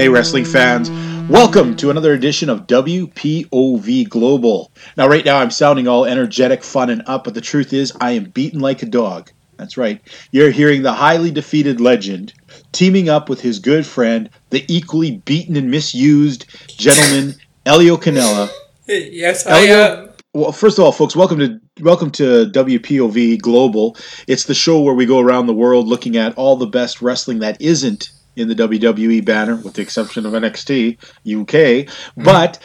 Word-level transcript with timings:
Hey, 0.00 0.08
wrestling 0.08 0.46
fans. 0.46 0.90
Welcome 1.28 1.76
to 1.76 1.90
another 1.90 2.14
edition 2.14 2.48
of 2.48 2.66
WPOV 2.66 4.08
Global. 4.08 4.72
Now, 4.96 5.06
right 5.06 5.26
now, 5.26 5.36
I'm 5.36 5.50
sounding 5.50 5.86
all 5.86 6.06
energetic, 6.06 6.64
fun, 6.64 6.88
and 6.88 7.02
up, 7.04 7.24
but 7.24 7.34
the 7.34 7.42
truth 7.42 7.74
is, 7.74 7.92
I 8.00 8.12
am 8.12 8.30
beaten 8.30 8.60
like 8.60 8.82
a 8.82 8.86
dog. 8.86 9.30
That's 9.58 9.76
right. 9.76 10.00
You're 10.30 10.52
hearing 10.52 10.80
the 10.80 10.94
highly 10.94 11.30
defeated 11.30 11.82
legend 11.82 12.32
teaming 12.72 13.10
up 13.10 13.28
with 13.28 13.42
his 13.42 13.58
good 13.58 13.84
friend, 13.84 14.30
the 14.48 14.64
equally 14.74 15.18
beaten 15.18 15.54
and 15.54 15.70
misused 15.70 16.46
gentleman, 16.78 17.34
Elio 17.66 17.98
Canella. 17.98 18.48
Yes, 18.86 19.46
I 19.46 19.66
Elio, 19.66 19.76
am. 19.76 20.10
well, 20.32 20.52
first 20.52 20.78
of 20.78 20.84
all, 20.86 20.92
folks, 20.92 21.14
welcome 21.14 21.40
to 21.40 21.60
welcome 21.82 22.10
to 22.12 22.46
WPOV 22.46 23.38
Global. 23.42 23.98
It's 24.26 24.44
the 24.44 24.54
show 24.54 24.80
where 24.80 24.94
we 24.94 25.04
go 25.04 25.20
around 25.20 25.46
the 25.46 25.52
world 25.52 25.88
looking 25.88 26.16
at 26.16 26.34
all 26.38 26.56
the 26.56 26.66
best 26.66 27.02
wrestling 27.02 27.40
that 27.40 27.60
isn't 27.60 28.08
in 28.36 28.48
the 28.48 28.54
WWE 28.54 29.24
banner, 29.24 29.56
with 29.56 29.74
the 29.74 29.82
exception 29.82 30.26
of 30.26 30.32
NXT 30.32 30.98
UK. 31.26 31.92
But 32.16 32.58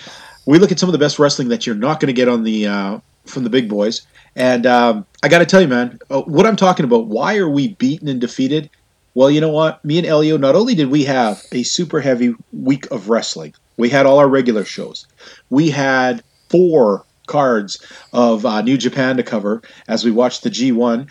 we 0.45 0.59
look 0.59 0.71
at 0.71 0.79
some 0.79 0.89
of 0.89 0.93
the 0.93 0.99
best 0.99 1.19
wrestling 1.19 1.49
that 1.49 1.65
you're 1.65 1.75
not 1.75 1.99
going 1.99 2.07
to 2.07 2.13
get 2.13 2.27
on 2.27 2.43
the 2.43 2.67
uh, 2.67 2.99
from 3.25 3.43
the 3.43 3.49
big 3.49 3.67
boys. 3.69 4.05
And 4.35 4.65
um, 4.65 5.05
I 5.23 5.29
got 5.29 5.39
to 5.39 5.45
tell 5.45 5.61
you, 5.61 5.67
man, 5.67 5.99
uh, 6.09 6.21
what 6.21 6.45
I'm 6.45 6.55
talking 6.55 6.85
about. 6.85 7.07
Why 7.07 7.37
are 7.37 7.49
we 7.49 7.69
beaten 7.69 8.07
and 8.07 8.19
defeated? 8.19 8.69
Well, 9.13 9.31
you 9.31 9.39
know 9.39 9.49
what? 9.49 9.83
Me 9.85 9.97
and 9.97 10.05
Elio, 10.05 10.37
not 10.37 10.55
only 10.55 10.75
did 10.75 10.89
we 10.89 11.05
have 11.05 11.41
a 11.53 11.63
super 11.63 12.01
heavy 12.01 12.35
week 12.51 12.85
of 12.91 13.09
wrestling, 13.09 13.53
we 13.77 13.89
had 13.89 14.05
all 14.05 14.19
our 14.19 14.27
regular 14.27 14.65
shows. 14.65 15.07
We 15.49 15.69
had 15.69 16.21
four 16.49 17.05
cards 17.27 17.81
of 18.13 18.45
uh, 18.45 18.61
New 18.61 18.77
Japan 18.77 19.17
to 19.17 19.23
cover 19.23 19.61
as 19.87 20.03
we 20.03 20.11
watched 20.11 20.43
the 20.43 20.49
G1. 20.49 21.09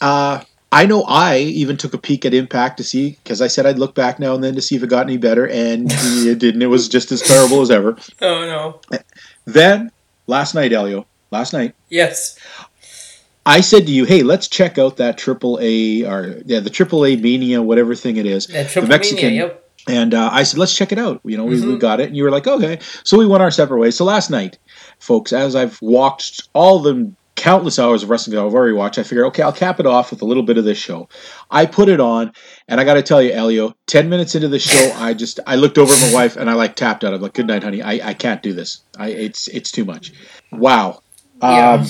Uh, 0.00 0.42
I 0.74 0.86
know 0.86 1.04
I 1.04 1.38
even 1.38 1.76
took 1.76 1.94
a 1.94 1.98
peek 1.98 2.26
at 2.26 2.34
Impact 2.34 2.78
to 2.78 2.84
see, 2.84 3.10
because 3.22 3.40
I 3.40 3.46
said 3.46 3.64
I'd 3.64 3.78
look 3.78 3.94
back 3.94 4.18
now 4.18 4.34
and 4.34 4.42
then 4.42 4.54
to 4.56 4.60
see 4.62 4.74
if 4.76 4.82
it 4.82 4.88
got 4.90 5.06
any 5.06 5.16
better, 5.16 5.46
and 5.48 5.86
it 5.90 6.38
didn't. 6.38 6.62
It 6.62 6.66
was 6.66 6.88
just 6.88 7.12
as 7.12 7.22
terrible 7.22 7.60
as 7.62 7.70
ever. 7.70 7.96
Oh 8.20 8.80
no. 8.90 8.98
Then, 9.44 9.90
last 10.26 10.54
night, 10.54 10.72
Elio, 10.72 11.06
last 11.30 11.52
night, 11.52 11.74
Yes. 11.90 12.38
I 13.46 13.60
said 13.60 13.86
to 13.86 13.92
you, 13.92 14.04
hey, 14.06 14.22
let's 14.22 14.48
check 14.48 14.78
out 14.78 14.96
that 14.96 15.18
Triple 15.18 15.58
A, 15.60 16.04
or 16.06 16.40
yeah, 16.46 16.60
the 16.60 16.70
Triple 16.70 17.04
A 17.04 17.14
Mania, 17.16 17.60
whatever 17.60 17.94
thing 17.94 18.16
it 18.16 18.24
is. 18.26 18.46
That 18.46 18.70
the 18.70 18.82
Mexican. 18.82 19.26
mania, 19.26 19.46
yep. 19.48 19.60
And 19.86 20.14
uh, 20.14 20.30
I 20.32 20.44
said, 20.44 20.58
let's 20.58 20.74
check 20.74 20.92
it 20.92 20.98
out. 20.98 21.20
You 21.24 21.36
know, 21.36 21.44
we, 21.44 21.56
we 21.60 21.74
Mhm. 21.74 21.78
got 21.78 22.00
it. 22.00 22.06
And 22.08 22.16
you 22.16 22.22
were 22.24 22.30
like, 22.30 22.46
okay. 22.46 22.78
So 23.04 23.18
we 23.18 23.26
went 23.26 23.42
our 23.42 23.50
separate 23.50 23.78
ways. 23.80 23.96
So 23.98 24.06
last 24.06 24.30
night, 24.30 24.56
folks, 24.98 25.30
as 25.34 25.54
I've 25.54 25.78
watched 25.82 26.48
all 26.54 26.78
the 26.78 27.12
countless 27.44 27.78
hours 27.78 28.02
of 28.02 28.08
wrestling 28.08 28.34
that 28.34 28.42
I've 28.42 28.54
already 28.54 28.72
watched, 28.72 28.98
I 28.98 29.02
figured, 29.02 29.26
okay, 29.26 29.42
I'll 29.42 29.52
cap 29.52 29.78
it 29.78 29.84
off 29.84 30.10
with 30.10 30.22
a 30.22 30.24
little 30.24 30.42
bit 30.42 30.56
of 30.56 30.64
this 30.64 30.78
show. 30.78 31.10
I 31.50 31.66
put 31.66 31.90
it 31.90 32.00
on, 32.00 32.32
and 32.68 32.80
I 32.80 32.84
got 32.84 32.94
to 32.94 33.02
tell 33.02 33.20
you, 33.20 33.32
Elio, 33.32 33.76
10 33.86 34.08
minutes 34.08 34.34
into 34.34 34.48
the 34.48 34.58
show, 34.58 34.94
I 34.96 35.12
just, 35.12 35.40
I 35.46 35.56
looked 35.56 35.76
over 35.76 35.92
at 35.92 36.00
my 36.00 36.14
wife 36.14 36.36
and 36.38 36.48
I 36.48 36.54
like 36.54 36.74
tapped 36.74 37.04
out. 37.04 37.12
I'm 37.12 37.20
like, 37.20 37.34
good 37.34 37.46
night, 37.46 37.62
honey. 37.62 37.82
I, 37.82 38.00
I 38.02 38.14
can't 38.14 38.42
do 38.42 38.54
this. 38.54 38.80
I, 38.98 39.10
it's, 39.10 39.48
it's 39.48 39.70
too 39.70 39.84
much. 39.84 40.14
Wow. 40.52 41.02
Yeah. 41.42 41.72
Um, 41.72 41.86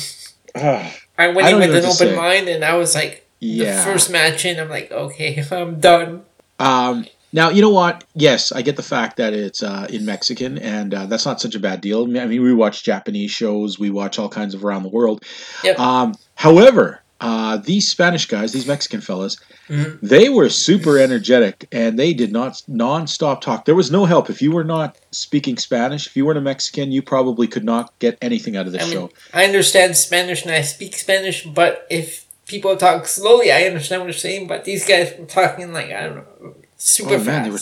I 1.19 1.29
went 1.29 1.47
I 1.47 1.51
in 1.51 1.61
with 1.61 1.71
an 1.71 1.85
open 1.85 1.95
say. 1.95 2.17
mind 2.17 2.49
and 2.49 2.65
I 2.65 2.75
was 2.75 2.97
like 2.97 3.25
yeah. 3.39 3.77
the 3.77 3.83
first 3.93 4.11
match 4.11 4.45
in, 4.45 4.59
I'm 4.59 4.69
like, 4.69 4.91
okay, 4.91 5.41
I'm 5.53 5.79
done. 5.79 6.25
Um, 6.59 7.07
now 7.35 7.51
you 7.51 7.61
know 7.61 7.71
what? 7.71 8.05
Yes, 8.15 8.53
I 8.53 8.63
get 8.63 8.77
the 8.77 8.83
fact 8.83 9.17
that 9.17 9.35
it's 9.35 9.63
uh, 9.63 9.87
in 9.91 10.07
Mexican, 10.07 10.57
and 10.57 10.95
uh, 10.95 11.07
that's 11.07 11.27
not 11.27 11.41
such 11.41 11.57
a 11.57 11.61
bad 11.61 11.81
deal. 11.81 12.05
I 12.05 12.27
mean, 12.27 12.43
we 12.43 12.55
watch 12.55 12.85
Japanese 12.85 13.33
shows, 13.33 13.77
we 13.79 13.91
watch 13.91 14.19
all 14.21 14.29
kinds 14.29 14.55
of 14.55 14.65
around 14.65 14.85
the 14.85 14.89
world. 14.89 15.25
Yep. 15.65 15.79
Um, 15.79 16.15
however, 16.37 17.03
uh, 17.21 17.57
these 17.57 17.89
Spanish 17.89 18.27
guys, 18.27 18.53
these 18.53 18.67
Mexican 18.69 19.01
fellas, 19.01 19.37
Mhm. 19.69 19.99
they 20.03 20.29
were 20.29 20.49
super 20.49 20.97
energetic, 20.99 21.67
and 21.73 21.99
they 21.99 22.13
did 22.15 22.31
not 22.31 22.63
non-stop 22.69 23.41
talk. 23.41 23.65
There 23.65 23.75
was 23.75 23.91
no 23.91 24.05
help 24.05 24.31
if 24.31 24.41
you 24.41 24.53
were 24.53 24.65
not 24.65 24.97
speaking 25.11 25.57
Spanish. 25.57 26.07
If 26.07 26.17
you 26.17 26.27
weren't 26.27 26.39
a 26.39 26.43
Mexican, 26.43 26.93
you 26.93 27.03
probably 27.03 27.47
could 27.49 27.65
not 27.65 27.99
get 27.99 28.17
anything 28.23 28.57
out 28.57 28.67
of 28.67 28.73
this 28.73 28.83
I 28.83 28.85
mean, 28.85 28.95
show. 28.95 29.11
I 29.33 29.45
understand 29.45 29.97
Spanish 29.97 30.45
and 30.45 30.53
I 30.53 30.63
speak 30.63 30.97
Spanish, 30.97 31.45
but 31.45 31.87
if 31.91 32.27
people 32.47 32.77
talk 32.77 33.07
slowly, 33.09 33.51
I 33.51 33.63
understand 33.65 34.03
what 34.03 34.07
they're 34.07 34.13
saying, 34.13 34.47
but 34.47 34.65
these 34.65 34.85
guys 34.87 35.13
were 35.19 35.25
talking 35.25 35.73
like, 35.73 35.91
I 35.91 36.03
don't 36.03 36.17
know, 36.17 36.55
super 36.87 37.15
Oh, 37.15 37.19
fast. 37.19 37.27
man, 37.27 37.43
they 37.43 37.49
they 37.49 37.51
were- 37.51 37.55
were, 37.57 37.61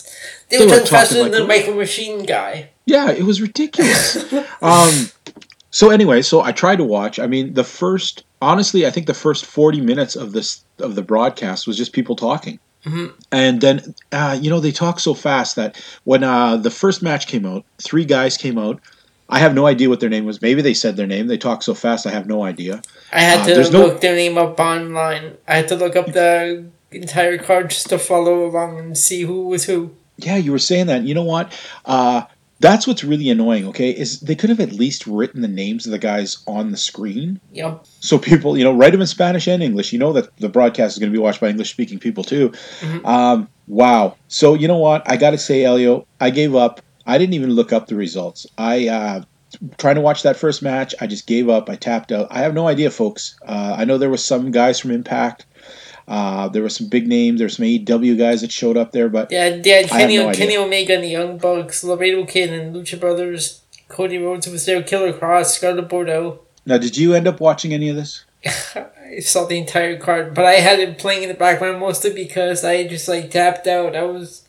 they 0.51 0.59
were 0.67 0.71
talking 0.81 0.87
faster 0.87 1.23
like- 1.23 1.33
than 1.33 1.41
the 1.43 1.47
Micro 1.47 1.75
Machine 1.75 2.25
guy. 2.25 2.71
Yeah, 2.87 3.11
it 3.11 3.23
was 3.23 3.41
ridiculous. 3.41 4.17
um, 4.63 5.11
so 5.71 5.91
anyway, 5.91 6.23
so 6.23 6.41
I 6.43 6.53
tried 6.53 6.77
to 6.77 6.85
watch. 6.85 7.19
I 7.19 7.27
mean, 7.27 7.55
the 7.55 7.65
first, 7.65 8.25
honestly, 8.41 8.85
I 8.87 8.91
think 8.91 9.07
the 9.07 9.15
first 9.15 9.47
forty 9.47 9.81
minutes 9.81 10.17
of 10.17 10.33
this 10.33 10.63
of 10.81 10.95
the 10.97 11.03
broadcast 11.03 11.67
was 11.67 11.77
just 11.77 11.93
people 11.93 12.17
talking, 12.17 12.59
Mhm. 12.85 13.13
and 13.31 13.61
then 13.61 13.95
uh, 14.11 14.37
you 14.41 14.51
know 14.51 14.59
they 14.61 14.73
talk 14.73 14.99
so 15.01 15.15
fast 15.15 15.55
that 15.57 15.77
when 16.05 16.25
uh, 16.25 16.57
the 16.57 16.71
first 16.71 17.03
match 17.03 17.27
came 17.29 17.47
out, 17.47 17.65
three 17.81 18.05
guys 18.05 18.37
came 18.37 18.59
out. 18.59 18.81
I 19.29 19.39
have 19.39 19.55
no 19.55 19.67
idea 19.67 19.89
what 19.89 20.01
their 20.01 20.11
name 20.11 20.27
was. 20.27 20.43
Maybe 20.43 20.61
they 20.61 20.75
said 20.75 20.97
their 20.97 21.07
name. 21.07 21.27
They 21.29 21.39
talk 21.39 21.63
so 21.63 21.73
fast, 21.73 22.07
I 22.07 22.11
have 22.11 22.27
no 22.27 22.43
idea. 22.45 22.83
I 23.13 23.21
had 23.21 23.41
Uh, 23.41 23.47
to 23.47 23.55
there's 23.55 23.71
no- 23.73 23.87
look 23.87 24.01
their 24.03 24.15
name 24.17 24.37
up 24.37 24.61
online. 24.61 25.39
I 25.49 25.55
had 25.55 25.69
to 25.69 25.77
look 25.77 25.97
up 25.97 26.13
the 26.13 26.65
entire 26.95 27.39
card 27.39 27.71
just 27.71 27.89
to 27.89 27.99
follow 27.99 28.47
along 28.47 28.79
and 28.79 28.97
see 28.97 29.23
who 29.23 29.49
was 29.49 29.65
who. 29.65 29.95
Yeah, 30.17 30.37
you 30.37 30.53
were 30.53 30.59
saying 30.59 30.87
that. 30.87 31.03
You 31.03 31.15
know 31.15 31.25
what? 31.25 31.53
Uh, 31.85 32.23
that's 32.61 32.87
what's 32.87 33.03
really 33.03 33.29
annoying. 33.29 33.67
Okay, 33.69 33.91
is 33.91 34.21
they 34.21 34.37
could 34.37 34.51
have 34.51 34.61
at 34.61 34.73
least 34.73 35.07
written 35.07 35.43
the 35.43 35.49
names 35.49 35.85
of 35.85 35.93
the 35.93 35.99
guys 35.99 36.43
on 36.47 36.71
the 36.71 36.77
screen. 36.77 37.41
Yep. 37.53 37.85
So 38.01 38.19
people, 38.19 38.57
you 38.57 38.63
know, 38.63 38.73
write 38.73 38.93
them 38.93 39.01
in 39.01 39.07
Spanish 39.07 39.49
and 39.49 39.63
English. 39.63 39.93
You 39.93 39.99
know 39.99 40.13
that 40.13 40.35
the 40.37 40.49
broadcast 40.49 40.95
is 40.95 40.99
going 40.99 41.13
to 41.13 41.17
be 41.17 41.23
watched 41.23 41.41
by 41.41 41.49
English-speaking 41.49 41.99
people 41.99 42.23
too. 42.23 42.51
Mhm. 42.81 43.05
Um, 43.05 43.49
wow. 43.67 44.17
So 44.29 44.55
you 44.55 44.69
know 44.69 44.79
what? 44.79 45.03
I 45.11 45.17
got 45.17 45.31
to 45.31 45.39
say, 45.39 45.65
Elio, 45.65 46.07
I 46.21 46.31
gave 46.31 46.55
up. 46.55 46.81
I 47.05 47.19
didn't 47.19 47.35
even 47.35 47.51
look 47.51 47.73
up 47.73 47.89
the 47.89 47.97
results. 47.97 48.47
I 48.57 48.87
uh, 48.87 49.23
trying 49.79 49.97
to 49.97 50.01
watch 50.01 50.23
that 50.23 50.37
first 50.37 50.63
match. 50.63 50.95
I 51.01 51.09
just 51.09 51.27
gave 51.27 51.49
up. 51.49 51.69
I 51.69 51.75
tapped 51.75 52.13
out. 52.13 52.29
I 52.31 52.39
have 52.41 52.55
no 52.55 52.69
idea, 52.69 52.91
folks. 52.91 53.37
Uh, 53.45 53.75
I 53.77 53.85
know 53.85 53.99
there 53.99 54.09
was 54.09 54.25
some 54.25 54.53
guys 54.53 54.79
from 54.79 54.93
Impact. 54.93 55.47
Uh, 56.09 56.49
there 56.49 56.63
were 56.63 56.69
some 56.69 56.89
big 56.89 57.07
names. 57.07 57.39
There 57.39 57.47
were 57.47 57.51
some 57.51 57.65
AEW 57.65 58.19
guys 58.19 58.41
that 58.41 58.53
showed 58.53 58.77
up 58.77 58.93
there, 58.93 59.09
but 59.09 59.31
Yeah, 59.31 59.57
they 59.57 59.71
had 59.71 59.85
I 59.91 60.01
have 60.01 60.11
Kenny, 60.11 60.17
no. 60.19 60.33
Kenny 60.33 60.57
Omega 60.57 60.95
and 60.95 61.05
the 61.05 61.09
Young 61.09 61.39
Bucks, 61.39 61.85
Laredo 61.85 62.25
Kid 62.27 62.53
and 62.53 62.75
Lucha 62.75 62.99
Brothers. 62.99 63.61
Cody 63.89 64.19
Rhodes 64.19 64.47
was 64.49 64.65
there, 64.65 64.83
Killer 64.83 65.13
Kross, 65.13 65.47
Scarlett 65.47 65.89
Bordeaux. 65.89 66.41
now 66.65 66.79
did 66.79 66.97
you 66.97 67.15
end 67.15 67.29
up 67.29 67.41
watching 67.41 67.73
any 67.75 67.89
of 67.91 67.97
this? 67.97 68.25
I 68.75 69.21
saw 69.21 69.45
the 69.45 69.59
entire 69.59 69.99
card, 69.99 70.35
but 70.35 70.47
I 70.47 70.55
had 70.55 70.79
it 70.81 70.99
playing 70.99 71.23
in 71.23 71.29
the 71.29 71.35
background 71.35 71.79
mostly 71.79 72.13
because 72.13 72.65
I 72.65 72.87
just 72.89 73.07
like 73.07 73.31
tapped 73.31 73.67
out. 73.67 73.95
I 73.95 74.03
was, 74.05 74.47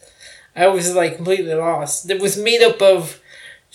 I 0.56 0.68
was 0.68 0.96
like 0.96 1.18
completely 1.18 1.54
lost. 1.54 2.10
It 2.10 2.22
was 2.22 2.38
made 2.38 2.62
up 2.64 2.82
of 2.82 3.20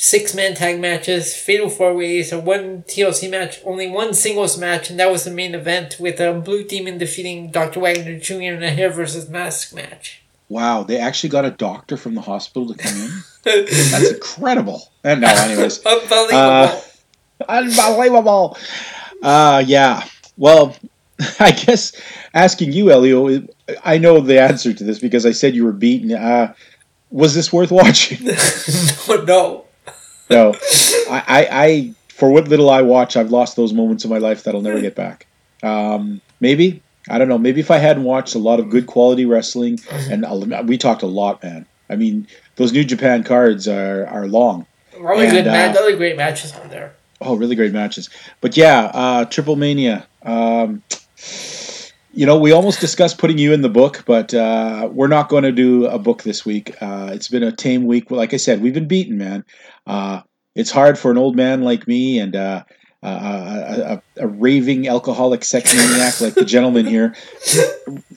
six 0.01 0.33
man 0.33 0.55
tag 0.55 0.81
matches, 0.81 1.35
fatal 1.37 1.69
four 1.69 1.93
ways, 1.93 2.33
a 2.33 2.39
one 2.39 2.85
TLC 2.85 3.29
match, 3.29 3.61
only 3.65 3.91
one 3.91 4.15
singles 4.15 4.57
match, 4.57 4.89
and 4.89 4.99
that 4.99 5.11
was 5.11 5.25
the 5.25 5.31
main 5.31 5.55
event 5.55 5.97
with 5.99 6.21
a 6.21 6.33
Blue 6.33 6.65
Demon 6.65 6.97
defeating 6.99 7.51
Dr. 7.51 7.81
Wagner 7.81 8.19
Jr. 8.19 8.35
in 8.35 8.63
a 8.63 8.71
hair 8.71 8.91
versus 8.91 9.29
mask 9.29 9.75
match. 9.75 10.23
Wow, 10.49 10.85
they 10.85 10.99
actually 10.99 11.31
got 11.31 11.45
a 11.45 11.51
doctor 11.51 11.97
from 11.97 12.15
the 12.15 12.21
hospital 12.23 12.73
to 12.73 12.79
come 12.79 12.97
in. 12.97 13.11
That's 13.45 14.13
incredible. 14.13 14.89
And 15.05 15.21
no, 15.21 15.29
anyways. 15.29 15.85
Unbelievable. 15.85 16.83
Uh, 17.41 17.45
Unbelievable. 17.49 18.59
Uh, 19.23 19.63
yeah. 19.65 20.03
Well, 20.37 20.75
I 21.39 21.53
guess 21.53 21.93
asking 22.35 22.73
you, 22.73 22.91
Elio, 22.91 23.47
I 23.85 23.99
know 23.99 24.21
the 24.21 24.43
answer 24.43 24.73
to 24.73 24.83
this 24.83 24.99
because 24.99 25.25
I 25.25 25.31
said 25.31 25.55
you 25.55 25.65
were 25.65 25.73
beaten. 25.73 26.11
Uh, 26.13 26.53
was 27.13 27.37
this 27.37 27.53
worth 27.53 27.71
watching? 27.71 28.27
no, 29.09 29.25
no. 29.25 29.65
No. 30.31 30.55
I, 31.11 31.23
I, 31.27 31.49
I 31.51 31.95
for 32.09 32.31
what 32.31 32.49
little 32.49 32.69
I 32.71 32.83
watch, 32.83 33.17
I've 33.17 33.31
lost 33.31 33.57
those 33.57 33.73
moments 33.73 34.05
of 34.05 34.11
my 34.11 34.19
life 34.19 34.45
that 34.45 34.55
I'll 34.55 34.61
never 34.61 34.81
get 34.81 34.95
back. 34.95 35.27
Um, 35.63 36.21
maybe 36.41 36.83
I 37.09 37.19
don't 37.19 37.29
know. 37.29 37.39
Maybe 37.39 37.61
if 37.61 37.71
I 37.71 37.79
hadn't 37.79 38.05
watched 38.05 38.35
a 38.35 38.39
lot 38.39 38.61
of 38.61 38.69
good 38.71 38.87
quality 38.87 39.25
wrestling, 39.25 39.79
and 40.11 40.27
I'll- 40.27 40.45
we 40.65 40.77
talked 40.77 41.03
a 41.03 41.07
lot, 41.07 41.43
man. 41.43 41.65
I 41.89 41.97
mean, 41.97 42.27
those 42.57 42.73
New 42.73 42.85
Japan 42.85 43.25
cards 43.25 43.67
are 43.69 44.07
are 44.07 44.27
long. 44.27 44.67
A 44.97 45.01
lot 45.03 45.13
of 45.19 45.31
good 45.31 45.37
And, 45.39 45.47
match, 45.47 45.77
uh, 45.77 45.81
other 45.81 45.97
great 45.97 46.17
matches 46.17 46.53
on 46.53 46.69
there. 46.69 46.93
Oh, 47.21 47.35
really 47.37 47.57
great 47.57 47.73
matches. 47.73 48.11
But 48.41 48.57
yeah, 48.57 48.91
uh, 48.95 49.25
Triple 49.25 49.57
Mania. 49.57 50.07
Um, 50.23 50.83
you 52.19 52.27
know, 52.27 52.37
we 52.37 52.51
almost 52.51 52.81
discussed 52.81 53.17
putting 53.17 53.39
you 53.39 53.53
in 53.53 53.63
the 53.63 53.69
book, 53.69 54.03
but 54.05 54.35
uh, 54.35 54.89
we're 54.91 55.07
not 55.07 55.29
going 55.29 55.45
to 55.45 55.53
do 55.53 55.87
a 55.87 56.01
book 56.01 56.25
this 56.25 56.45
week. 56.45 56.75
Uh, 56.83 57.11
it's 57.13 57.29
been 57.29 57.45
a 57.45 57.53
tame 57.53 57.87
week. 57.87 58.11
Like 58.11 58.35
I 58.35 58.39
said, 58.39 58.61
we've 58.61 58.75
been 58.75 58.89
beaten, 58.89 59.17
man. 59.17 59.45
Uh, 59.87 60.23
it's 60.57 60.73
hard 60.73 60.99
for 60.99 61.13
an 61.13 61.17
old 61.17 61.37
man 61.37 61.63
like 61.63 61.87
me 61.87 62.19
and 62.19 62.35
uh, 62.35 62.65
a, 63.05 63.07
a, 63.07 63.93
a, 63.93 64.03
a 64.25 64.27
raving 64.27 64.89
alcoholic 64.89 65.45
sex 65.45 65.73
maniac 65.73 66.21
like 66.21 66.35
the 66.35 66.45
gentleman 66.45 66.87
here. 66.87 67.15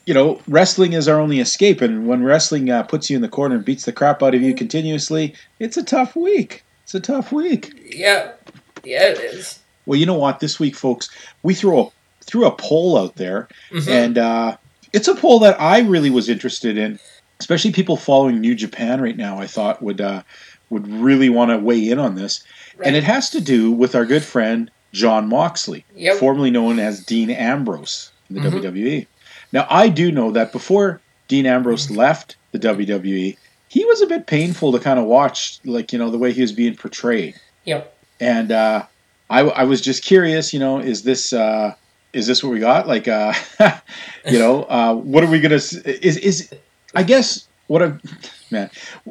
You 0.08 0.16
know, 0.16 0.42
wrestling 0.48 0.94
is 0.94 1.08
our 1.08 1.20
only 1.20 1.40
escape, 1.40 1.80
and 1.80 2.08
when 2.08 2.24
wrestling 2.24 2.72
uh, 2.72 2.82
puts 2.82 3.08
you 3.08 3.16
in 3.18 3.22
the 3.22 3.30
corner 3.30 3.58
and 3.58 3.64
beats 3.64 3.86
the 3.86 3.94
crap 3.94 4.24
out 4.24 4.34
of 4.34 4.42
you 4.42 4.56
continuously, 4.56 5.36
it's 5.60 5.78
a 5.78 5.84
tough 5.84 6.16
week. 6.16 6.66
It's 6.82 6.96
a 6.96 7.00
tough 7.00 7.32
week. 7.32 7.72
Yeah, 7.86 8.32
yeah, 8.84 9.10
it 9.10 9.20
is. 9.20 9.60
Well, 9.86 10.00
you 10.00 10.08
know 10.08 10.18
what? 10.18 10.40
This 10.40 10.60
week, 10.60 10.76
folks, 10.76 11.08
we 11.44 11.54
throw 11.54 11.80
a 11.80 11.92
threw 12.22 12.46
a 12.46 12.52
poll 12.52 12.98
out 12.98 13.16
there, 13.16 13.48
Mhm. 13.72 13.88
and 13.90 14.18
uh, 14.18 14.58
it's 14.94 15.08
a 15.08 15.16
poll 15.16 15.40
that 15.40 15.60
I 15.60 15.80
really 15.80 16.10
was 16.10 16.30
interested 16.30 16.78
in, 16.78 17.00
especially 17.40 17.72
people 17.72 17.98
following 17.98 18.40
New 18.40 18.56
Japan 18.56 19.02
right 19.02 19.18
now. 19.18 19.40
I 19.40 19.48
thought 19.48 19.82
would 19.82 20.02
uh, 20.02 20.24
would 20.70 20.88
really 20.88 21.30
want 21.30 21.52
to 21.52 21.58
weigh 21.58 21.90
in 21.90 22.00
on 22.00 22.16
this, 22.16 22.44
and 22.84 22.96
it 22.96 23.04
has 23.04 23.30
to 23.32 23.42
do 23.42 23.72
with 23.72 23.96
our 23.96 24.06
good 24.06 24.24
friend 24.24 24.72
Jon 24.94 25.28
Moxley, 25.28 25.84
Yep. 25.96 26.18
formerly 26.18 26.52
known 26.52 26.80
as 26.80 27.04
Dean 27.04 27.30
Ambrose 27.30 28.12
in 28.30 28.36
the 28.36 28.42
Mhm. 28.42 28.62
WWE. 28.62 29.08
Now, 29.54 29.68
I 29.70 29.90
do 29.90 30.12
know 30.12 30.32
that 30.32 30.52
before 30.54 31.02
Dean 31.28 31.46
Ambrose 31.46 31.90
left 31.92 32.36
the 32.54 32.60
WWE, 32.60 33.38
he 33.68 33.84
was 33.86 34.02
a 34.02 34.06
bit 34.08 34.28
painful 34.28 34.72
to 34.74 34.80
kind 34.80 35.00
of 35.00 35.06
watch, 35.06 35.60
like 35.66 35.92
you 35.94 36.00
know 36.00 36.10
the 36.10 36.18
way 36.18 36.32
he 36.34 36.42
was 36.42 36.52
being 36.54 36.76
portrayed 36.76 37.36
Yep. 37.66 37.94
and 38.20 38.52
uh, 38.52 38.84
I, 39.30 39.40
I 39.42 39.64
was 39.64 39.80
just 39.82 40.04
curious. 40.04 40.54
You 40.54 40.60
know, 40.60 40.80
is 40.80 41.04
this 41.04 41.32
uh, 41.34 41.74
is 42.14 42.28
this 42.28 42.44
what 42.44 42.52
we 42.52 42.60
got? 42.60 42.88
Like, 42.88 43.08
uh, 43.08 43.34
you 44.30 44.40
know, 44.40 44.64
uh, 44.64 44.94
what 44.94 45.24
are 45.24 45.28
we 45.30 45.40
gonna? 45.40 45.56
s- 45.56 45.74
Is 45.74 46.18
is 46.18 46.50
I 46.96 47.04
guess 47.04 47.48
what 47.68 47.82
I'm 47.82 48.02
man, 48.52 48.70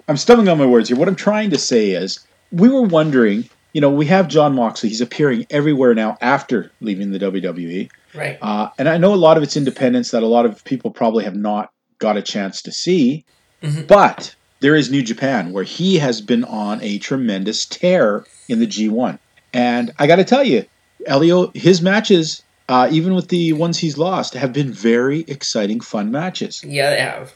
I'm 0.08 0.16
stumbling 0.16 0.48
on 0.48 0.58
my 0.58 0.66
words 0.66 0.88
here. 0.88 0.98
What 0.98 1.08
I'm 1.08 1.16
trying 1.16 1.50
to 1.50 1.58
say 1.58 1.90
is, 1.90 2.20
we 2.52 2.68
were 2.68 2.82
wondering. 2.82 3.48
You 3.72 3.80
know, 3.80 3.88
we 3.90 4.04
have 4.06 4.26
Jon 4.26 4.56
Moxley. 4.56 4.88
He's 4.88 5.00
appearing 5.00 5.46
everywhere 5.48 5.94
now 5.94 6.18
after 6.20 6.72
leaving 6.80 7.12
the 7.12 7.20
WWE. 7.20 7.88
Right. 8.16 8.36
Uh, 8.42 8.68
and 8.78 8.88
I 8.88 8.96
know 8.98 9.14
a 9.14 9.22
lot 9.26 9.36
of 9.36 9.44
it's 9.44 9.56
independence 9.56 10.10
that 10.10 10.24
a 10.24 10.26
lot 10.26 10.44
of 10.44 10.64
people 10.64 10.90
probably 10.90 11.22
have 11.22 11.36
not 11.36 11.70
got 12.00 12.16
a 12.16 12.22
chance 12.22 12.62
to 12.62 12.72
see. 12.72 13.24
Mhm. 13.62 13.86
But 13.86 14.34
there 14.58 14.74
is 14.74 14.90
New 14.90 15.02
Japan, 15.04 15.52
where 15.52 15.62
he 15.62 16.00
has 16.00 16.20
been 16.20 16.42
on 16.42 16.82
a 16.82 16.98
tremendous 16.98 17.64
tear 17.64 18.24
in 18.48 18.58
the 18.58 18.66
G1. 18.66 19.20
And 19.54 19.92
I 20.00 20.08
got 20.08 20.16
to 20.16 20.24
tell 20.24 20.42
you, 20.42 20.64
Elio, 21.06 21.52
his 21.54 21.80
matches, 21.80 22.42
uh, 22.70 22.88
even 22.92 23.16
with 23.16 23.28
the 23.28 23.52
ones 23.52 23.78
he's 23.78 23.98
lost, 23.98 24.34
have 24.34 24.52
been 24.52 24.72
very 24.72 25.22
exciting, 25.22 25.80
fun 25.80 26.12
matches. 26.12 26.62
Yeah, 26.64 26.90
they 26.90 27.00
have. 27.00 27.34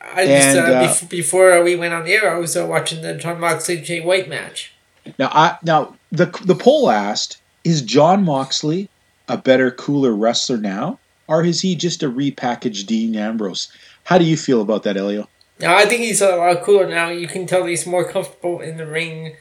I 0.00 0.24
just 0.24 0.56
And, 0.56 0.58
uh, 0.58 0.62
uh, 0.62 0.88
bef- 0.88 1.10
before 1.10 1.60
we 1.64 1.74
went 1.74 1.92
on 1.92 2.04
the 2.04 2.12
air, 2.12 2.32
I 2.32 2.38
was 2.38 2.56
uh, 2.56 2.64
watching 2.64 3.02
the 3.02 3.14
Jon 3.14 3.40
Moxley 3.40 3.80
Jay 3.80 4.00
White 4.00 4.28
match. 4.28 4.72
Now, 5.18 5.30
I 5.32 5.58
now 5.64 5.96
the 6.12 6.26
the 6.44 6.54
poll 6.54 6.88
asked: 6.88 7.38
Is 7.64 7.82
Jon 7.82 8.24
Moxley 8.24 8.88
a 9.28 9.36
better, 9.36 9.72
cooler 9.72 10.14
wrestler 10.14 10.56
now, 10.56 11.00
or 11.26 11.44
is 11.44 11.62
he 11.62 11.74
just 11.74 12.04
a 12.04 12.08
repackaged 12.08 12.86
Dean 12.86 13.16
Ambrose? 13.16 13.68
How 14.04 14.18
do 14.18 14.24
you 14.24 14.36
feel 14.36 14.60
about 14.60 14.84
that, 14.84 14.96
Elio? 14.96 15.28
Now 15.58 15.76
I 15.76 15.86
think 15.86 16.02
he's 16.02 16.20
a 16.20 16.36
lot 16.36 16.62
cooler 16.62 16.88
now. 16.88 17.08
You 17.08 17.26
can 17.26 17.48
tell 17.48 17.66
he's 17.66 17.86
more 17.86 18.08
comfortable 18.08 18.60
in 18.60 18.76
the 18.76 18.86
ring 18.86 19.34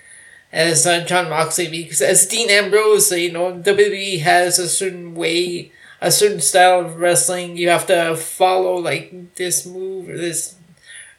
as 0.51 0.85
uh, 0.85 1.03
Jon 1.05 1.29
Moxley 1.29 1.67
because 1.67 2.01
as 2.01 2.25
Dean 2.27 2.49
Ambrose, 2.49 3.11
you 3.11 3.31
know, 3.31 3.53
WWE 3.53 4.21
has 4.21 4.57
a 4.59 4.69
certain 4.69 5.15
way, 5.15 5.71
a 6.01 6.11
certain 6.11 6.41
style 6.41 6.81
of 6.81 6.99
wrestling. 6.99 7.57
You 7.57 7.69
have 7.69 7.87
to 7.87 8.15
follow 8.15 8.75
like 8.75 9.35
this 9.35 9.65
move 9.65 10.09
or 10.09 10.17
this 10.17 10.55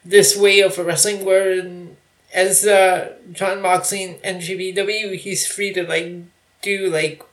this 0.03 0.35
way 0.35 0.61
of 0.61 0.77
wrestling. 0.77 1.25
Where 1.25 1.63
as 2.33 2.65
uh, 2.65 3.13
Jon 3.31 3.61
Moxley 3.61 4.03
in 4.03 4.15
NJPW, 4.15 5.15
he's 5.17 5.45
free 5.47 5.73
to 5.73 5.87
like 5.87 6.13
do 6.61 6.89
like 6.89 7.23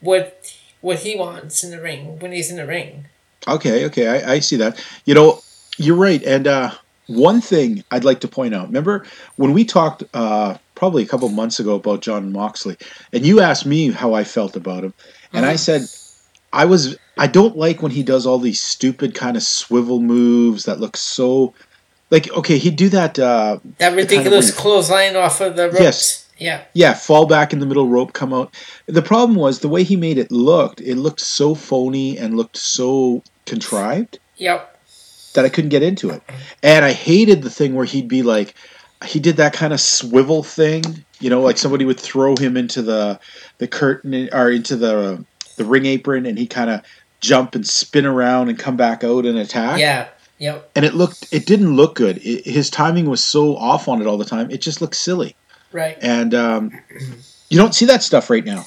what 0.00 0.54
what 0.80 1.00
he 1.00 1.16
wants 1.16 1.64
in 1.64 1.70
the 1.70 1.80
ring 1.80 2.18
when 2.18 2.32
he's 2.32 2.50
in 2.50 2.56
the 2.56 2.66
ring. 2.66 3.06
Okay, 3.48 3.86
okay, 3.86 4.06
I, 4.06 4.34
I 4.34 4.38
see 4.38 4.56
that. 4.56 4.82
You 5.04 5.14
know, 5.14 5.42
you're 5.76 5.96
right. 5.96 6.22
And 6.22 6.46
uh, 6.46 6.72
one 7.06 7.40
thing 7.40 7.82
I'd 7.90 8.04
like 8.04 8.20
to 8.20 8.28
point 8.28 8.54
out 8.54 8.66
remember 8.68 9.04
when 9.36 9.52
we 9.52 9.64
talked 9.64 10.04
uh, 10.14 10.56
probably 10.74 11.02
a 11.02 11.06
couple 11.06 11.28
months 11.28 11.58
ago 11.60 11.74
about 11.76 12.00
Jon 12.02 12.32
Moxley, 12.32 12.76
and 13.12 13.24
you 13.26 13.40
asked 13.40 13.66
me 13.66 13.90
how 13.90 14.14
I 14.14 14.24
felt 14.24 14.56
about 14.56 14.84
him, 14.84 14.94
and 15.32 15.44
I 15.46 15.54
Mhm. 15.54 15.58
said, 15.58 15.82
I 16.52 16.64
was, 16.66 16.96
I 17.16 17.26
don't 17.28 17.56
like 17.56 17.80
when 17.82 17.92
he 17.92 18.02
does 18.02 18.26
all 18.26 18.38
these 18.38 18.60
stupid 18.60 19.14
kind 19.14 19.36
of 19.36 19.42
swivel 19.42 20.00
moves 20.00 20.64
that 20.64 20.80
look 20.80 20.96
so. 20.96 21.54
Like, 22.10 22.30
okay, 22.36 22.58
he'd 22.58 22.76
do 22.76 22.90
that. 22.90 23.18
Uh, 23.18 23.56
That 23.78 23.94
ridiculous 23.96 24.50
where- 24.50 24.60
clothesline 24.60 25.16
off 25.16 25.40
of 25.40 25.56
the 25.56 25.68
ropes. 25.70 25.80
Yes. 25.80 26.18
Yeah. 26.38 26.60
yeah, 26.74 26.92
fall 26.94 27.26
back 27.26 27.52
in 27.52 27.60
the 27.60 27.66
middle 27.66 27.86
rope, 27.88 28.12
come 28.14 28.34
out. 28.34 28.52
The 28.86 29.00
problem 29.00 29.36
was 29.38 29.60
the 29.60 29.68
way 29.68 29.82
he 29.84 29.94
made 29.96 30.18
it 30.18 30.32
looked. 30.32 30.80
It 30.80 30.96
looked 30.96 31.20
so 31.20 31.54
phony 31.54 32.18
and 32.18 32.36
looked 32.36 32.56
so 32.56 33.22
contrived. 33.46 34.18
Yep. 34.38 34.76
That 35.34 35.44
I 35.44 35.48
couldn't 35.48 35.70
get 35.70 35.82
into 35.82 36.10
it. 36.10 36.22
And 36.62 36.84
I 36.84 36.92
hated 36.92 37.42
the 37.42 37.50
thing 37.50 37.74
where 37.74 37.86
he'd 37.86 38.08
be 38.08 38.22
like, 38.22 38.54
he 39.04 39.18
did 39.18 39.36
that 39.38 39.52
kind 39.52 39.72
of 39.72 39.80
swivel 39.80 40.42
thing, 40.42 40.82
you 41.20 41.30
know, 41.30 41.40
like 41.40 41.58
somebody 41.58 41.84
would 41.84 41.98
throw 41.98 42.36
him 42.36 42.56
into 42.56 42.82
the 42.82 43.18
the 43.58 43.66
curtain 43.66 44.28
or 44.32 44.50
into 44.50 44.76
the 44.76 45.24
the 45.56 45.64
ring 45.64 45.86
apron, 45.86 46.26
and 46.26 46.38
he 46.38 46.46
kind 46.46 46.70
of 46.70 46.82
jump 47.20 47.54
and 47.54 47.66
spin 47.66 48.04
around 48.04 48.48
and 48.48 48.58
come 48.58 48.76
back 48.76 49.04
out 49.04 49.24
and 49.24 49.38
attack. 49.38 49.78
Yeah. 49.78 50.08
Yep. 50.38 50.72
And 50.74 50.84
it 50.84 50.94
looked, 50.94 51.32
it 51.32 51.46
didn't 51.46 51.76
look 51.76 51.94
good. 51.94 52.18
It, 52.18 52.44
his 52.44 52.68
timing 52.68 53.08
was 53.08 53.22
so 53.22 53.56
off 53.56 53.86
on 53.86 54.00
it 54.00 54.08
all 54.08 54.18
the 54.18 54.24
time. 54.24 54.50
It 54.50 54.60
just 54.60 54.80
looked 54.80 54.96
silly. 54.96 55.36
Right. 55.70 55.96
And 56.02 56.34
um, 56.34 56.72
you 57.48 57.56
don't 57.56 57.74
see 57.74 57.84
that 57.86 58.02
stuff 58.02 58.28
right 58.28 58.44
now. 58.44 58.64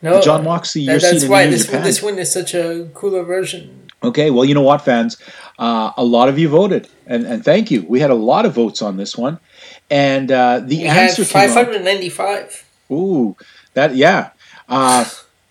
No. 0.00 0.20
Jon 0.20 0.44
Moxley, 0.44 0.86
that, 0.86 1.00
that's 1.00 1.26
why 1.26 1.46
this 1.48 1.66
this 1.66 2.02
one 2.02 2.18
is 2.18 2.32
such 2.32 2.54
a 2.54 2.88
cooler 2.94 3.24
version. 3.24 3.77
Okay, 4.02 4.30
well, 4.30 4.44
you 4.44 4.54
know 4.54 4.62
what, 4.62 4.82
fans? 4.82 5.16
Uh, 5.58 5.90
a 5.96 6.04
lot 6.04 6.28
of 6.28 6.38
you 6.38 6.48
voted, 6.48 6.88
and, 7.06 7.26
and 7.26 7.44
thank 7.44 7.70
you. 7.70 7.84
We 7.88 7.98
had 7.98 8.10
a 8.10 8.14
lot 8.14 8.46
of 8.46 8.54
votes 8.54 8.80
on 8.80 8.96
this 8.96 9.16
one, 9.18 9.38
and 9.90 10.30
uh, 10.30 10.60
the 10.60 10.78
We 10.78 10.84
had 10.84 11.10
answer 11.10 11.24
came 11.24 11.32
five 11.32 11.50
out. 11.50 11.66
hundred 11.66 11.84
ninety-five. 11.84 12.64
Ooh, 12.92 13.36
that 13.74 13.96
yeah. 13.96 14.30
Uh, 14.68 15.04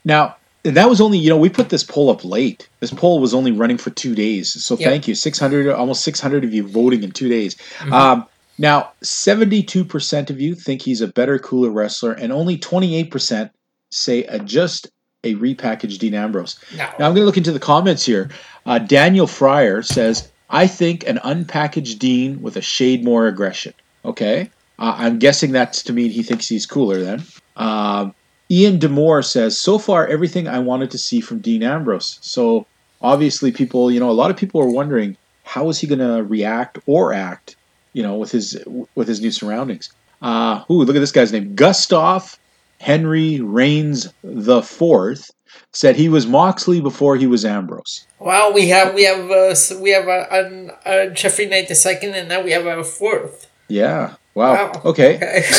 now 0.06 0.36
and 0.64 0.78
that 0.78 0.88
was 0.90 1.02
only 1.02 1.18
you 1.18 1.30
know 1.30 1.38
we 1.38 1.50
put 1.50 1.70
this 1.70 1.84
poll 1.84 2.10
up 2.10 2.24
late. 2.24 2.70
This 2.80 2.92
poll 2.94 3.20
was 3.20 3.34
only 3.34 3.52
running 3.52 3.78
for 3.78 3.90
two 3.90 4.16
days, 4.16 4.52
so 4.64 4.78
Yep. 4.78 4.90
thank 4.90 5.08
you. 5.10 5.16
Six 5.16 5.38
hundred, 5.40 5.68
almost 5.70 6.04
six 6.04 6.20
hundred 6.22 6.44
of 6.46 6.54
you 6.54 6.66
voting 6.66 7.04
in 7.04 7.12
two 7.12 7.28
days. 7.28 7.56
Mhm. 7.80 7.92
Um, 7.92 8.26
now, 8.58 8.92
seventy-two 9.04 9.84
percent 9.84 10.30
of 10.30 10.40
you 10.40 10.56
think 10.56 10.82
he's 10.82 11.02
a 11.02 11.08
better, 11.08 11.38
cooler 11.38 11.70
wrestler, 11.70 12.14
and 12.14 12.32
only 12.32 12.58
twenty-eight 12.58 13.12
percent 13.12 13.52
say 13.92 14.24
a, 14.24 14.40
just 14.40 14.90
a 15.28 15.36
repackaged 15.36 16.00
Dean 16.00 16.14
Ambrose. 16.14 16.60
No. 16.76 16.86
Now 17.00 17.08
I'm 17.08 17.14
going 17.14 17.16
to 17.16 17.26
look 17.26 17.38
into 17.38 17.52
the 17.52 17.60
comments 17.60 18.06
here. 18.06 18.30
Uh, 18.66 18.80
Daniel 18.80 19.28
Fryer 19.28 19.82
says, 19.82 20.32
"I 20.50 20.68
think 20.68 21.08
an 21.08 21.20
unpackaged 21.24 22.00
Dean 22.00 22.42
with 22.42 22.58
a 22.58 22.62
shade 22.62 23.04
more 23.04 23.28
aggression." 23.28 23.74
Okay, 24.06 24.50
uh, 24.80 24.96
I'm 24.98 25.20
guessing 25.20 25.52
that's 25.52 25.84
to 25.84 25.94
mean 25.94 26.12
he 26.12 26.24
thinks 26.24 26.48
he's 26.48 26.66
cooler. 26.66 27.02
Then 27.02 27.24
um, 27.56 28.14
Ian 28.50 28.80
Demore 28.80 29.26
says, 29.26 29.60
"So 29.60 29.78
far, 29.78 30.08
everything 30.08 30.48
I 30.48 30.60
wanted 30.60 30.92
to 30.92 30.98
see 30.98 31.22
from 31.22 31.40
Dean 31.40 31.64
Ambrose." 31.64 32.20
So 32.22 32.66
obviously, 33.02 33.52
people, 33.52 33.92
you 33.92 34.00
know, 34.00 34.10
a 34.10 34.12
lot 34.12 34.32
of 34.32 34.38
people 34.38 34.62
are 34.62 34.70
wondering 34.70 35.18
how 35.44 35.70
is 35.70 35.80
he 35.80 35.88
going 35.88 36.00
to 36.00 36.24
react 36.24 36.78
or 36.86 37.14
act, 37.14 37.56
you 37.94 38.04
know, 38.04 38.16
with 38.16 38.32
his 38.32 38.62
with 38.96 39.08
his 39.08 39.22
new 39.22 39.32
surroundings. 39.32 39.92
Uh, 40.22 40.64
ooh, 40.70 40.84
look 40.84 40.96
at 40.96 41.00
this 41.00 41.12
guy's 41.12 41.32
name, 41.32 41.56
Gustav 41.56 42.38
Henry 42.80 43.42
Reigns 43.42 44.14
the 44.24 44.62
Fourth 44.62 45.32
said 45.74 45.96
he 45.96 46.10
was 46.10 46.28
Moxley 46.28 46.82
before 46.82 47.16
he 47.16 47.28
was 47.28 47.46
Ambrose. 47.46 48.06
Wow, 48.20 48.52
we 48.54 48.70
have 48.70 48.94
we 48.94 49.06
have 49.06 49.30
uh, 49.32 49.56
we 49.80 49.92
have 49.92 50.08
a, 50.08 50.74
a, 50.86 51.08
a 51.08 51.10
Jeffrey 51.12 51.46
Knight 51.46 51.68
the 51.68 51.76
second, 51.76 52.16
and 52.16 52.30
now 52.30 52.42
we 52.42 52.52
have 52.52 52.66
a 52.66 52.84
fourth. 52.84 53.48
Yeah. 53.68 54.16
Wow. 54.34 54.54
Wow. 54.54 54.82
Okay. 54.86 55.16
Okay. 55.16 55.44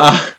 Uh, 0.00 0.30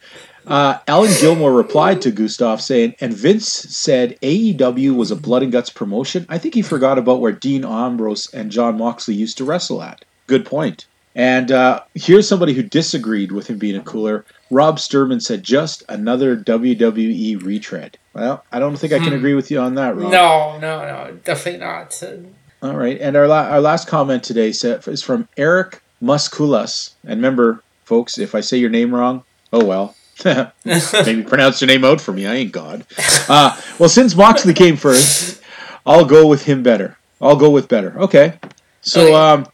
uh, 0.47 0.79
Alan 0.87 1.11
Gilmore 1.19 1.53
replied 1.53 2.01
to 2.01 2.11
Gustav 2.11 2.61
saying, 2.61 2.95
and 3.01 3.13
Vince 3.13 3.47
said 3.47 4.17
AEW 4.21 4.95
was 4.95 5.11
a 5.11 5.15
blood 5.15 5.43
and 5.43 5.51
guts 5.51 5.69
promotion. 5.69 6.25
I 6.29 6.37
think 6.37 6.55
he 6.55 6.61
forgot 6.61 6.97
about 6.97 7.19
where 7.19 7.33
Dean 7.33 7.65
Ambrose 7.65 8.33
and 8.33 8.49
Jon 8.49 8.77
Moxley 8.77 9.15
used 9.15 9.37
to 9.37 9.43
wrestle 9.43 9.83
at. 9.83 10.05
Good 10.27 10.45
point. 10.45 10.87
And 11.15 11.51
uh, 11.51 11.81
here's 11.95 12.27
somebody 12.27 12.53
who 12.53 12.63
disagreed 12.63 13.31
with 13.31 13.47
him 13.47 13.57
being 13.57 13.75
a 13.75 13.81
cooler. 13.81 14.25
Rob 14.51 14.77
Sturman 14.77 15.21
said, 15.21 15.43
just 15.43 15.83
another 15.89 16.37
WWE 16.37 17.43
retread. 17.43 17.97
Well, 18.13 18.43
I 18.51 18.59
don't 18.59 18.77
think 18.77 18.93
I 18.93 18.99
can 18.99 19.09
Hmm. 19.09 19.13
agree 19.15 19.33
with 19.33 19.51
you 19.51 19.59
on 19.59 19.75
that, 19.75 19.95
Rob. 19.95 20.11
No, 20.11 20.57
no, 20.59 20.81
no, 20.85 21.17
definitely 21.23 21.59
not. 21.59 22.01
All 22.61 22.75
right. 22.75 22.99
And 22.99 23.15
our, 23.15 23.27
la- 23.27 23.47
our 23.49 23.61
last 23.61 23.87
comment 23.87 24.23
today 24.23 24.49
is 24.49 25.03
from 25.03 25.27
Eric 25.37 25.81
Musculas. 26.01 26.91
And 27.03 27.17
remember, 27.17 27.63
folks, 27.85 28.17
if 28.17 28.35
I 28.35 28.41
say 28.41 28.57
your 28.57 28.69
name 28.69 28.93
wrong, 28.93 29.23
oh 29.51 29.63
well. 29.65 29.95
Maybe 30.25 31.23
pronounce 31.23 31.61
your 31.61 31.67
name 31.69 31.85
out 31.85 32.01
for 32.01 32.11
me. 32.11 32.27
I 32.27 32.35
ain't 32.35 32.51
God. 32.51 32.85
Uh, 33.29 33.59
well, 33.79 33.87
since 33.89 34.15
Moxley 34.15 34.53
came 34.53 34.75
first, 34.75 35.41
I'll 35.85 36.03
go 36.05 36.27
with 36.27 36.43
him 36.43 36.61
better. 36.61 36.97
I'll 37.21 37.37
go 37.37 37.49
with 37.49 37.67
better. 37.69 37.97
Okay. 37.99 38.37
So 38.81 39.15
um, 39.15 39.45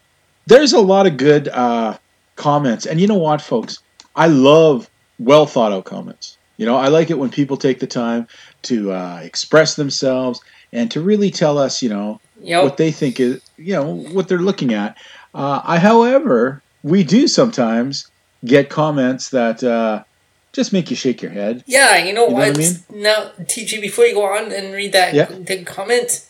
there's 0.48 0.74
a 0.74 0.80
lot 0.80 1.08
of 1.08 1.18
good 1.18 1.48
uh, 1.50 1.98
comments. 2.36 2.86
And 2.86 3.00
you 3.00 3.08
know 3.08 3.18
what, 3.18 3.42
folks? 3.42 3.80
I 4.16 4.28
love 4.28 4.90
well 5.20 5.46
thought 5.46 5.72
out 5.72 5.86
comments. 5.86 6.38
You 6.58 6.66
know, 6.66 6.78
I 6.78 6.88
like 6.88 7.10
it 7.10 7.18
when 7.20 7.30
people 7.30 7.58
take 7.58 7.80
the 7.80 7.88
time 7.88 8.28
to 8.64 8.92
uh, 8.92 9.20
express 9.24 9.76
themselves 9.76 10.40
and 10.72 10.90
to 10.92 11.02
really 11.02 11.30
tell 11.32 11.58
us, 11.58 11.82
you 11.82 11.90
know, 11.90 12.20
Yep. 12.42 12.64
what 12.64 12.78
they 12.78 12.92
think 12.92 13.20
is, 13.20 13.42
you 13.58 13.74
know, 13.74 13.96
what 13.96 14.28
they're 14.28 14.38
looking 14.40 14.74
at. 14.74 14.98
Uh, 15.34 15.62
I, 15.64 15.80
however, 15.80 16.62
we 16.84 17.04
do 17.04 17.28
sometimes 17.28 18.08
get 18.44 18.70
comments 18.70 19.30
that 19.30 19.64
uh, 19.64 20.04
just 20.54 20.72
make 20.74 20.90
you 20.90 20.96
shake 20.98 21.22
your 21.22 21.32
head. 21.32 21.64
Yeah, 21.66 21.98
you 21.98 22.14
know 22.14 22.26
You 22.26 22.32
know 22.32 22.36
what? 22.36 22.56
I 22.56 22.60
mean? 22.60 22.74
Now, 22.94 23.32
TG, 23.40 23.82
before 23.82 24.06
you 24.06 24.14
go 24.14 24.26
on 24.26 24.52
and 24.52 24.74
read 24.74 24.92
that 24.92 25.14
Yeah. 25.14 25.26
the 25.26 25.64
comment, 25.64 26.26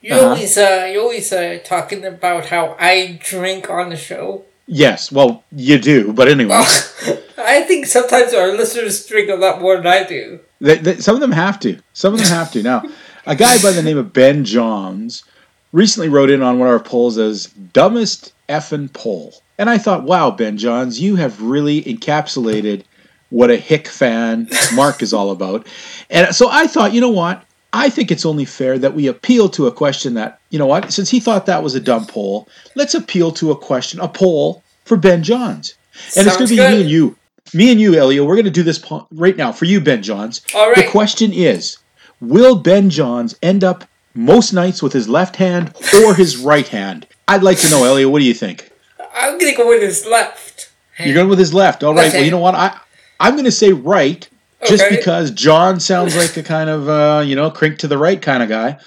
you 0.00 0.14
Uh-huh. 0.14 0.28
always 0.30 0.56
uh, 0.58 0.88
you 0.92 1.00
always 1.00 1.32
uh, 1.32 1.58
talking 1.64 2.04
about 2.04 2.46
how 2.46 2.76
I 2.78 3.18
drink 3.22 3.68
on 3.70 3.90
the 3.90 3.96
show. 3.96 4.44
Yes, 4.66 5.10
well, 5.10 5.44
you 5.50 5.78
do, 5.78 6.12
but 6.12 6.28
anyway, 6.28 6.52
I 7.38 7.62
think 7.62 7.86
sometimes 7.86 8.34
our 8.34 8.52
listeners 8.52 9.06
drink 9.06 9.30
a 9.30 9.34
lot 9.34 9.62
more 9.62 9.76
than 9.78 9.86
I 9.86 10.04
do. 10.04 10.40
they, 10.60 10.76
they, 10.76 10.96
some 10.96 11.14
of 11.14 11.20
them 11.22 11.32
have 11.32 11.58
to. 11.60 11.78
Some 11.94 12.12
of 12.14 12.20
them 12.20 12.28
have 12.28 12.52
to. 12.52 12.62
Now, 12.62 12.82
a 13.26 13.34
guy 13.34 13.56
by 13.62 13.70
the 13.72 13.82
name 13.82 13.96
of 13.96 14.12
Ben 14.12 14.44
Johns 14.44 15.24
recently 15.72 16.08
wrote 16.10 16.28
in 16.30 16.42
on 16.42 16.58
one 16.58 16.68
of 16.68 16.74
our 16.74 16.80
polls 16.84 17.16
as 17.16 17.46
dumbest 17.72 18.34
effing 18.50 18.92
poll, 18.92 19.32
and 19.58 19.70
I 19.70 19.78
thought, 19.78 20.04
wow, 20.04 20.30
Ben 20.30 20.58
Johns, 20.58 21.00
you 21.00 21.16
have 21.16 21.40
really 21.40 21.82
encapsulated 21.84 22.84
what 23.30 23.50
a 23.50 23.56
hick 23.56 23.88
fan 23.88 24.48
Mark 24.74 25.02
is 25.02 25.12
all 25.14 25.30
about. 25.30 25.66
And 26.10 26.34
so 26.34 26.48
I 26.50 26.66
thought, 26.66 26.92
you 26.94 27.00
know 27.00 27.10
what? 27.10 27.42
I 27.72 27.90
think 27.90 28.10
it's 28.10 28.24
only 28.24 28.44
fair 28.44 28.78
that 28.78 28.94
we 28.94 29.06
appeal 29.08 29.48
to 29.50 29.66
a 29.66 29.72
question 29.72 30.14
that, 30.14 30.40
you 30.50 30.58
know 30.58 30.66
what, 30.66 30.92
since 30.92 31.10
he 31.10 31.20
thought 31.20 31.46
that 31.46 31.62
was 31.62 31.74
a 31.74 31.80
dumb 31.80 32.06
poll, 32.06 32.48
let's 32.74 32.94
appeal 32.94 33.30
to 33.32 33.50
a 33.50 33.56
question, 33.56 34.00
a 34.00 34.08
poll 34.08 34.62
for 34.84 34.96
Ben 34.96 35.22
Johns. 35.22 35.74
And 36.16 36.26
it's 36.26 36.36
going 36.36 36.48
to 36.48 36.52
be 36.52 36.56
good. 36.56 36.70
me 36.72 36.80
and 36.82 36.90
you. 36.90 37.16
Me 37.54 37.70
and 37.72 37.80
you, 37.80 37.94
Elio, 37.98 38.24
we're 38.24 38.34
going 38.36 38.44
to 38.44 38.50
do 38.50 38.62
this 38.62 38.78
po- 38.78 39.06
right 39.12 39.36
now 39.36 39.52
for 39.52 39.64
you, 39.64 39.80
Ben 39.80 40.02
Johns. 40.02 40.42
All 40.54 40.74
The 40.74 40.84
question 40.90 41.32
is 41.32 41.78
Will 42.20 42.56
Ben 42.56 42.90
Johns 42.90 43.36
end 43.42 43.64
up 43.64 43.84
most 44.14 44.52
nights 44.52 44.82
with 44.82 44.92
his 44.92 45.08
left 45.08 45.36
hand 45.36 45.74
or 46.02 46.14
his 46.14 46.36
right 46.36 46.68
hand? 46.68 47.06
I'd 47.26 47.42
like 47.42 47.58
to 47.58 47.70
know, 47.70 47.84
Elio, 47.84 48.08
what 48.08 48.18
do 48.20 48.24
you 48.24 48.34
think? 48.34 48.70
I'm 49.14 49.38
gonna 49.38 49.56
go 49.56 49.68
with 49.68 49.82
his 49.82 50.06
left. 50.06 50.70
You're 50.98 51.14
going 51.14 51.28
with 51.28 51.38
his 51.38 51.54
left. 51.54 51.84
All 51.84 51.94
right. 51.94 52.04
Left 52.04 52.14
Well, 52.14 52.24
you 52.24 52.30
know 52.30 52.38
what? 52.38 52.54
I 52.54 52.78
I'm 53.20 53.34
going 53.34 53.44
to 53.44 53.52
say 53.52 53.72
right, 53.72 54.28
just 54.66 54.84
Okay. 54.84 54.96
because 54.96 55.30
John 55.30 55.80
sounds 55.80 56.16
like 56.16 56.36
a 56.36 56.42
kind 56.42 56.68
of 56.70 56.88
uh, 56.88 57.22
you 57.24 57.36
know 57.36 57.50
crink 57.50 57.78
to 57.78 57.88
the 57.88 57.98
right 57.98 58.20
kind 58.20 58.42
of 58.42 58.48
guy. 58.48 58.78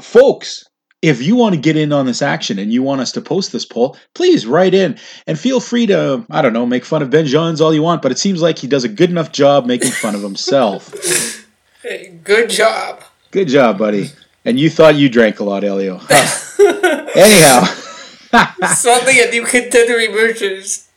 Folks, 0.00 0.64
if 1.02 1.22
you 1.22 1.36
want 1.36 1.54
to 1.54 1.60
get 1.60 1.76
in 1.76 1.92
on 1.92 2.06
this 2.06 2.22
action 2.22 2.58
and 2.58 2.72
you 2.72 2.82
want 2.82 3.00
us 3.00 3.12
to 3.12 3.20
post 3.20 3.52
this 3.52 3.64
poll, 3.64 3.96
please 4.14 4.46
write 4.46 4.74
in 4.74 4.98
and 5.26 5.38
feel 5.38 5.60
free 5.60 5.86
to 5.86 6.24
I 6.30 6.42
don't 6.42 6.52
know 6.52 6.66
make 6.66 6.84
fun 6.84 7.02
of 7.02 7.10
Ben 7.10 7.26
Johns 7.26 7.60
all 7.60 7.72
you 7.74 7.82
want, 7.82 8.02
but 8.02 8.12
it 8.12 8.18
seems 8.18 8.42
like 8.42 8.58
he 8.58 8.66
does 8.66 8.84
a 8.84 8.88
good 8.88 9.10
enough 9.10 9.32
job 9.32 9.66
making 9.66 9.90
fun 9.90 10.14
of 10.14 10.22
himself. 10.22 10.92
Hey, 11.82 12.18
Good 12.24 12.50
job. 12.50 13.02
Good 13.30 13.48
job, 13.48 13.78
buddy. 13.78 14.10
And 14.44 14.58
you 14.58 14.70
thought 14.70 14.94
you 14.96 15.08
drank 15.08 15.40
a 15.40 15.44
lot, 15.44 15.62
Elio. 15.64 16.00
Huh. 16.00 17.06
Anyhow. 17.14 17.64
Something 18.74 19.16
a 19.18 19.30
new 19.30 19.44
contender 19.44 19.98
emerges. 19.98 20.88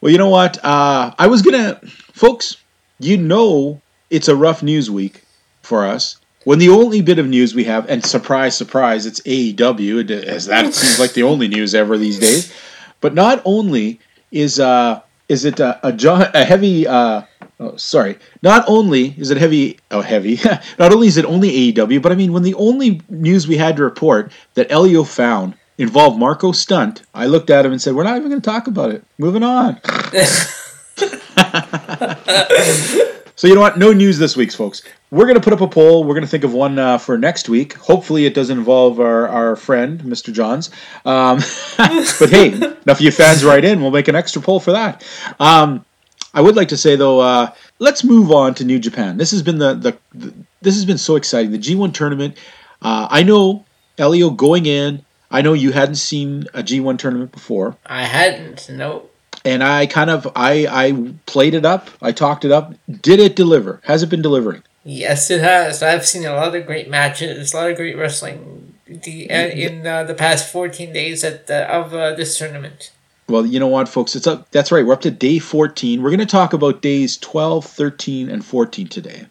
Well, 0.00 0.10
you 0.12 0.18
know 0.18 0.28
what? 0.28 0.62
Uh, 0.64 1.12
I 1.18 1.26
was 1.26 1.42
gonna, 1.42 1.80
folks. 2.12 2.56
You 3.00 3.16
know, 3.16 3.80
it's 4.10 4.28
a 4.28 4.36
rough 4.36 4.62
news 4.62 4.90
week 4.90 5.24
for 5.62 5.86
us. 5.86 6.18
When 6.44 6.58
the 6.58 6.68
only 6.68 7.00
bit 7.02 7.18
of 7.18 7.26
news 7.26 7.54
we 7.54 7.64
have, 7.64 7.88
and 7.88 8.04
surprise, 8.04 8.56
surprise, 8.56 9.06
it's 9.06 9.20
AEW, 9.20 10.10
as 10.10 10.46
that 10.46 10.72
seems 10.74 10.98
like 10.98 11.14
the 11.14 11.22
only 11.22 11.48
news 11.48 11.74
ever 11.74 11.96
these 11.96 12.18
days. 12.18 12.52
But 13.00 13.14
not 13.14 13.40
only 13.44 14.00
is 14.30 14.60
uh, 14.60 15.00
is 15.28 15.44
it 15.44 15.60
a, 15.60 15.80
a, 15.86 15.92
jo- 15.92 16.30
a 16.34 16.44
heavy, 16.44 16.86
uh, 16.86 17.22
oh, 17.58 17.76
sorry, 17.76 18.18
not 18.42 18.64
only 18.68 19.14
is 19.16 19.30
it 19.30 19.38
heavy, 19.38 19.78
oh 19.90 20.02
heavy, 20.02 20.38
not 20.78 20.92
only 20.92 21.08
is 21.08 21.16
it 21.16 21.24
only 21.24 21.72
AEW, 21.72 22.02
but 22.02 22.12
I 22.12 22.14
mean 22.14 22.32
when 22.32 22.42
the 22.42 22.54
only 22.54 23.00
news 23.08 23.48
we 23.48 23.56
had 23.56 23.76
to 23.76 23.82
report 23.82 24.32
that 24.54 24.70
Elio 24.70 25.04
found 25.04 25.54
involved 25.78 26.18
Marko 26.18 26.52
Stunt, 26.52 27.02
I 27.14 27.26
looked 27.26 27.48
at 27.48 27.64
him 27.64 27.72
and 27.72 27.80
said, 27.80 27.94
"We're 27.94 28.04
not 28.04 28.16
even 28.16 28.28
going 28.28 28.42
to 28.42 28.50
talk 28.50 28.66
about 28.66 28.90
it. 28.90 29.04
Moving 29.18 29.42
on." 29.42 29.80
So 33.40 33.46
you 33.46 33.54
know 33.54 33.62
what? 33.62 33.78
No 33.78 33.94
news 33.94 34.18
this 34.18 34.36
week, 34.36 34.52
folks. 34.52 34.82
We're 35.10 35.24
going 35.24 35.36
to 35.36 35.40
put 35.40 35.54
up 35.54 35.62
a 35.62 35.66
poll. 35.66 36.04
We're 36.04 36.12
going 36.12 36.26
to 36.26 36.30
think 36.30 36.44
of 36.44 36.52
one 36.52 36.78
uh, 36.78 36.98
for 36.98 37.16
next 37.16 37.48
week. 37.48 37.72
Hopefully, 37.72 38.26
it 38.26 38.34
doesn't 38.34 38.58
involve 38.58 39.00
our, 39.00 39.28
our 39.28 39.56
friend, 39.56 39.98
Mr. 40.02 40.30
Johns. 40.30 40.68
Um, 41.06 41.38
but 41.78 42.28
hey, 42.28 42.52
enough 42.52 42.86
of 42.86 43.00
you 43.00 43.10
fans 43.10 43.42
write 43.42 43.64
in. 43.64 43.80
We'll 43.80 43.92
make 43.92 44.08
an 44.08 44.14
extra 44.14 44.42
poll 44.42 44.60
for 44.60 44.72
that. 44.72 45.08
Um, 45.40 45.86
I 46.34 46.42
would 46.42 46.54
like 46.54 46.68
to 46.68 46.76
say 46.76 46.96
though, 46.96 47.20
uh, 47.20 47.54
let's 47.78 48.04
move 48.04 48.30
on 48.30 48.52
to 48.56 48.64
New 48.66 48.78
Japan. 48.78 49.16
This 49.16 49.30
has 49.30 49.42
been 49.42 49.56
the, 49.56 49.72
the, 49.72 49.98
the 50.12 50.34
this 50.60 50.74
has 50.74 50.84
been 50.84 50.98
so 50.98 51.16
exciting. 51.16 51.50
The 51.50 51.58
G1 51.58 51.94
tournament. 51.94 52.36
Uh, 52.82 53.08
I 53.10 53.22
know 53.22 53.64
Elio 53.96 54.28
going 54.28 54.66
in. 54.66 55.02
I 55.30 55.40
know 55.40 55.54
you 55.54 55.72
hadn't 55.72 55.94
seen 55.94 56.44
a 56.52 56.62
G1 56.62 56.98
tournament 56.98 57.32
before 57.32 57.78
I 57.86 58.02
hadn't. 58.02 58.68
No. 58.68 59.08
And 59.44 59.62
I 59.62 59.86
kind 59.86 60.10
of 60.10 60.26
I 60.36 60.66
I 60.68 61.14
played 61.26 61.54
it 61.54 61.64
up. 61.64 61.88
I 62.02 62.12
talked 62.12 62.44
it 62.44 62.52
up. 62.52 62.74
Did 63.00 63.20
it 63.20 63.36
deliver? 63.36 63.80
Has 63.84 64.02
it 64.02 64.08
been 64.08 64.22
delivering? 64.22 64.62
Yes, 64.84 65.30
it 65.30 65.40
has. 65.40 65.82
I've 65.82 66.06
seen 66.06 66.24
a 66.24 66.34
lot 66.34 66.54
of 66.54 66.66
great 66.66 66.88
matches, 66.88 67.52
a 67.52 67.56
lot 67.56 67.70
of 67.70 67.76
great 67.76 67.96
wrestling 67.96 68.74
the, 68.86 69.30
uh, 69.30 69.48
in 69.48 69.86
uh, 69.86 70.04
the 70.04 70.14
past 70.14 70.50
14 70.50 70.92
days 70.92 71.22
at 71.22 71.46
the, 71.46 71.70
of 71.70 71.94
uh, 71.94 72.14
this 72.14 72.36
tournament. 72.38 72.92
Well, 73.28 73.46
you 73.46 73.60
know 73.60 73.68
what, 73.68 73.88
folks? 73.88 74.16
It's 74.16 74.26
up. 74.26 74.50
That's 74.50 74.72
right. 74.72 74.84
We're 74.84 74.94
up 74.94 75.02
to 75.02 75.10
day 75.10 75.38
14. 75.38 76.02
We're 76.02 76.10
going 76.10 76.18
to 76.18 76.26
talk 76.26 76.52
about 76.52 76.82
days 76.82 77.16
12, 77.18 77.64
13, 77.64 78.28
and 78.28 78.44
14 78.44 78.88
today, 78.88 79.26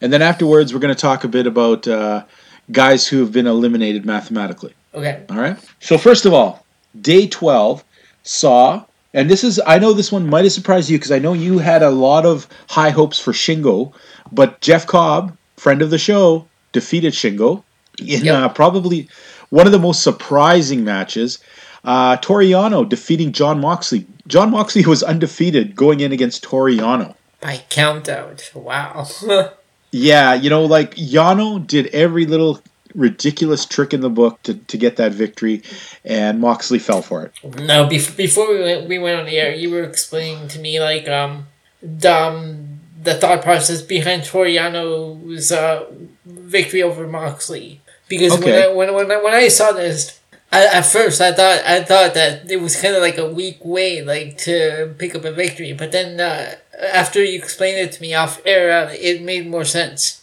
and 0.00 0.12
then 0.12 0.22
afterwards, 0.22 0.72
we're 0.72 0.80
going 0.80 0.94
to 0.94 1.00
talk 1.00 1.24
a 1.24 1.28
bit 1.28 1.46
about 1.46 1.88
uh, 1.88 2.24
guys 2.70 3.08
who 3.08 3.20
have 3.20 3.32
been 3.32 3.46
eliminated 3.46 4.04
mathematically. 4.04 4.74
Okay. 4.94 5.24
All 5.28 5.38
right. 5.38 5.58
So 5.80 5.98
first 5.98 6.26
of 6.26 6.32
all, 6.32 6.64
day 7.00 7.26
12 7.26 7.84
saw, 8.22 8.84
and 9.14 9.28
this 9.30 9.42
is 9.44 9.60
I 9.66 9.78
know 9.78 9.92
this 9.92 10.12
one 10.12 10.28
might 10.28 10.44
have 10.44 10.52
surprised 10.52 10.88
you 10.90 10.98
because 10.98 11.12
I 11.12 11.18
know 11.18 11.32
you 11.32 11.58
had 11.58 11.82
a 11.82 11.90
lot 11.90 12.24
of 12.26 12.46
high 12.68 12.90
hopes 12.90 13.18
for 13.18 13.32
Shingo, 13.32 13.92
but 14.32 14.60
Jeff 14.60 14.86
Cobb, 14.86 15.36
friend 15.56 15.82
of 15.82 15.90
the 15.90 15.98
show, 15.98 16.46
defeated 16.72 17.12
Shingo 17.12 17.62
in 17.98 18.24
Yep. 18.24 18.34
uh, 18.34 18.48
probably 18.50 19.08
one 19.50 19.66
of 19.66 19.72
the 19.72 19.78
most 19.78 20.02
surprising 20.02 20.84
matches. 20.84 21.38
Uh, 21.84 22.16
Toru 22.18 22.44
Yano 22.44 22.88
defeating 22.88 23.32
Jon 23.32 23.60
Moxley. 23.60 24.06
Jon 24.26 24.50
Moxley 24.50 24.84
was 24.84 25.02
undefeated 25.02 25.74
going 25.74 26.00
in 26.00 26.12
against 26.12 26.42
Toru 26.42 26.76
Yano. 26.76 27.14
By 27.40 27.62
count 27.70 28.08
out. 28.08 28.50
Wow. 28.54 29.06
Yeah, 29.92 30.34
you 30.34 30.50
know, 30.50 30.64
like 30.66 30.94
Yano 30.94 31.66
did 31.66 31.88
every 31.88 32.24
little 32.24 32.60
ridiculous 32.94 33.64
trick 33.66 33.92
in 33.94 34.00
the 34.00 34.10
book 34.10 34.42
to, 34.44 34.54
to 34.54 34.76
get 34.78 34.96
that 34.96 35.12
victory, 35.12 35.62
and 36.04 36.40
Moxley 36.40 36.78
fell 36.78 37.02
for 37.02 37.24
it. 37.24 37.32
no, 37.60 37.86
bef- 37.86 38.16
before 38.16 38.52
we 38.52 38.60
went, 38.60 38.88
we 38.88 38.98
went 38.98 39.18
on 39.20 39.26
the 39.26 39.38
air, 39.38 39.54
you 39.54 39.70
were 39.70 39.84
explaining 39.84 40.48
to 40.48 40.58
me, 40.58 40.80
like, 40.80 41.08
um, 41.08 41.46
the, 41.82 42.14
um, 42.14 42.80
the 43.02 43.14
thought 43.14 43.42
process 43.42 43.80
behind 43.82 44.24
Toru 44.24 44.48
Yano's 44.48 45.50
uh, 45.52 45.86
victory 46.26 46.82
over 46.82 47.06
Moxley. 47.06 47.80
Because 48.08 48.32
Okay. 48.32 48.50
when, 48.74 48.90
I, 48.90 48.94
when, 48.94 49.08
when, 49.08 49.10
I, 49.12 49.22
when 49.22 49.34
I 49.34 49.48
saw 49.48 49.72
this, 49.72 50.18
I, 50.52 50.66
at 50.66 50.84
first 50.84 51.20
I 51.20 51.32
thought 51.32 51.64
I 51.64 51.84
thought 51.84 52.14
that 52.14 52.50
it 52.50 52.60
was 52.60 52.80
kind 52.80 52.96
of 52.96 53.02
like 53.02 53.18
a 53.18 53.30
weak 53.32 53.64
way 53.64 54.02
like 54.02 54.36
to 54.38 54.92
pick 54.98 55.14
up 55.14 55.24
a 55.24 55.30
victory, 55.30 55.72
but 55.72 55.92
then 55.92 56.18
uh, 56.20 56.56
after 56.92 57.22
you 57.22 57.38
explained 57.38 57.78
it 57.78 57.92
to 57.92 58.02
me 58.02 58.14
off 58.14 58.40
air, 58.44 58.86
uh, 58.88 58.92
it 58.92 59.22
made 59.22 59.46
more 59.48 59.64
sense. 59.64 60.19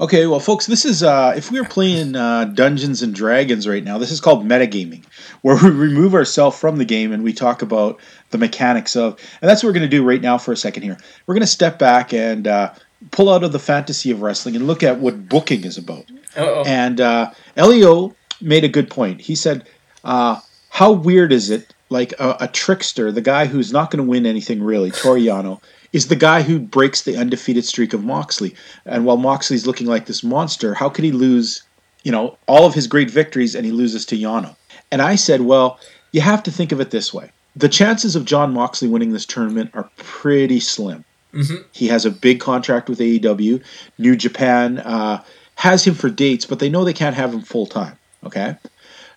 Okay, 0.00 0.26
well, 0.26 0.40
folks, 0.40 0.64
this 0.64 0.86
is 0.86 1.02
uh, 1.02 1.34
if 1.36 1.50
we 1.50 1.60
were 1.60 1.68
playing 1.68 2.16
uh, 2.16 2.46
Dungeons 2.46 3.02
and 3.02 3.14
Dragons 3.14 3.68
right 3.68 3.84
now, 3.84 3.98
this 3.98 4.10
is 4.10 4.18
called 4.18 4.46
metagaming, 4.46 5.04
where 5.42 5.56
we 5.62 5.68
remove 5.68 6.14
ourselves 6.14 6.58
from 6.58 6.78
the 6.78 6.86
game 6.86 7.12
and 7.12 7.22
we 7.22 7.34
talk 7.34 7.60
about 7.60 8.00
the 8.30 8.38
mechanics 8.38 8.96
of, 8.96 9.20
and 9.42 9.48
that's 9.48 9.62
what 9.62 9.68
we're 9.68 9.74
going 9.74 9.90
to 9.90 9.94
do 9.94 10.02
right 10.02 10.22
now 10.22 10.38
for 10.38 10.52
a 10.52 10.56
second 10.56 10.84
here. 10.84 10.96
We're 11.26 11.34
going 11.34 11.42
to 11.42 11.46
step 11.46 11.78
back 11.78 12.14
and 12.14 12.48
uh, 12.48 12.72
pull 13.10 13.28
out 13.28 13.44
of 13.44 13.52
the 13.52 13.58
fantasy 13.58 14.10
of 14.10 14.22
wrestling 14.22 14.56
and 14.56 14.66
look 14.66 14.82
at 14.82 14.98
what 14.98 15.28
booking 15.28 15.64
is 15.64 15.76
about. 15.76 16.06
Oh, 16.34 16.64
And 16.64 16.98
uh, 16.98 17.32
Elio 17.56 18.16
made 18.40 18.64
a 18.64 18.68
good 18.68 18.88
point. 18.88 19.20
He 19.20 19.34
said, 19.34 19.68
uh, 20.02 20.40
"How 20.70 20.92
weird 20.92 21.30
is 21.30 21.50
it 21.50 21.74
like 21.90 22.14
a, 22.18 22.38
a 22.40 22.48
trickster, 22.48 23.12
the 23.12 23.20
guy 23.20 23.46
who's 23.46 23.70
not 23.70 23.90
going 23.90 24.02
to 24.02 24.08
win 24.08 24.24
anything 24.24 24.62
really, 24.62 24.92
Toru 24.92 25.20
Yano, 25.20 25.60
is 25.92 26.08
the 26.08 26.16
guy 26.16 26.42
who 26.42 26.58
breaks 26.58 27.02
the 27.02 27.16
undefeated 27.16 27.64
streak 27.64 27.92
of 27.92 28.04
Moxley. 28.04 28.54
And 28.86 29.04
while 29.04 29.16
Moxley's 29.16 29.66
looking 29.66 29.86
like 29.86 30.06
this 30.06 30.22
monster, 30.22 30.74
how 30.74 30.88
could 30.88 31.04
he 31.04 31.12
lose, 31.12 31.62
you 32.04 32.12
know, 32.12 32.36
all 32.46 32.66
of 32.66 32.74
his 32.74 32.86
great 32.86 33.10
victories 33.10 33.54
and 33.54 33.66
he 33.66 33.72
loses 33.72 34.04
to 34.06 34.16
Yano? 34.16 34.54
And 34.90 35.02
I 35.02 35.16
said, 35.16 35.42
well, 35.42 35.78
you 36.12 36.20
have 36.20 36.42
to 36.44 36.50
think 36.50 36.72
of 36.72 36.80
it 36.80 36.90
this 36.90 37.12
way. 37.12 37.30
The 37.56 37.68
chances 37.68 38.14
of 38.16 38.24
Jon 38.24 38.52
Moxley 38.52 38.88
winning 38.88 39.12
this 39.12 39.26
tournament 39.26 39.70
are 39.74 39.90
pretty 39.96 40.60
slim. 40.60 41.04
Mhm. 41.34 41.64
He 41.72 41.88
has 41.88 42.04
a 42.04 42.10
big 42.10 42.40
contract 42.40 42.88
with 42.88 43.00
AEW. 43.00 43.60
New 43.98 44.16
Japan 44.16 44.78
uh, 44.78 45.22
has 45.56 45.84
him 45.86 45.94
for 45.94 46.08
dates, 46.10 46.46
but 46.46 46.58
they 46.58 46.68
know 46.68 46.84
they 46.84 46.92
can't 46.92 47.16
have 47.16 47.32
him 47.32 47.42
full 47.42 47.66
time. 47.66 47.96
Okay? 48.24 48.56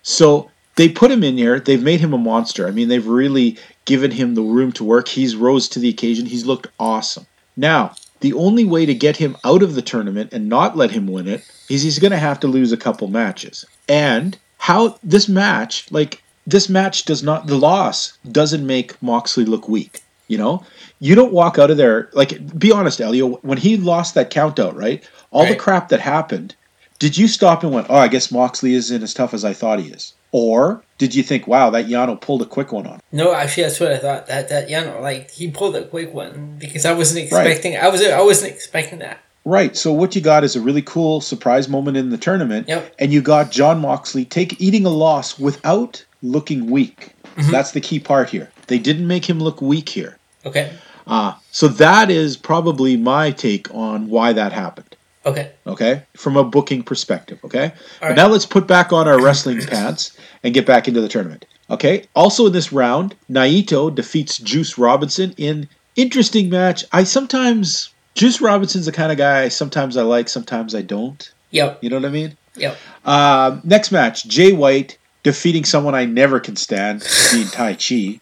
So 0.02 0.50
they 0.76 0.88
put 0.88 1.10
him 1.10 1.24
in 1.24 1.36
here. 1.36 1.58
They've 1.60 1.82
made 1.82 2.00
him 2.00 2.12
a 2.12 2.18
monster. 2.18 2.66
I 2.66 2.70
mean, 2.70 2.88
they've 2.88 3.06
really 3.06 3.58
given 3.84 4.10
him 4.10 4.34
the 4.34 4.42
room 4.42 4.72
to 4.72 4.84
work. 4.84 5.08
He's 5.08 5.36
rose 5.36 5.68
to 5.70 5.78
the 5.78 5.88
occasion. 5.88 6.26
He's 6.26 6.46
looked 6.46 6.68
awesome. 6.78 7.26
Now, 7.56 7.94
the 8.20 8.32
only 8.32 8.64
way 8.64 8.86
to 8.86 8.94
get 8.94 9.16
him 9.16 9.36
out 9.44 9.62
of 9.62 9.74
the 9.74 9.82
tournament 9.82 10.32
and 10.32 10.48
not 10.48 10.76
let 10.76 10.90
him 10.90 11.06
win 11.06 11.28
it 11.28 11.44
is 11.68 11.82
he's 11.82 11.98
going 11.98 12.10
to 12.12 12.18
have 12.18 12.40
to 12.40 12.48
lose 12.48 12.72
a 12.72 12.76
couple 12.76 13.08
matches. 13.08 13.64
And 13.88 14.38
how 14.58 14.98
this 15.02 15.28
match, 15.28 15.90
like 15.92 16.22
this 16.46 16.68
match 16.68 17.04
does 17.04 17.22
not 17.22 17.46
the 17.46 17.56
loss 17.56 18.16
doesn't 18.32 18.66
make 18.66 19.00
Moxley 19.02 19.44
look 19.44 19.68
weak, 19.68 20.00
you 20.28 20.38
know? 20.38 20.64
You 21.00 21.14
don't 21.14 21.32
walk 21.32 21.58
out 21.58 21.70
of 21.70 21.76
there 21.76 22.08
like 22.14 22.58
be 22.58 22.72
honest, 22.72 23.00
Elio, 23.00 23.34
when 23.42 23.58
he 23.58 23.76
lost 23.76 24.14
that 24.14 24.30
count 24.30 24.58
out, 24.58 24.74
right? 24.74 25.06
All 25.30 25.46
the 25.46 25.56
crap 25.56 25.88
that 25.90 26.00
happened, 26.00 26.54
did 26.98 27.18
you 27.18 27.28
stop 27.28 27.62
and 27.62 27.72
went, 27.72 27.88
"Oh, 27.90 27.96
I 27.96 28.08
guess 28.08 28.30
Moxley 28.30 28.74
isn't 28.74 29.02
as 29.02 29.12
tough 29.12 29.34
as 29.34 29.44
I 29.44 29.52
thought 29.52 29.80
he 29.80 29.90
is?" 29.90 30.14
Or 30.36 30.82
did 30.98 31.14
you 31.14 31.22
think, 31.22 31.46
"Wow, 31.46 31.70
that 31.70 31.86
Yano 31.86 32.20
pulled 32.20 32.42
a 32.42 32.44
quick 32.44 32.72
one 32.72 32.88
on." 32.88 32.94
him?" 32.94 33.00
No, 33.12 33.32
actually, 33.32 33.62
that's 33.62 33.78
what 33.78 33.92
I 33.92 33.98
thought. 33.98 34.26
That 34.26 34.48
that 34.48 34.68
know, 34.68 34.98
like 35.00 35.30
he 35.30 35.48
pulled 35.48 35.76
a 35.76 35.84
quick 35.84 36.12
one 36.12 36.56
because 36.58 36.84
I 36.84 36.92
wasn't 36.92 37.20
expecting. 37.24 37.76
I 37.76 37.86
was 37.86 38.02
I 38.02 38.20
wasn't 38.20 38.52
expecting 38.52 38.98
that. 38.98 39.20
Right. 39.44 39.76
So 39.76 39.92
what 39.92 40.16
you 40.16 40.20
got 40.20 40.42
is 40.42 40.56
a 40.56 40.60
really 40.60 40.82
cool 40.82 41.20
surprise 41.20 41.68
moment 41.68 41.96
in 41.96 42.10
the 42.10 42.18
tournament, 42.18 42.66
Yep. 42.68 42.94
and 42.98 43.12
you 43.12 43.22
got 43.22 43.52
Jon 43.52 43.80
Moxley 43.80 44.24
take 44.24 44.60
eating 44.60 44.84
a 44.84 44.90
loss 44.90 45.38
without 45.38 46.04
looking 46.20 46.68
weak. 46.68 47.10
Mm-hmm. 47.36 47.52
That's 47.52 47.70
the 47.70 47.80
key 47.80 48.00
part 48.00 48.30
here. 48.30 48.50
They 48.66 48.80
didn't 48.80 49.06
make 49.06 49.30
him 49.30 49.38
look 49.38 49.62
weak 49.62 49.88
here. 49.88 50.18
Okay. 50.44 50.72
Uh, 51.06 51.34
so 51.52 51.68
that 51.68 52.10
is 52.10 52.36
probably 52.36 52.96
my 52.96 53.30
take 53.30 53.72
on 53.72 54.08
why 54.08 54.32
that 54.32 54.52
happened. 54.52 54.96
Okay. 55.26 55.52
Okay, 55.66 56.02
from 56.16 56.36
a 56.36 56.44
booking 56.44 56.82
perspective. 56.82 57.38
Okay, 57.44 57.72
but 58.00 58.08
right. 58.08 58.16
now 58.16 58.28
let's 58.28 58.46
put 58.46 58.66
back 58.66 58.92
on 58.92 59.08
our 59.08 59.22
wrestling 59.22 59.60
pants 59.66 60.16
and 60.42 60.54
get 60.54 60.66
back 60.66 60.88
into 60.88 61.00
the 61.00 61.08
tournament. 61.08 61.46
Okay. 61.70 62.04
Also 62.14 62.46
in 62.46 62.52
this 62.52 62.72
round, 62.72 63.14
Naito 63.30 63.94
defeats 63.94 64.38
Juice 64.38 64.76
Robinson 64.76 65.34
in 65.36 65.68
interesting 65.96 66.50
match. 66.50 66.84
I 66.92 67.04
sometimes 67.04 67.92
Juice 68.14 68.40
Robinson's 68.40 68.86
the 68.86 68.92
kind 68.92 69.10
of 69.10 69.18
guy 69.18 69.48
sometimes 69.48 69.96
I 69.96 70.02
like, 70.02 70.28
sometimes 70.28 70.74
I 70.74 70.82
don't. 70.82 71.32
Yep. 71.50 71.82
You 71.82 71.90
know 71.90 71.96
what 71.96 72.04
I 72.04 72.10
mean? 72.10 72.36
Yep. 72.56 72.76
Um, 73.04 73.60
next 73.64 73.92
match, 73.92 74.26
Jay 74.26 74.52
White 74.52 74.98
defeating 75.22 75.64
someone 75.64 75.94
I 75.94 76.04
never 76.04 76.38
can 76.38 76.56
stand, 76.56 77.06
being 77.32 77.48
Tai 77.48 77.74
Chi. 77.74 78.20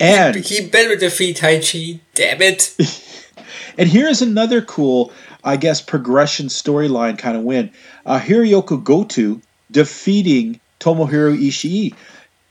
And 0.00 0.36
He 0.36 0.68
better 0.68 0.94
defeat 0.94 1.36
Tai 1.36 1.60
Chi. 1.60 2.00
Damn 2.14 2.40
it. 2.42 2.76
And 3.78 3.88
here's 3.88 4.20
another 4.20 4.60
cool, 4.60 5.12
I 5.44 5.56
guess, 5.56 5.80
progression 5.80 6.46
storyline 6.46 7.18
kind 7.18 7.36
of 7.36 7.42
win. 7.42 7.70
Uh, 8.04 8.18
Hirooki 8.18 8.82
Goto 8.82 9.40
defeating 9.70 10.60
Tomohiro 10.80 11.36
Ishii. 11.38 11.94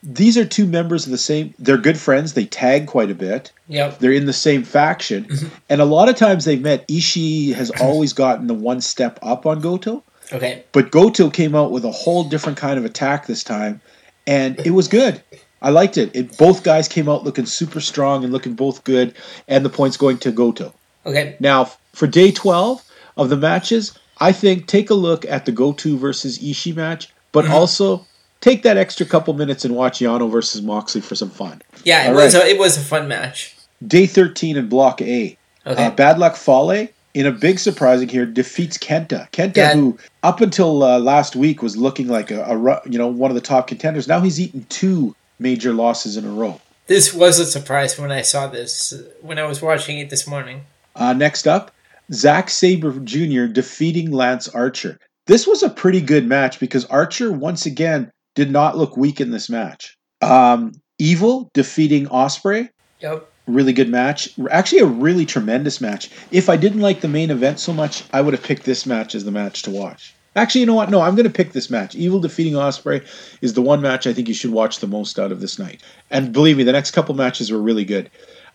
These 0.03 0.37
are 0.37 0.45
two 0.45 0.65
members 0.67 1.05
of 1.05 1.11
the 1.11 1.17
same. 1.17 1.53
They're 1.59 1.77
good 1.77 1.97
friends. 1.97 2.33
They 2.33 2.45
tag 2.45 2.87
quite 2.87 3.09
a 3.11 3.15
bit. 3.15 3.51
Yep. 3.67 3.99
They're 3.99 4.11
in 4.13 4.25
the 4.25 4.33
same 4.33 4.63
faction, 4.63 5.27
and 5.69 5.81
a 5.81 5.85
lot 5.85 6.07
of 6.07 6.15
times 6.15 6.45
they've 6.45 6.61
met. 6.61 6.87
Ishii 6.87 7.53
has 7.55 7.71
always 7.81 8.13
gotten 8.13 8.47
the 8.47 8.53
one 8.53 8.79
step 8.79 9.19
up 9.21 9.45
on 9.45 9.59
Goto, 9.59 10.03
Okay. 10.31 10.63
but 10.71 10.91
Goto 10.91 11.29
came 11.29 11.55
out 11.55 11.71
with 11.71 11.83
a 11.83 11.91
whole 11.91 12.23
different 12.23 12.57
kind 12.57 12.77
of 12.77 12.85
attack 12.85 13.25
this 13.27 13.43
time, 13.43 13.81
and 14.25 14.57
it 14.65 14.71
was 14.71 14.87
good. 14.87 15.21
I 15.61 15.71
liked 15.71 15.97
it. 15.97 16.15
it. 16.15 16.37
Both 16.37 16.63
guys 16.63 16.87
came 16.87 17.09
out 17.09 17.23
looking 17.23 17.47
super 17.47 17.81
strong 17.81 18.23
and 18.23 18.31
looking 18.31 18.53
both 18.53 18.83
good, 18.83 19.15
and 19.47 19.65
the 19.65 19.69
points 19.69 19.97
going 19.97 20.19
to 20.19 20.31
Goto. 20.31 20.73
Okay. 21.05 21.35
Now, 21.39 21.71
for 21.97 22.05
day 22.07 22.31
12 22.31 22.83
of 23.17 23.29
the 23.29 23.37
matches, 23.37 23.97
I 24.19 24.31
think 24.31 24.67
take 24.67 24.89
a 24.89 24.93
look 24.93 25.25
at 25.25 25.45
the 25.45 25.51
Goto 25.51 25.95
versus 25.97 26.37
Ishii 26.39 26.75
match, 26.75 27.09
but 27.31 27.45
Mm-hmm. 27.45 27.53
also 27.53 28.05
take 28.41 28.61
that 28.63 28.77
extra 28.77 29.05
couple 29.05 29.33
minutes 29.33 29.65
and 29.65 29.75
watch 29.75 29.99
Yano 29.99 30.29
versus 30.31 30.61
Moxley 30.61 31.01
for 31.01 31.15
some 31.15 31.29
fun. 31.31 31.61
Yeah, 31.83 32.03
it 32.05 32.09
All 32.09 32.15
was 32.15 32.35
right. 32.35 32.45
a, 32.45 32.49
it 32.49 32.59
was 32.59 32.77
a 32.77 32.81
fun 32.81 33.07
match. 33.07 33.55
Day 33.85 34.05
13 34.05 34.57
in 34.57 34.69
Block 34.69 35.01
A. 35.01 35.37
Okay. 35.65 35.85
Uh, 35.85 35.89
Bad 35.91 36.19
Luck 36.19 36.35
Fale, 36.35 36.87
in 37.13 37.25
a 37.25 37.31
big 37.31 37.57
surprising 37.59 38.07
here, 38.09 38.25
defeats 38.27 38.77
Kenta. 38.77 39.29
Kenta, 39.31 39.55
Yeah. 39.57 39.73
who 39.73 39.97
up 40.23 40.39
until 40.41 40.83
uh, 40.83 40.99
last 40.99 41.35
week 41.35 41.61
was 41.63 41.75
looking 41.75 42.07
like 42.07 42.29
a, 42.31 42.43
a 42.43 42.81
you 42.87 42.97
know 42.99 43.07
one 43.07 43.31
of 43.31 43.35
the 43.35 43.41
top 43.41 43.67
contenders. 43.67 44.07
Now 44.07 44.19
he's 44.21 44.39
eaten 44.39 44.65
two 44.69 45.15
major 45.39 45.73
losses 45.73 46.15
in 46.17 46.25
a 46.25 46.29
row. 46.31 46.59
this 46.87 47.13
was 47.13 47.37
a 47.39 47.45
surprise 47.45 47.99
when 47.99 48.11
I 48.11 48.21
saw 48.21 48.47
this 48.47 48.93
uh, 48.93 49.03
when 49.21 49.37
I 49.39 49.45
was 49.45 49.61
watching 49.61 49.97
it 49.99 50.09
this 50.11 50.27
morning. 50.27 50.61
Uh, 50.95 51.13
next 51.13 51.47
up, 51.47 51.69
Zack 52.11 52.49
Sabre 52.49 52.99
Jr. 52.99 53.45
defeating 53.45 54.11
Lance 54.11 54.47
Archer. 54.47 54.97
This 55.25 55.45
was 55.45 55.61
a 55.61 55.69
pretty 55.69 56.01
good 56.01 56.25
match 56.25 56.59
because 56.59 56.85
Archer 56.85 57.31
once 57.31 57.65
again 57.65 58.11
did 58.35 58.49
not 58.51 58.77
look 58.77 58.95
weak 58.95 59.19
in 59.19 59.31
this 59.31 59.49
match. 59.49 59.97
Um, 60.21 60.73
Evil 60.99 61.51
defeating 61.53 62.07
Ospreay. 62.07 62.69
Yep. 63.01 63.29
Really 63.45 63.73
good 63.73 63.89
match. 63.89 64.29
Actually, 64.49 64.79
a 64.79 64.85
really 64.85 65.25
tremendous 65.25 65.79
match. 65.79 66.09
If 66.31 66.49
I 66.49 66.57
didn't 66.57 66.81
like 66.81 67.01
the 67.01 67.07
main 67.07 67.29
event 67.29 67.59
so 67.59 67.71
much, 67.71 68.03
I 68.11 68.21
would 68.21 68.33
have 68.33 68.43
picked 68.43 68.63
this 68.63 68.85
match 68.85 69.13
as 69.13 69.23
the 69.23 69.31
match 69.31 69.61
to 69.63 69.71
watch. 69.71 70.15
Actually, 70.35 70.61
you 70.61 70.67
know 70.67 70.73
what? 70.73 70.89
No, 70.89 71.01
I'm 71.01 71.15
going 71.15 71.27
to 71.27 71.33
pick 71.33 71.51
this 71.51 71.69
match. 71.69 71.95
Evil 71.95 72.19
defeating 72.19 72.53
Ospreay 72.53 73.05
is 73.41 73.53
the 73.53 73.61
one 73.61 73.81
match 73.81 74.05
I 74.05 74.13
think 74.13 74.27
you 74.27 74.33
should 74.33 74.51
watch 74.51 74.79
the 74.79 74.87
most 74.87 75.19
out 75.19 75.31
of 75.31 75.39
this 75.39 75.57
night. 75.57 75.81
And 76.09 76.33
believe 76.33 76.57
me, 76.57 76.63
the 76.63 76.71
next 76.71 76.91
couple 76.91 77.15
matches 77.15 77.51
were 77.51 77.61
really 77.61 77.85
good. 77.85 78.09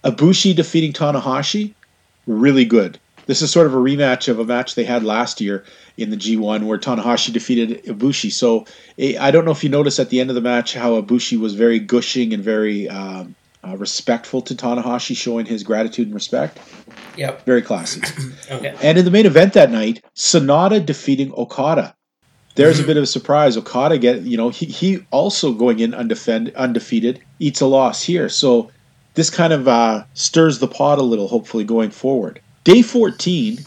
Ibushi 0.05 0.55
defeating 0.55 0.93
Tanahashi, 0.93 1.75
really 2.27 2.65
good. 2.65 2.99
This 3.27 3.43
is 3.43 3.51
sort 3.51 3.67
of 3.67 3.75
a 3.75 3.79
rematch 3.79 4.29
of 4.29 4.39
a 4.39 4.45
match 4.45 4.75
they 4.75 4.85
had 4.85 5.05
last 5.05 5.41
year 5.41 5.65
in 5.97 6.11
the 6.11 6.17
G1 6.17 6.65
where 6.65 6.79
Tanahashi 6.79 7.33
defeated 7.33 7.85
Ibushi. 7.85 8.33
So 8.33 8.67
eh, 8.99 9.17
I 9.21 9.31
don't 9.31 9.45
know 9.45 9.53
if 9.53 9.63
you 9.63 9.71
noticed 9.71 9.99
at 9.99 10.11
the 10.11 10.21
end 10.21 10.31
of 10.31 10.35
the 10.35 10.41
match 10.41 10.75
how 10.75 11.01
Ibushi 11.01 11.39
was 11.39 11.55
very 11.55 11.79
gushing 11.79 12.33
and 12.33 12.43
very 12.43 12.89
um, 12.89 13.35
uh, 13.65 13.77
respectful 13.77 14.43
to 14.43 14.55
Tanahashi, 14.55 15.17
showing 15.17 15.47
his 15.47 15.63
gratitude 15.63 16.07
and 16.07 16.15
respect. 16.15 16.59
Yep. 17.17 17.45
Very 17.45 17.63
classy. 17.63 18.03
Okay. 18.51 18.75
And 18.83 18.99
in 18.99 19.05
the 19.07 19.11
main 19.11 19.25
event 19.25 19.55
that 19.55 19.71
night, 19.71 20.05
Sanada 20.15 20.85
defeating 20.85 21.33
Okada. 21.33 21.95
There's 22.55 22.79
a 22.81 22.83
bit 22.85 22.99
of 22.99 23.05
a 23.05 23.07
surprise. 23.07 23.57
Okada 23.57 23.97
get 23.97 24.23
you 24.23 24.37
know 24.37 24.51
he 24.51 24.67
he 24.67 25.07
also 25.11 25.55
going 25.55 25.79
in 25.79 25.93
undefend, 25.93 26.55
undefeated 26.55 27.23
eats 27.39 27.63
a 27.63 27.67
loss 27.67 28.03
here. 28.03 28.29
So 28.29 28.71
this 29.15 29.31
kind 29.31 29.55
of 29.55 29.69
uh, 29.69 30.05
stirs 30.13 30.59
the 30.59 30.69
pot 30.69 30.99
a 30.99 31.03
little. 31.03 31.29
Hopefully 31.29 31.65
going 31.65 31.91
forward. 31.91 32.41
Day 32.64 32.83
14, 32.83 33.59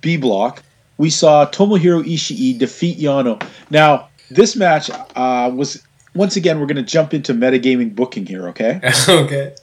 B 0.00 0.16
block, 0.16 0.62
we 0.98 1.10
saw 1.10 1.46
Tomohiro 1.46 2.02
Ishii 2.02 2.58
defeat 2.58 2.98
Yano. 2.98 3.42
Now 3.70 4.08
this 4.30 4.56
match 4.56 4.90
uh, 5.16 5.50
was 5.54 5.82
once 6.14 6.36
again 6.36 6.60
we're 6.60 6.66
going 6.66 6.76
to 6.76 6.82
jump 6.82 7.14
into 7.14 7.32
metagaming 7.32 7.94
booking 7.94 8.26
here. 8.26 8.48
Okay. 8.48 8.80
okay. 9.08 9.54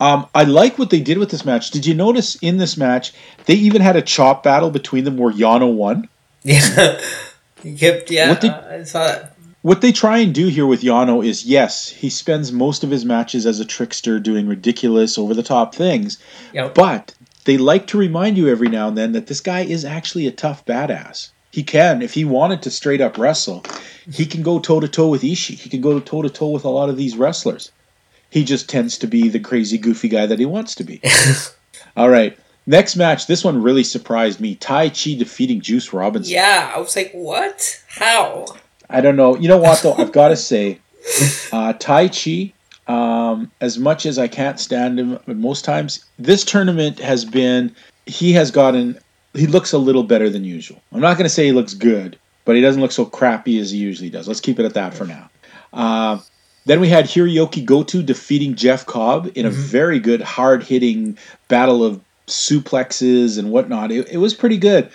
Um, 0.00 0.26
I 0.34 0.44
like 0.44 0.78
what 0.78 0.90
they 0.90 1.00
did 1.00 1.18
with 1.18 1.30
this 1.30 1.44
match. 1.44 1.70
Did 1.70 1.86
you 1.86 1.94
notice 1.94 2.34
in 2.36 2.56
this 2.58 2.76
match 2.76 3.12
they 3.46 3.54
even 3.54 3.82
had 3.82 3.96
a 3.96 4.02
chop 4.02 4.42
battle 4.42 4.70
between 4.70 5.04
them 5.04 5.16
where 5.16 5.32
Yano 5.32 5.72
won? 5.72 6.08
Yeah. 6.42 7.00
he 7.62 7.76
kept. 7.76 8.10
Yeah. 8.10 8.30
What 8.30 8.44
uh, 8.44 8.62
I 8.70 8.82
saw 8.84 9.06
that. 9.06 9.36
What 9.62 9.80
they 9.80 9.92
try 9.92 10.18
and 10.18 10.34
do 10.34 10.48
here 10.48 10.66
with 10.66 10.82
Yano 10.82 11.24
is 11.24 11.44
yes, 11.44 11.88
he 11.88 12.10
spends 12.10 12.50
most 12.50 12.82
of 12.82 12.90
his 12.90 13.04
matches 13.04 13.46
as 13.46 13.60
a 13.60 13.64
trickster 13.64 14.18
doing 14.18 14.48
ridiculous, 14.48 15.16
over 15.16 15.34
the 15.34 15.42
top 15.44 15.72
things, 15.72 16.18
Yep. 16.52 16.74
but 16.74 17.14
they 17.44 17.58
like 17.58 17.86
to 17.88 17.98
remind 17.98 18.36
you 18.36 18.48
every 18.48 18.68
now 18.68 18.88
and 18.88 18.96
then 18.96 19.12
that 19.12 19.26
this 19.26 19.40
guy 19.40 19.60
is 19.60 19.84
actually 19.84 20.26
a 20.26 20.32
tough 20.32 20.64
badass. 20.64 21.30
He 21.50 21.62
can, 21.62 22.00
if 22.00 22.14
he 22.14 22.24
wanted 22.24 22.62
to 22.62 22.70
straight 22.70 23.00
up 23.00 23.18
wrestle, 23.18 23.62
he 24.10 24.24
can 24.24 24.42
go 24.42 24.58
toe 24.58 24.80
to 24.80 24.88
toe 24.88 25.08
with 25.08 25.22
Ishii. 25.22 25.56
He 25.58 25.68
can 25.68 25.80
go 25.82 26.00
toe 26.00 26.22
to 26.22 26.30
toe 26.30 26.48
with 26.48 26.64
a 26.64 26.70
lot 26.70 26.88
of 26.88 26.96
these 26.96 27.16
wrestlers. 27.16 27.70
He 28.30 28.44
just 28.44 28.70
tends 28.70 28.96
to 28.98 29.06
be 29.06 29.28
the 29.28 29.38
crazy, 29.40 29.76
goofy 29.76 30.08
guy 30.08 30.24
that 30.24 30.38
he 30.38 30.46
wants 30.46 30.74
to 30.76 30.84
be. 30.84 31.02
All 31.96 32.08
right. 32.08 32.38
Next 32.66 32.96
match, 32.96 33.26
this 33.26 33.44
one 33.44 33.62
really 33.62 33.84
surprised 33.84 34.40
me. 34.40 34.54
Tai 34.54 34.88
Chi 34.90 35.14
defeating 35.18 35.60
Juice 35.60 35.92
Robinson. 35.92 36.32
yeah. 36.32 36.72
I 36.74 36.78
was 36.78 36.96
like, 36.96 37.10
what? 37.12 37.82
How? 37.88 38.46
I 38.88 39.00
don't 39.02 39.16
know. 39.16 39.36
You 39.36 39.48
know 39.48 39.58
what 39.58 39.82
though? 39.82 39.94
I've 39.94 40.12
got 40.12 40.28
to 40.28 40.36
say, 40.36 40.78
uh, 41.52 41.74
Tai 41.74 42.08
Chi. 42.08 42.52
Um, 42.88 43.50
as 43.60 43.78
much 43.78 44.06
as 44.06 44.18
I 44.18 44.26
can't 44.28 44.58
stand 44.58 44.98
him, 44.98 45.18
but 45.26 45.36
most 45.36 45.64
times 45.64 46.04
this 46.18 46.44
tournament 46.44 46.98
has 46.98 47.24
been. 47.24 47.74
He 48.06 48.32
has 48.32 48.50
gotten. 48.50 48.98
He 49.34 49.46
looks 49.46 49.72
a 49.72 49.78
little 49.78 50.02
better 50.02 50.28
than 50.28 50.44
usual. 50.44 50.82
I'm 50.92 51.00
not 51.00 51.16
going 51.16 51.24
to 51.24 51.30
say 51.30 51.46
he 51.46 51.52
looks 51.52 51.74
good, 51.74 52.18
but 52.44 52.56
he 52.56 52.60
doesn't 52.60 52.82
look 52.82 52.92
so 52.92 53.04
crappy 53.06 53.58
as 53.60 53.70
he 53.70 53.78
usually 53.78 54.10
does. 54.10 54.26
Let's 54.28 54.40
keep 54.40 54.58
it 54.58 54.64
at 54.66 54.74
that 54.74 54.94
for 54.94 55.04
now. 55.06 55.30
Uh, 55.72 56.18
Then 56.64 56.80
we 56.80 56.88
had 56.88 57.06
Hirooki 57.06 57.64
Goto 57.64 58.02
defeating 58.02 58.54
Jeff 58.54 58.86
Cobb 58.86 59.30
in 59.34 59.46
a 59.46 59.50
Mhm. 59.50 59.54
very 59.54 59.98
good, 59.98 60.20
hard 60.20 60.62
hitting 60.62 61.18
battle 61.48 61.82
of 61.84 62.00
suplexes 62.28 63.38
and 63.38 63.50
whatnot. 63.50 63.90
It, 63.90 64.08
it 64.10 64.18
was 64.18 64.34
pretty 64.34 64.58
good. 64.58 64.88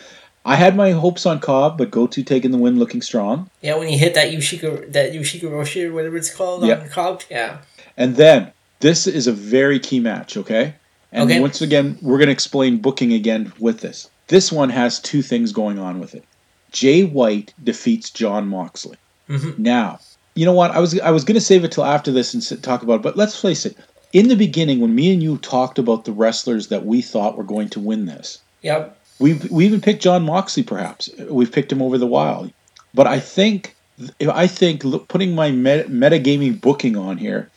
I 0.47 0.55
had 0.55 0.75
my 0.77 0.91
hopes 0.91 1.25
on 1.25 1.39
Cobb, 1.39 1.77
but 1.77 1.91
Goto 1.91 2.21
taking 2.23 2.51
the 2.51 2.57
win 2.57 2.79
looking 2.79 3.01
strong. 3.01 3.49
Yeah, 3.61 3.75
when 3.75 3.87
he 3.89 3.97
hit 3.97 4.13
that 4.13 4.31
Yushika, 4.31 4.91
that 4.93 5.11
Ushigoroshi 5.11 5.85
or 5.89 5.93
whatever 5.93 6.15
it's 6.17 6.33
called 6.33 6.65
Yep. 6.65 6.81
on 6.83 6.89
Cobb. 6.89 7.21
Yeah. 7.29 7.57
And 7.97 8.15
then 8.15 8.51
this 8.79 9.07
is 9.07 9.27
a 9.27 9.31
very 9.33 9.79
key 9.79 9.99
match, 9.99 10.37
okay? 10.37 10.73
And 11.11 11.29
Okay. 11.29 11.39
once 11.39 11.61
again, 11.61 11.97
we're 12.01 12.17
going 12.17 12.27
to 12.27 12.33
explain 12.33 12.77
booking 12.77 13.11
again 13.13 13.51
with 13.59 13.81
this. 13.81 14.09
This 14.29 14.51
one 14.51 14.69
has 14.69 14.99
two 14.99 15.21
things 15.21 15.51
going 15.51 15.79
on 15.79 15.99
with 15.99 16.15
it. 16.15 16.23
Jay 16.71 17.03
White 17.03 17.53
defeats 17.63 18.09
Jon 18.09 18.47
Moxley. 18.47 18.97
Mhm. 19.29 19.57
Now, 19.59 19.99
you 20.35 20.45
know 20.45 20.53
what? 20.53 20.71
I 20.71 20.79
was 20.79 20.99
I 20.99 21.11
was 21.11 21.23
going 21.23 21.35
to 21.35 21.41
save 21.41 21.63
it 21.63 21.71
till 21.71 21.85
after 21.85 22.11
this 22.11 22.33
and 22.33 22.43
sit, 22.43 22.61
talk 22.63 22.83
about 22.83 22.95
it, 22.95 23.01
but 23.01 23.17
let's 23.17 23.39
face 23.39 23.65
it. 23.65 23.75
In 24.13 24.27
the 24.29 24.35
beginning, 24.35 24.79
when 24.79 24.95
me 24.95 25.11
and 25.11 25.21
you 25.21 25.37
talked 25.37 25.77
about 25.79 26.05
the 26.05 26.11
wrestlers 26.13 26.67
that 26.67 26.85
we 26.85 27.01
thought 27.01 27.37
were 27.37 27.43
going 27.43 27.69
to 27.69 27.79
win 27.79 28.05
this, 28.05 28.39
Yep. 28.61 28.96
We've 29.19 29.49
we 29.49 29.65
even 29.65 29.81
picked 29.81 30.03
Jon 30.03 30.23
Moxley. 30.23 30.63
Perhaps 30.63 31.09
we've 31.29 31.51
picked 31.51 31.71
him 31.71 31.81
over 31.81 31.97
the 31.97 32.07
Wild, 32.07 32.51
but 32.93 33.07
I 33.07 33.19
think 33.19 33.75
I 34.21 34.47
think 34.47 34.83
putting 35.07 35.33
my 35.33 35.51
meta, 35.51 35.85
metagaming 35.85 36.61
booking 36.61 36.95
on 36.95 37.17
here, 37.17 37.49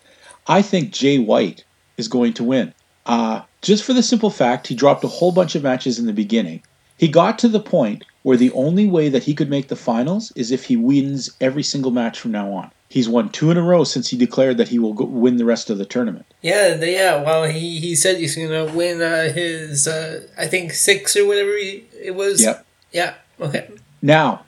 I 0.46 0.62
think 0.62 0.92
Jay 0.92 1.18
White 1.18 1.64
is 1.96 2.08
going 2.08 2.32
to 2.34 2.44
win. 2.44 2.72
Uh, 3.04 3.42
just 3.62 3.84
for 3.84 3.92
the 3.92 4.02
simple 4.02 4.30
fact 4.30 4.66
he 4.66 4.74
dropped 4.74 5.04
a 5.04 5.08
whole 5.08 5.32
bunch 5.32 5.54
of 5.54 5.62
matches 5.62 5.98
in 5.98 6.06
the 6.06 6.12
beginning. 6.12 6.62
He 7.00 7.08
got 7.08 7.38
to 7.38 7.48
the 7.48 7.60
point 7.60 8.04
where 8.24 8.36
the 8.36 8.52
only 8.52 8.86
way 8.86 9.08
that 9.08 9.22
he 9.22 9.32
could 9.32 9.48
make 9.48 9.68
the 9.68 9.74
finals 9.74 10.32
is 10.36 10.50
if 10.50 10.64
he 10.64 10.76
wins 10.76 11.30
every 11.40 11.62
single 11.62 11.90
match 11.90 12.20
from 12.20 12.32
now 12.32 12.52
on. 12.52 12.70
He's 12.90 13.08
won 13.08 13.30
two 13.30 13.50
in 13.50 13.56
a 13.56 13.62
row 13.62 13.84
since 13.84 14.10
he 14.10 14.18
declared 14.18 14.58
that 14.58 14.68
he 14.68 14.78
will 14.78 14.92
go, 14.92 15.06
win 15.06 15.38
the 15.38 15.46
rest 15.46 15.70
of 15.70 15.78
the 15.78 15.86
tournament. 15.86 16.26
Yeah, 16.42 16.74
yeah. 16.74 17.22
Well, 17.22 17.44
he, 17.44 17.80
he 17.80 17.94
said 17.94 18.18
he's 18.18 18.36
gonna 18.36 18.66
win 18.66 19.00
uh, 19.00 19.32
his 19.32 19.88
uh, 19.88 20.26
I 20.36 20.46
think 20.46 20.72
six 20.74 21.16
or 21.16 21.26
whatever 21.26 21.56
he, 21.56 21.84
it 21.98 22.14
was. 22.14 22.42
Yep. 22.42 22.66
Yeah. 22.92 23.14
Okay. 23.40 23.70
Now, 24.02 24.44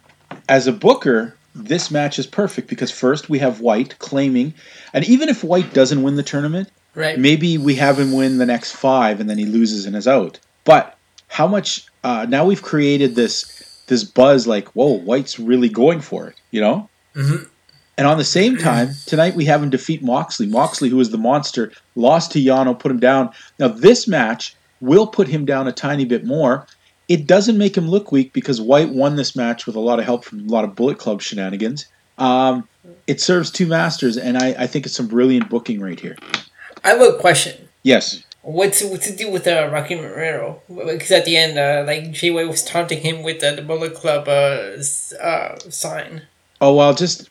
as 0.46 0.66
a 0.66 0.72
booker, 0.72 1.34
this 1.54 1.90
match 1.90 2.18
is 2.18 2.26
perfect 2.26 2.68
because 2.68 2.90
first 2.90 3.30
we 3.30 3.38
have 3.38 3.60
White 3.60 3.98
claiming, 3.98 4.52
and 4.92 5.08
even 5.08 5.30
if 5.30 5.42
White 5.42 5.72
doesn't 5.72 6.02
win 6.02 6.16
the 6.16 6.22
tournament, 6.22 6.68
Right. 6.94 7.18
maybe 7.18 7.56
we 7.56 7.76
have 7.76 7.98
him 7.98 8.12
win 8.12 8.36
the 8.36 8.44
next 8.44 8.72
five 8.72 9.20
and 9.20 9.30
then 9.30 9.38
he 9.38 9.46
loses 9.46 9.86
and 9.86 9.96
is 9.96 10.06
out. 10.06 10.38
But 10.64 10.98
how 11.28 11.46
much? 11.46 11.86
Uh, 12.04 12.26
now 12.28 12.44
we've 12.44 12.62
created 12.62 13.14
this 13.14 13.84
this 13.88 14.04
buzz 14.04 14.46
like, 14.46 14.68
whoa, 14.68 14.98
White's 14.98 15.38
really 15.38 15.68
going 15.68 16.00
for 16.00 16.28
it, 16.28 16.36
you 16.50 16.60
know. 16.60 16.88
Mhm. 17.14 17.48
And 17.98 18.06
on 18.06 18.16
the 18.16 18.24
same 18.24 18.56
time, 18.56 18.90
tonight 19.06 19.34
we 19.34 19.44
have 19.44 19.62
him 19.62 19.70
defeat 19.70 20.02
Moxley. 20.02 20.46
Moxley, 20.46 20.88
who 20.88 21.00
is 21.00 21.10
the 21.10 21.18
monster, 21.18 21.72
lost 21.94 22.32
to 22.32 22.40
Yano, 22.40 22.78
put 22.78 22.90
him 22.90 23.00
down. 23.00 23.30
Now 23.58 23.68
this 23.68 24.08
match 24.08 24.56
will 24.80 25.06
put 25.06 25.28
him 25.28 25.44
down 25.44 25.68
a 25.68 25.72
tiny 25.72 26.04
bit 26.04 26.24
more. 26.24 26.66
It 27.08 27.26
doesn't 27.26 27.58
make 27.58 27.76
him 27.76 27.88
look 27.88 28.10
weak 28.10 28.32
because 28.32 28.60
White 28.60 28.90
won 28.90 29.16
this 29.16 29.36
match 29.36 29.66
with 29.66 29.76
a 29.76 29.80
lot 29.80 29.98
of 29.98 30.04
help 30.04 30.24
from 30.24 30.40
a 30.40 30.50
lot 30.50 30.64
of 30.64 30.74
Bullet 30.74 30.98
Club 30.98 31.20
shenanigans. 31.20 31.86
Um, 32.18 32.66
it 33.06 33.20
serves 33.20 33.50
two 33.50 33.66
masters, 33.66 34.16
and 34.16 34.38
I, 34.38 34.54
I 34.58 34.66
think 34.66 34.86
it's 34.86 34.94
some 34.94 35.08
brilliant 35.08 35.50
booking 35.50 35.80
right 35.80 35.98
here. 35.98 36.16
I 36.84 36.90
have 36.90 37.00
a 37.00 37.18
question. 37.18 37.68
Yes. 37.82 38.22
What's 38.42 38.82
what's 38.82 39.08
the 39.08 39.16
deal 39.16 39.30
with 39.30 39.46
uh, 39.46 39.68
Rocky 39.72 39.94
Romero? 39.94 40.60
Because 40.68 41.12
at 41.12 41.24
the 41.24 41.36
end, 41.36 41.58
uh, 41.58 41.84
like 41.86 42.10
Jay 42.10 42.30
White 42.30 42.48
was 42.48 42.64
taunting 42.64 43.00
him 43.00 43.22
with 43.22 43.42
uh, 43.42 43.54
the 43.54 43.62
Bullet 43.62 43.94
Club 43.94 44.26
uh, 44.28 44.76
uh, 45.22 45.58
sign. 45.70 46.22
Oh 46.60 46.74
well, 46.74 46.92
just 46.92 47.30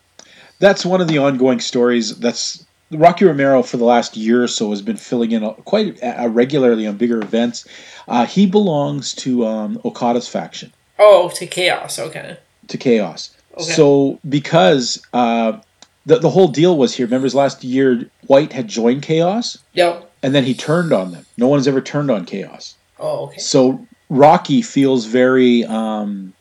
that's 0.60 0.86
one 0.86 1.02
of 1.02 1.10
the 1.10 1.18
ongoing 1.18 1.60
stories. 1.60 2.18
That's 2.20 2.66
Rocky 2.92 3.26
Romero 3.26 3.62
for 3.62 3.76
the 3.78 3.84
last 3.84 4.16
year 4.16 4.44
or 4.44 4.48
so 4.48 4.70
has 4.70 4.82
been 4.82 4.96
filling 4.98 5.32
in 5.34 5.50
quite 5.66 6.00
regularly 6.30 6.88
on 6.88 6.96
bigger 6.98 7.22
events. 7.22 7.68
Uh, 8.08 8.26
he 8.26 8.46
belongs 8.46 9.14
to 9.16 9.46
um, 9.46 9.80
Okada's 9.86 10.28
faction, 10.30 10.72
Oh, 10.98 11.30
to 11.36 11.46
Chaos. 11.46 12.00
Okay. 12.00 12.38
to 12.68 12.78
Chaos. 12.78 13.36
Okay. 13.56 13.64
So 13.64 14.18
because 14.28 15.02
uh, 15.14 15.60
the 16.06 16.20
the 16.20 16.30
whole 16.30 16.48
deal 16.48 16.78
was 16.78 16.96
here. 16.96 17.06
Remember 17.06 17.28
last 17.30 17.64
year, 17.66 18.10
White 18.28 18.54
had 18.54 18.70
joined 18.70 19.02
Chaos, 19.04 19.58
Yep. 19.74 20.11
And 20.24 20.34
then 20.36 20.44
he 20.44 20.54
turned 20.54 20.94
on 20.94 21.12
them. 21.12 21.26
No 21.38 21.48
one's 21.48 21.68
ever 21.68 21.82
turned 21.82 22.12
on 22.12 22.26
Chaos. 22.26 22.76
Oh, 23.00 23.26
okay. 23.26 23.40
So 23.40 23.86
Rocky 24.10 24.62
feels 24.62 25.06
very, 25.06 25.64
um, 25.66 26.34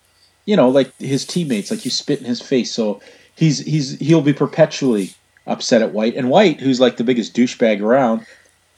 you 0.45 0.57
know, 0.57 0.69
like 0.69 0.97
his 0.99 1.25
teammates, 1.25 1.71
like 1.71 1.85
you 1.85 1.90
spit 1.90 2.21
in 2.21 2.27
his 2.27 2.40
face. 2.40 2.73
So 2.73 3.01
he's 3.35 3.61
he's 3.61 3.99
he'll 3.99 4.23
be 4.23 4.33
perpetually 4.33 5.14
upset 5.47 5.83
at 5.83 5.93
White, 5.93 6.16
and 6.16 6.31
White, 6.31 6.61
who's 6.61 6.81
like 6.81 6.97
the 6.97 7.05
biggest 7.05 7.35
douchebag 7.35 7.81
around, 7.81 8.27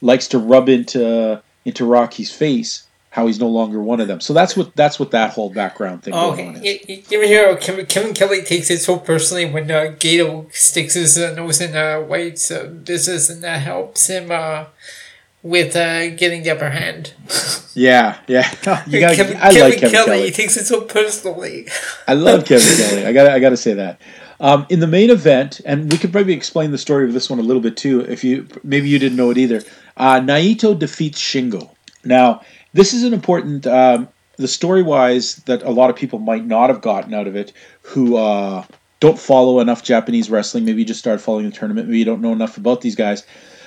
likes 0.01 0.27
to 0.29 0.39
rub 0.39 0.69
into 0.69 1.41
into 1.65 1.85
Rocky's 1.85 2.31
face 2.31 2.87
how 3.13 3.27
he's 3.27 3.39
no 3.39 3.47
longer 3.47 3.79
one 3.79 3.99
of 3.99 4.07
them. 4.07 4.19
So 4.19 4.33
that's 4.33 4.57
what 4.57 4.75
that's 4.75 4.99
what 4.99 5.11
that 5.11 5.33
whole 5.33 5.51
background 5.51 6.01
thing 6.01 6.15
Oh, 6.15 6.35
going 6.35 6.47
on 6.49 6.57
okay. 6.57 6.69
is. 6.69 6.89
You, 6.89 6.95
you, 7.19 7.21
you 7.21 7.27
hear 7.27 7.55
Kevin, 7.57 7.85
Kevin 7.85 8.13
Kelly 8.15 8.41
takes 8.41 8.71
it 8.71 8.79
so 8.79 8.97
personally 8.97 9.45
when 9.45 9.69
uh, 9.69 9.93
Gedo 9.99 10.51
sticks 10.51 10.95
his 10.95 11.15
uh, 11.15 11.31
nose 11.35 11.61
in 11.61 11.75
uh, 11.77 11.99
White's 12.01 12.49
uh, 12.49 12.63
business 12.65 13.29
and 13.29 13.43
that 13.43 13.61
helps 13.61 14.07
him 14.07 14.31
uh, 14.31 14.65
with 15.43 15.75
uh, 15.75 16.09
getting 16.15 16.41
the 16.41 16.49
upper 16.49 16.71
hand. 16.71 17.13
Yeah, 17.75 18.17
yeah. 18.27 18.49
you 18.87 18.99
gotta, 18.99 19.15
Kevin, 19.15 19.37
I 19.37 19.53
Kevin 19.53 19.61
like 19.61 19.73
Kevin 19.79 19.91
Kelly, 19.91 20.05
Kelly. 20.05 20.25
he 20.25 20.31
takes 20.31 20.57
it 20.57 20.65
so 20.65 20.81
personally. 20.81 21.67
I 22.07 22.15
love 22.15 22.45
Kevin 22.45 22.77
Kelly. 22.77 23.05
I 23.05 23.13
got 23.13 23.27
I 23.29 23.39
got 23.39 23.49
to 23.49 23.57
say 23.57 23.73
that. 23.75 24.01
Um, 24.39 24.65
in 24.69 24.79
the 24.79 24.87
main 24.87 25.11
event, 25.11 25.61
and 25.65 25.91
we 25.91 25.99
could 25.99 26.11
probably 26.11 26.33
explain 26.33 26.71
the 26.71 26.77
story 26.79 27.05
of 27.05 27.13
this 27.13 27.29
one 27.29 27.37
a 27.37 27.43
little 27.43 27.61
bit 27.61 27.77
too. 27.77 28.01
If 28.01 28.23
you 28.23 28.47
maybe 28.63 28.89
you 28.89 28.97
didn't 28.97 29.17
know 29.17 29.29
it 29.29 29.37
either, 29.37 29.61
uh, 29.97 30.19
Naito 30.19 30.77
defeats 30.77 31.21
Shingo. 31.21 31.69
Now 32.03 32.41
this 32.73 32.93
is 32.93 33.03
an 33.03 33.13
important. 33.13 33.65
Um, 33.67 34.09
the 34.37 34.47
story 34.47 34.81
wise 34.81 35.35
that 35.45 35.61
a 35.61 35.69
lot 35.69 35.89
of 35.91 35.95
people 35.95 36.17
might 36.19 36.45
not 36.45 36.69
have 36.69 36.81
gotten 36.81 37.13
out 37.13 37.27
of 37.27 37.35
it, 37.35 37.53
who 37.83 38.17
uh, 38.17 38.65
don't 38.99 39.19
follow 39.19 39.59
enough 39.59 39.83
Japanese 39.83 40.29
wrestling. 40.29 40.65
Maybe 40.65 40.79
you 40.79 40.85
just 40.85 40.99
started 40.99 41.19
following 41.21 41.45
the 41.49 41.55
tournament. 41.55 41.87
Maybe 41.87 41.99
you 41.99 42.05
don't 42.05 42.21
know 42.21 42.31
enough 42.33 42.57
about 42.57 42.81
these 42.81 42.95
guys. 42.95 43.25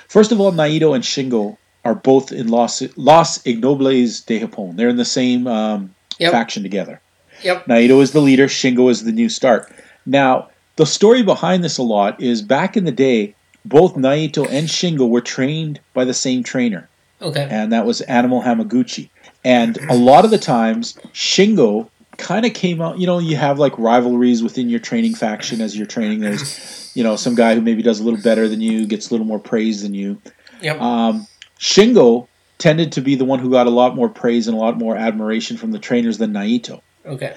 First 0.09 0.31
of 0.31 0.41
all, 0.41 0.51
Naito 0.51 0.93
and 0.93 1.03
Shingo 1.03 1.57
are 1.85 1.95
both 1.95 2.31
in 2.33 2.49
Los 2.49 2.81
Los 2.97 3.37
Ingobernables 3.43 4.25
de 4.25 4.41
Japón. 4.41 4.75
They're 4.75 4.89
in 4.89 4.97
the 4.97 5.05
same 5.05 5.47
um, 5.47 5.93
Yep. 6.19 6.31
faction 6.31 6.63
together. 6.63 6.99
Yep. 7.43 7.67
Naito 7.67 8.01
is 8.01 8.11
the 8.11 8.21
leader, 8.21 8.47
Shingo 8.47 8.89
is 8.89 9.03
the 9.03 9.11
new 9.11 9.29
start. 9.29 9.71
Now, 10.05 10.49
the 10.75 10.85
story 10.85 11.21
behind 11.21 11.63
this 11.63 11.77
a 11.77 11.83
lot 11.83 12.19
is 12.21 12.41
back 12.41 12.75
in 12.75 12.85
the 12.85 12.91
day, 12.91 13.35
both 13.63 13.95
Naito 13.95 14.49
and 14.49 14.67
Shingo 14.67 15.07
were 15.07 15.21
trained 15.21 15.79
by 15.93 16.05
the 16.05 16.13
same 16.15 16.43
trainer, 16.43 16.89
Okay. 17.21 17.47
and 17.49 17.73
that 17.73 17.85
was 17.85 18.01
Animal 18.01 18.41
Hamaguchi. 18.41 19.09
And 19.43 19.77
a 19.89 19.95
lot 19.95 20.25
of 20.25 20.31
the 20.31 20.37
times, 20.37 20.97
Shingo 21.13 21.89
kind 22.17 22.45
of 22.45 22.53
came 22.53 22.81
out, 22.81 22.99
you 22.99 23.07
know, 23.07 23.19
you 23.19 23.35
have 23.37 23.59
like 23.59 23.77
rivalries 23.77 24.43
within 24.43 24.69
your 24.69 24.79
training 24.79 25.15
faction 25.15 25.61
as 25.61 25.77
you're 25.77 25.87
training. 25.87 26.19
There's, 26.19 26.91
you 26.95 27.03
know, 27.03 27.15
some 27.15 27.35
guy 27.35 27.55
who 27.55 27.61
maybe 27.61 27.81
does 27.81 27.99
a 27.99 28.03
little 28.03 28.21
better 28.21 28.47
than 28.47 28.61
you, 28.61 28.85
gets 28.87 29.09
a 29.09 29.13
little 29.13 29.25
more 29.25 29.39
praise 29.39 29.83
than 29.83 29.93
you. 29.93 30.21
Yep. 30.61 30.81
Um, 30.81 31.27
Shingo 31.59 32.27
tended 32.57 32.91
to 32.93 33.01
be 33.01 33.15
the 33.15 33.25
one 33.25 33.39
who 33.39 33.51
got 33.51 33.67
a 33.67 33.71
lot 33.71 33.95
more 33.95 34.09
praise 34.09 34.47
and 34.47 34.57
a 34.57 34.59
lot 34.59 34.77
more 34.77 34.95
admiration 34.95 35.57
from 35.57 35.71
the 35.71 35.79
trainers 35.79 36.17
than 36.17 36.33
Naito. 36.33 36.81
okay. 37.05 37.35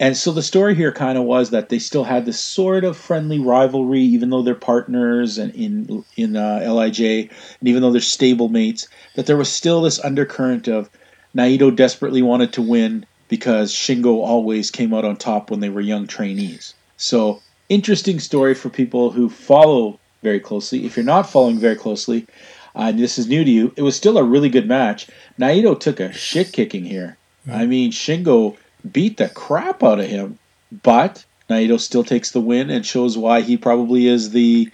And 0.00 0.16
so 0.16 0.32
the 0.32 0.42
story 0.42 0.74
here 0.74 0.92
kind 0.92 1.18
of 1.18 1.24
was 1.24 1.50
that 1.50 1.68
they 1.68 1.78
still 1.78 2.04
had 2.04 2.24
this 2.24 2.40
sort 2.40 2.84
of 2.84 2.96
friendly 2.96 3.38
rivalry, 3.38 4.00
even 4.00 4.30
though 4.30 4.40
they're 4.40 4.54
partners 4.54 5.36
and 5.36 5.54
in 5.54 6.02
in 6.16 6.36
uh, 6.36 6.66
Lij, 6.72 7.00
and 7.00 7.68
even 7.68 7.82
though 7.82 7.92
they're 7.92 8.00
stable 8.00 8.48
mates, 8.48 8.88
that 9.14 9.26
there 9.26 9.36
was 9.36 9.50
still 9.50 9.82
this 9.82 10.02
undercurrent 10.02 10.68
of 10.68 10.88
Naito 11.36 11.74
desperately 11.74 12.22
wanted 12.22 12.50
to 12.54 12.62
win 12.62 13.04
because 13.28 13.74
Shingo 13.74 14.24
always 14.24 14.70
came 14.70 14.94
out 14.94 15.04
on 15.04 15.16
top 15.16 15.50
when 15.50 15.60
they 15.60 15.68
were 15.68 15.82
young 15.82 16.06
trainees. 16.06 16.72
So 16.96 17.42
interesting 17.68 18.20
story 18.20 18.54
for 18.54 18.70
people 18.70 19.10
who 19.10 19.28
follow 19.28 20.00
very 20.22 20.40
closely. 20.40 20.86
If 20.86 20.96
you're 20.96 21.04
not 21.04 21.28
following 21.28 21.58
very 21.58 21.76
closely, 21.76 22.26
uh, 22.74 22.88
and 22.88 22.98
this 22.98 23.18
is 23.18 23.28
new 23.28 23.44
to 23.44 23.50
you, 23.50 23.74
it 23.76 23.82
was 23.82 23.96
still 23.96 24.16
a 24.16 24.24
really 24.24 24.48
good 24.48 24.66
match. 24.66 25.08
Naito 25.38 25.78
took 25.78 26.00
a 26.00 26.10
shit 26.10 26.52
kicking 26.52 26.86
here. 26.86 27.18
I 27.50 27.66
mean, 27.66 27.92
Shingo 27.92 28.56
beat 28.90 29.16
the 29.16 29.28
crap 29.28 29.82
out 29.82 30.00
of 30.00 30.06
him, 30.06 30.38
but 30.82 31.24
Naito 31.48 31.78
still 31.78 32.04
takes 32.04 32.30
the 32.30 32.40
win 32.40 32.70
and 32.70 32.86
shows 32.86 33.18
why 33.18 33.40
he 33.40 33.56
probably 33.56 34.06
is 34.06 34.30
the 34.30 34.70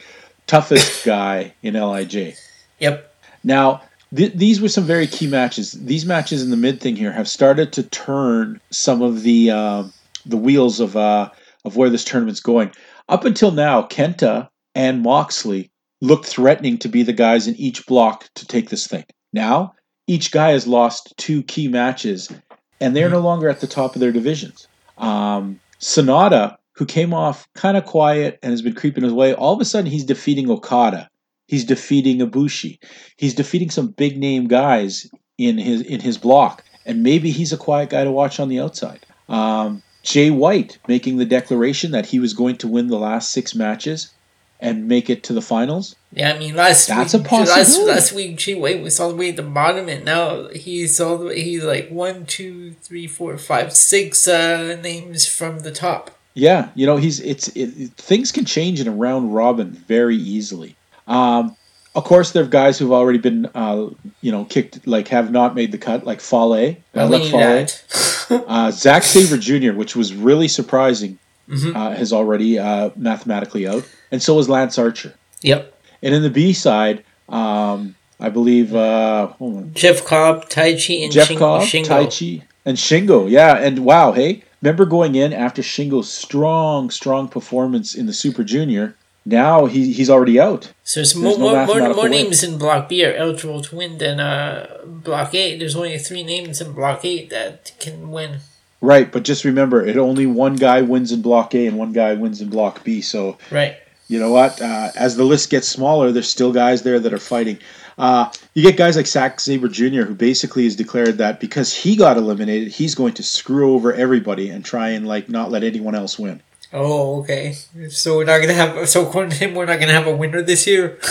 toughest 0.46 1.04
guy 1.04 1.54
in 1.62 1.74
Lij. 1.74 2.36
Yep. 2.78 3.14
Now, 3.42 3.82
th- 4.14 4.34
these 4.34 4.60
were 4.60 4.68
some 4.68 4.84
very 4.84 5.06
key 5.06 5.26
matches. 5.26 5.72
These 5.72 6.04
matches 6.04 6.42
in 6.42 6.50
the 6.50 6.56
mid 6.56 6.80
thing 6.80 6.96
here 6.96 7.12
have 7.12 7.28
started 7.28 7.72
to 7.74 7.82
turn 7.82 8.60
some 8.70 9.02
of 9.02 9.22
the 9.22 9.50
uh, 9.50 9.84
the 10.26 10.36
wheels 10.36 10.80
of 10.80 10.96
uh, 10.96 11.30
of 11.64 11.76
where 11.76 11.90
this 11.90 12.04
tournament's 12.04 12.40
going. 12.40 12.70
Up 13.08 13.24
until 13.24 13.52
now, 13.52 13.82
Kenta 13.82 14.48
and 14.74 15.02
Moxley 15.02 15.70
looked 16.00 16.26
threatening 16.26 16.78
to 16.78 16.88
be 16.88 17.02
the 17.02 17.12
guys 17.12 17.46
in 17.46 17.54
each 17.56 17.86
block 17.86 18.28
to 18.34 18.46
take 18.46 18.68
this 18.68 18.86
thing. 18.86 19.04
Now, 19.32 19.74
each 20.06 20.30
guy 20.30 20.50
has 20.50 20.66
lost 20.66 21.14
two 21.16 21.42
key 21.42 21.68
matches, 21.68 22.30
and 22.80 22.94
they're 22.94 23.10
no 23.10 23.20
longer 23.20 23.48
at 23.48 23.60
the 23.60 23.66
top 23.66 23.94
of 23.94 24.00
their 24.00 24.12
divisions. 24.12 24.68
Um, 24.98 25.60
Sanada 25.80 26.56
who 26.76 26.84
came 26.84 27.14
off 27.14 27.48
kind 27.54 27.76
of 27.76 27.84
quiet 27.84 28.38
and 28.42 28.50
has 28.50 28.62
been 28.62 28.74
creeping 28.74 29.04
his 29.04 29.12
way. 29.12 29.34
All 29.34 29.54
of 29.54 29.60
a 29.60 29.64
sudden, 29.64 29.90
he's 29.90 30.04
defeating 30.04 30.50
Okada. 30.50 31.08
He's 31.46 31.64
defeating 31.64 32.18
Ibushi. 32.18 32.78
He's 33.16 33.34
defeating 33.34 33.70
some 33.70 33.88
big 33.88 34.18
name 34.18 34.46
guys 34.46 35.08
in 35.38 35.58
his 35.58 35.80
in 35.82 36.00
his 36.00 36.18
block, 36.18 36.64
and 36.84 37.02
maybe 37.02 37.30
he's 37.30 37.52
a 37.52 37.56
quiet 37.56 37.90
guy 37.90 38.04
to 38.04 38.10
watch 38.10 38.40
on 38.40 38.48
the 38.48 38.60
outside. 38.60 39.00
Um, 39.28 39.82
Jay 40.02 40.30
White 40.30 40.78
making 40.86 41.16
the 41.16 41.24
declaration 41.24 41.92
that 41.92 42.06
he 42.06 42.18
was 42.18 42.34
going 42.34 42.56
to 42.58 42.68
win 42.68 42.88
the 42.88 42.98
last 42.98 43.30
six 43.30 43.54
matches 43.54 44.12
and 44.60 44.88
make 44.88 45.10
it 45.10 45.22
to 45.24 45.32
the 45.32 45.42
finals. 45.42 45.96
Yeah, 46.12 46.32
I 46.32 46.38
mean 46.38 46.54
last 46.54 46.88
That's 46.88 47.14
week, 47.14 47.26
a 47.26 47.28
possibility. 47.28 47.60
Last, 47.60 47.80
last 47.82 48.12
week, 48.12 48.36
Jay 48.38 48.54
White 48.54 48.82
was 48.82 48.98
all 48.98 49.10
the 49.10 49.16
way 49.16 49.30
at 49.30 49.36
the 49.36 49.42
bottom, 49.42 49.88
and 49.88 50.04
now 50.04 50.48
he's 50.48 51.00
all 51.00 51.18
the 51.18 51.26
way. 51.26 51.42
He's 51.42 51.64
like 51.64 51.88
one, 51.90 52.26
two, 52.26 52.72
three, 52.82 53.06
four, 53.06 53.36
five, 53.38 53.72
six 53.74 54.26
uh, 54.26 54.78
names 54.82 55.26
from 55.26 55.60
the 55.60 55.72
top. 55.72 56.10
Yeah, 56.34 56.68
you 56.74 56.86
know 56.86 56.96
he's 56.96 57.20
it's 57.20 57.48
it, 57.48 57.92
things 57.96 58.32
can 58.32 58.44
change 58.44 58.80
in 58.80 58.88
a 58.88 58.92
round 58.92 59.34
robin 59.34 59.70
very 59.70 60.16
easily. 60.16 60.76
Um, 61.06 61.56
of 61.94 62.04
course, 62.04 62.32
there 62.32 62.44
are 62.44 62.46
guys 62.46 62.78
who've 62.78 62.92
already 62.92 63.18
been 63.18 63.46
uh, 63.54 63.88
you 64.20 64.32
know 64.32 64.44
kicked 64.44 64.86
like 64.86 65.08
have 65.08 65.30
not 65.30 65.54
made 65.54 65.72
the 65.72 65.78
cut, 65.78 66.04
like 66.04 66.20
Fale, 66.20 66.76
knew 66.94 67.30
Fale. 67.30 67.30
that. 67.30 67.82
Uh, 68.28 68.72
Zack 68.72 69.04
Sabre 69.04 69.36
Jr., 69.36 69.72
which 69.72 69.94
was 69.94 70.12
really 70.12 70.48
surprising, 70.48 71.16
Mhm. 71.48 71.74
uh, 71.76 72.00
is 72.00 72.12
already 72.12 72.58
uh, 72.58 72.90
mathematically 72.96 73.66
out, 73.68 73.84
and 74.10 74.22
so 74.22 74.38
is 74.38 74.48
Lance 74.48 74.78
Archer. 74.78 75.14
Yep. 75.42 75.72
And 76.02 76.14
in 76.14 76.22
the 76.22 76.30
B 76.30 76.52
side, 76.52 77.04
um, 77.28 77.94
I 78.18 78.28
believe 78.30 78.74
uh. 78.74 79.28
Jeff 79.72 80.04
Cobb, 80.04 80.48
Tai 80.48 80.72
Chi, 80.74 80.94
and 80.94 81.12
Jeff 81.12 81.28
Shing- 81.28 81.38
Cobb, 81.38 81.62
Shingo. 81.62 81.86
Tai 81.86 82.06
Chi, 82.06 82.42
and 82.64 82.76
Shingo. 82.76 83.30
Yeah, 83.30 83.54
and 83.56 83.80
wow, 83.84 84.12
hey, 84.12 84.42
remember 84.62 84.84
going 84.86 85.14
in 85.14 85.32
after 85.32 85.62
Shingo's 85.62 86.10
strong, 86.12 86.90
strong 86.90 87.28
performance 87.28 87.94
in 87.94 88.06
the 88.06 88.12
Super 88.12 88.42
Junior? 88.44 88.94
Now 89.28 89.66
he, 89.66 89.92
he's 89.92 90.08
already 90.08 90.38
out. 90.38 90.72
So 90.84 91.00
there's, 91.00 91.12
There's 91.14 91.16
more, 91.16 91.32
no 91.32 91.38
more, 91.38 91.50
more, 91.50 91.66
mathematical 91.66 91.94
more 91.96 92.04
way. 92.04 92.22
names 92.22 92.44
in 92.44 92.58
Block 92.58 92.88
B 92.88 93.04
are 93.04 93.12
eligible 93.12 93.60
to 93.60 93.74
win 93.76 93.98
than 93.98 94.20
uh, 94.20 94.68
Block 94.86 95.34
A. 95.34 95.58
There's 95.58 95.74
only 95.74 95.98
three 95.98 96.22
names 96.22 96.60
in 96.60 96.72
Block 96.72 97.04
A 97.04 97.26
that 97.26 97.72
can 97.80 98.10
win. 98.12 98.38
Right, 98.80 99.10
but 99.10 99.22
just 99.24 99.44
remember, 99.44 99.84
it 99.84 99.96
only 99.96 100.26
one 100.26 100.56
guy 100.56 100.82
wins 100.82 101.10
in 101.12 101.22
Block 101.22 101.54
A 101.54 101.66
and 101.66 101.78
one 101.78 101.92
guy 101.92 102.14
wins 102.14 102.40
in 102.40 102.48
Block 102.50 102.84
B. 102.84 103.00
So 103.00 103.38
Right. 103.50 103.76
you 104.08 104.18
know 104.18 104.30
what? 104.30 104.60
Uh, 104.60 104.90
as 104.96 105.16
the 105.16 105.24
list 105.24 105.50
gets 105.50 105.66
smaller, 105.68 106.12
there's 106.12 106.28
still 106.28 106.52
guys 106.52 106.82
there 106.82 107.00
that 107.00 107.12
are 107.12 107.18
fighting. 107.18 107.58
Uh, 107.98 108.30
you 108.52 108.62
get 108.62 108.76
guys 108.76 108.94
like 108.96 109.06
Zack 109.06 109.40
Sabre 109.40 109.68
Jr., 109.68 110.02
who 110.02 110.14
basically 110.14 110.64
has 110.64 110.76
declared 110.76 111.16
that 111.18 111.40
because 111.40 111.72
he 111.74 111.96
got 111.96 112.18
eliminated, 112.18 112.68
he's 112.68 112.94
going 112.94 113.14
to 113.14 113.22
screw 113.22 113.74
over 113.74 113.94
everybody 113.94 114.50
and 114.50 114.62
try 114.62 114.90
and 114.90 115.08
like 115.08 115.30
not 115.30 115.50
let 115.50 115.64
anyone 115.64 115.94
else 115.94 116.18
win. 116.18 116.42
Oh, 116.74 117.20
okay. 117.20 117.54
So 117.88 118.18
we're 118.18 118.24
not 118.24 118.40
gonna 118.40 118.52
have. 118.52 118.86
So 118.90 119.06
according 119.06 119.30
to 119.30 119.36
him, 119.38 119.54
we're 119.54 119.64
not 119.64 119.80
gonna 119.80 119.92
have 119.92 120.06
a 120.06 120.14
winner 120.14 120.42
this 120.42 120.66
year. 120.66 120.98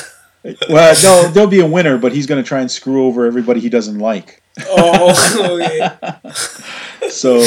Well, 0.70 0.96
no, 1.02 1.32
there'll 1.32 1.50
be 1.50 1.62
a 1.62 1.66
winner, 1.66 1.98
but 1.98 2.12
he's 2.12 2.28
going 2.28 2.40
to 2.40 2.48
try 2.48 2.62
and 2.62 2.70
screw 2.70 3.08
over 3.08 3.26
everybody 3.26 3.60
he 3.60 3.68
doesn't 3.70 3.98
like. 3.98 4.44
oh, 4.68 5.60
okay. 5.60 5.90
So 7.10 7.46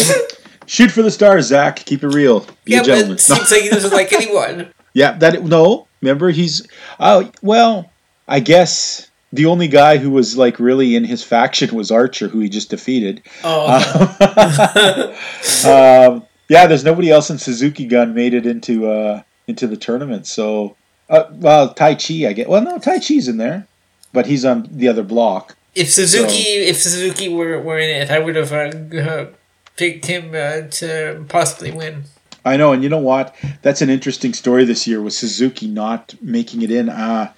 shoot 0.67 0.91
for 0.91 1.03
the 1.03 1.11
stars, 1.11 1.47
Zach. 1.47 1.77
Keep 1.77 2.05
it 2.05 2.09
real. 2.09 2.41
Be 2.65 2.73
yeah, 2.73 2.81
a 2.83 2.85
but 2.85 3.11
it 3.11 3.21
seems 3.21 3.51
like 3.51 3.63
he 3.63 3.69
doesn't 3.69 3.93
like 3.93 4.13
anyone. 4.13 4.73
Yeah, 4.95 5.13
that 5.19 5.45
no. 5.45 5.87
Remember, 6.01 6.31
he's 6.31 6.67
oh 6.99 7.31
well. 7.43 7.93
I 8.27 8.41
guess 8.41 9.09
the 9.33 9.47
only 9.47 9.69
guy 9.69 9.99
who 9.99 10.11
was 10.11 10.37
like 10.37 10.59
really 10.59 10.97
in 10.97 11.05
his 11.05 11.23
faction 11.23 11.75
was 11.75 11.91
Archer, 11.91 12.29
who 12.29 12.41
he 12.41 12.49
just 12.49 12.71
defeated. 12.71 13.23
Oh, 13.45 13.77
um, 15.67 16.27
yeah, 16.49 16.67
there's 16.67 16.85
nobody 16.85 17.11
else 17.11 17.31
in 17.31 17.39
Suzuki 17.39 17.87
Gun 17.87 18.15
made 18.15 18.35
it 18.35 18.47
into 18.47 18.91
uh, 18.91 19.23
into 19.47 19.67
the 19.67 19.77
tournament. 19.77 20.27
So, 20.27 20.77
uh, 21.11 21.25
well, 21.31 21.75
Tai 21.75 21.95
Chi, 21.95 22.27
I 22.27 22.33
get. 22.33 22.49
Well, 22.49 22.63
no, 22.63 22.79
Tai 22.79 22.99
Chi's 22.99 23.29
in 23.29 23.37
there, 23.37 23.67
but 24.13 24.27
he's 24.27 24.45
on 24.45 24.69
the 24.71 24.89
other 24.89 25.03
block. 25.03 25.57
if 25.75 25.91
Suzuki, 25.91 26.43
if 26.43 26.79
Suzuki 26.79 27.29
were, 27.29 27.61
were 27.61 27.79
in 27.79 27.91
it, 28.03 28.11
I 28.11 28.19
would 28.19 28.37
have 28.37 28.53
uh, 28.53 29.27
picked 29.79 30.05
him 30.07 30.35
uh, 30.35 30.69
to 30.69 31.25
possibly 31.29 31.71
win. 31.71 32.05
I 32.45 32.57
know, 32.57 32.73
and 32.73 32.83
you 32.83 32.89
know 32.89 32.99
what? 32.99 33.35
That's 33.63 33.81
an 33.83 33.91
interesting 33.91 34.35
story 34.35 34.65
this 34.65 34.87
year 34.87 35.01
with 35.01 35.13
Suzuki 35.15 35.67
not 35.69 36.15
making 36.21 36.63
it 36.63 36.71
in. 36.71 36.89
Uh, 36.89 37.33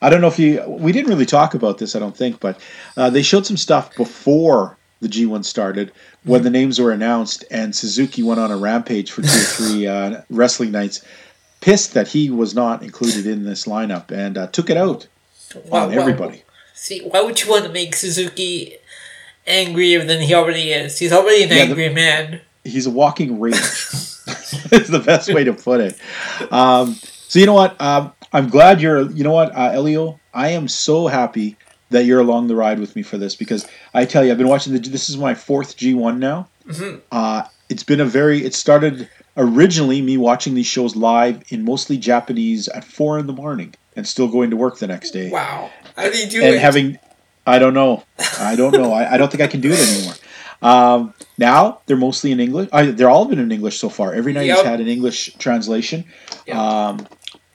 I 0.00 0.10
don't 0.10 0.20
know 0.20 0.28
if 0.28 0.38
you. 0.38 0.62
We 0.68 0.90
didn't 0.92 1.10
really 1.10 1.26
talk 1.26 1.54
about 1.54 1.78
this, 1.78 1.94
I 1.94 2.00
don't 2.00 2.16
think, 2.16 2.40
but 2.40 2.60
uh, 2.96 3.10
they 3.10 3.22
showed 3.22 3.46
some 3.46 3.56
stuff 3.56 3.94
before 3.96 4.76
the 5.00 5.08
G1 5.08 5.44
started 5.44 5.92
when 6.24 6.42
the 6.42 6.50
names 6.50 6.80
were 6.80 6.92
announced, 6.92 7.44
and 7.50 7.74
Suzuki 7.74 8.22
went 8.22 8.40
on 8.40 8.50
a 8.50 8.56
rampage 8.56 9.10
for 9.10 9.22
two 9.22 9.28
or 9.28 9.30
three 9.56 9.86
uh, 9.86 10.22
wrestling 10.30 10.70
nights, 10.70 11.04
pissed 11.60 11.94
that 11.94 12.08
he 12.08 12.30
was 12.30 12.54
not 12.54 12.82
included 12.82 13.26
in 13.26 13.44
this 13.44 13.66
lineup, 13.66 14.10
and 14.10 14.38
uh, 14.38 14.46
took 14.48 14.70
it 14.70 14.76
out 14.76 15.06
Wow, 15.66 15.84
on 15.84 15.94
wow. 15.94 16.00
everybody. 16.00 16.42
See, 16.74 17.00
why 17.00 17.20
would 17.20 17.42
you 17.42 17.50
want 17.50 17.64
to 17.64 17.70
make 17.72 17.94
Suzuki 17.94 18.76
angrier 19.46 20.04
than 20.04 20.20
he 20.20 20.34
already 20.34 20.70
is? 20.72 20.98
He's 20.98 21.12
already 21.12 21.42
an 21.44 21.48
Yeah, 21.50 21.54
the- 21.56 21.62
angry 21.70 21.88
man. 21.88 22.40
he's 22.64 22.86
a 22.86 22.90
walking 22.90 23.40
rage. 23.40 23.54
is 24.72 24.88
the 24.88 25.02
best 25.04 25.32
way 25.34 25.44
to 25.44 25.52
put 25.52 25.80
it. 25.80 25.98
Um, 26.52 26.94
so 27.28 27.38
you 27.38 27.46
know 27.46 27.54
what? 27.54 27.78
Um, 27.80 28.12
I'm 28.32 28.48
glad 28.48 28.80
you're. 28.80 29.10
You 29.10 29.24
know 29.24 29.32
what, 29.32 29.54
uh, 29.54 29.70
Elio? 29.72 30.20
I 30.32 30.48
am 30.50 30.68
so 30.68 31.06
happy 31.08 31.56
that 31.90 32.04
you're 32.04 32.20
along 32.20 32.46
the 32.46 32.56
ride 32.56 32.78
with 32.78 32.94
me 32.96 33.02
for 33.02 33.18
this 33.18 33.34
because 33.36 33.66
I 33.92 34.04
tell 34.04 34.24
you, 34.24 34.30
I've 34.30 34.38
been 34.38 34.48
watching 34.48 34.72
the. 34.72 34.78
This 34.78 35.10
is 35.10 35.16
my 35.16 35.34
fourth 35.34 35.76
G1 35.76 36.18
now. 36.18 36.48
Uh, 37.10 37.42
it's 37.68 37.82
been 37.82 38.00
a 38.00 38.04
very. 38.04 38.44
It 38.44 38.54
started 38.54 39.08
originally 39.36 40.00
me 40.02 40.16
watching 40.16 40.54
these 40.54 40.66
shows 40.66 40.94
live 40.94 41.42
in 41.48 41.64
mostly 41.64 41.96
Japanese 41.98 42.68
at 42.68 42.84
four 42.84 43.18
in 43.18 43.26
the 43.26 43.32
morning 43.32 43.74
and 43.96 44.06
still 44.06 44.28
going 44.28 44.50
to 44.50 44.56
work 44.56 44.78
the 44.78 44.86
next 44.86 45.10
day 45.12 45.30
Wow. 45.30 45.70
How 45.96 46.10
do 46.10 46.16
you 46.18 46.26
do 46.28 46.42
and 46.42 46.54
it? 46.54 46.60
having 46.60 46.98
i 47.46 47.58
don't 47.58 47.74
know. 47.74 48.04
I 48.38 48.54
don't 48.56 48.72
know. 48.72 48.92
I, 48.92 49.14
I 49.14 49.16
don't 49.18 49.30
think 49.30 49.42
i 49.42 49.46
can 49.46 49.60
do 49.60 49.70
it 49.72 49.80
anymore. 49.80 50.14
Um, 50.62 51.14
now 51.38 51.80
they're 51.86 51.96
mostly 51.96 52.30
in 52.30 52.38
english. 52.40 52.68
I, 52.72 52.86
they're 52.86 53.10
all 53.10 53.24
been 53.24 53.38
in 53.40 53.50
english 53.50 53.78
so 53.78 53.88
far. 53.88 54.14
Every 54.14 54.32
night 54.32 54.46
Yep. 54.46 54.56
has 54.58 54.66
had 54.66 54.80
an 54.80 54.88
english 54.88 55.34
translation. 55.38 56.04
Yep. 56.46 56.56
um, 56.56 57.06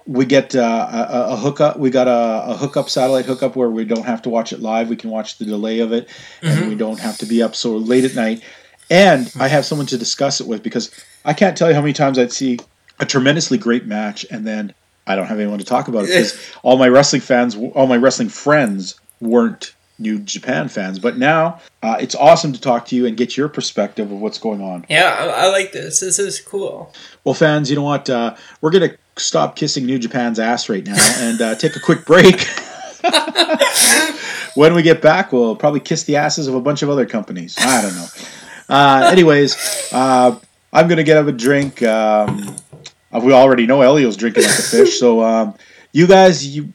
we 0.06 0.26
get 0.26 0.56
uh, 0.56 0.62
a, 0.92 0.98
a- 1.18 1.34
a 1.34 1.36
hookup. 1.36 1.78
We 1.80 1.90
got 1.90 2.08
a, 2.08 2.52
a 2.52 2.58
hookup 2.58 2.90
satellite 2.90 3.26
hookup 3.26 3.56
where 3.58 3.70
we 3.70 3.84
don't 3.86 4.06
have 4.06 4.22
to 4.24 4.30
watch 4.30 4.54
it 4.54 4.62
live. 4.62 4.88
We 4.90 4.96
can 4.96 5.10
watch 5.10 5.38
the 5.38 5.44
delay 5.46 5.80
of 5.80 5.92
it 5.92 6.08
and 6.42 6.70
we 6.70 6.76
don't 6.76 7.00
have 7.00 7.18
to 7.20 7.26
be 7.26 7.44
up 7.44 7.56
so 7.56 7.76
late 7.78 8.04
at 8.06 8.16
night. 8.16 8.42
And 8.90 9.32
i 9.40 9.48
have 9.50 9.66
someone 9.66 9.88
to 9.88 9.98
discuss 9.98 10.40
it 10.40 10.48
with 10.48 10.64
because 10.64 10.92
i 11.26 11.34
can't 11.34 11.58
tell 11.58 11.68
you 11.68 11.76
how 11.76 11.82
many 11.82 11.92
times 11.94 12.18
i'd 12.18 12.32
see 12.32 12.58
a 13.02 13.06
tremendously 13.06 13.58
great 13.58 13.86
match 13.86 14.26
and 14.32 14.48
then 14.48 14.74
i 15.06 15.14
don't 15.14 15.28
have 15.28 15.40
anyone 15.42 15.60
to 15.60 15.66
talk 15.66 15.90
about 15.90 16.06
it 16.06 16.08
because 16.14 16.40
all 16.64 16.78
my 16.78 16.88
wrestling 16.88 17.22
fans 17.22 17.58
all 17.76 17.86
my 17.86 17.98
wrestling 17.98 18.30
friends 18.30 18.98
weren't 19.20 19.74
new 20.00 20.20
japan 20.20 20.68
fans 20.68 21.00
but 21.00 21.18
now 21.18 21.60
uh, 21.84 21.98
it's 22.00 22.16
awesome 22.16 22.54
to 22.54 22.62
talk 22.62 22.86
to 22.86 22.96
you 22.96 23.06
and 23.06 23.18
get 23.18 23.38
your 23.38 23.48
perspective 23.48 24.12
of 24.12 24.20
what's 24.20 24.38
going 24.38 24.62
on 24.62 24.86
yeah, 24.90 25.16
I, 25.20 25.46
I 25.46 25.50
like 25.50 25.72
this. 25.72 26.00
This 26.00 26.20
is 26.20 26.40
cool. 26.40 26.94
well, 27.24 27.34
fans, 27.34 27.70
you 27.70 27.76
know 27.76 27.84
what? 27.84 28.10
Uh, 28.10 28.36
we're 28.62 28.72
going 28.72 28.90
to 28.90 28.98
stop 29.18 29.56
kissing 29.56 29.86
New 29.86 30.00
Japan's 30.00 30.40
ass 30.40 30.70
right 30.70 30.86
now 30.86 30.96
and 31.20 31.42
uh, 31.42 31.56
take 31.56 31.76
a 31.76 31.80
quick 31.80 32.06
break. 32.06 32.48
when 34.56 34.74
we 34.74 34.82
get 34.82 35.02
back, 35.02 35.32
we'll 35.32 35.56
probably 35.56 35.80
kiss 35.80 36.04
the 36.04 36.16
asses 36.16 36.48
of 36.48 36.56
a 36.56 36.62
bunch 36.62 36.82
of 36.84 36.90
other 36.90 37.06
companies. 37.06 37.56
I 37.60 37.82
don't 37.82 37.96
know. 37.96 38.08
Uh, 38.70 39.10
anyways, 39.12 39.56
uh, 39.94 40.40
I'm 40.72 40.88
going 40.88 40.98
to 40.98 41.04
get 41.04 41.18
up 41.18 41.28
a 41.28 41.32
drink. 41.32 41.84
Um, 41.84 42.56
we 43.22 43.34
already 43.34 43.66
know 43.66 43.82
Elio's 43.82 44.18
drinking 44.18 44.44
like 44.44 44.60
a 44.60 44.62
fish. 44.62 45.00
So, 45.00 45.22
um, 45.22 45.56
you 45.92 46.08
guys, 46.08 46.46
you 46.46 46.74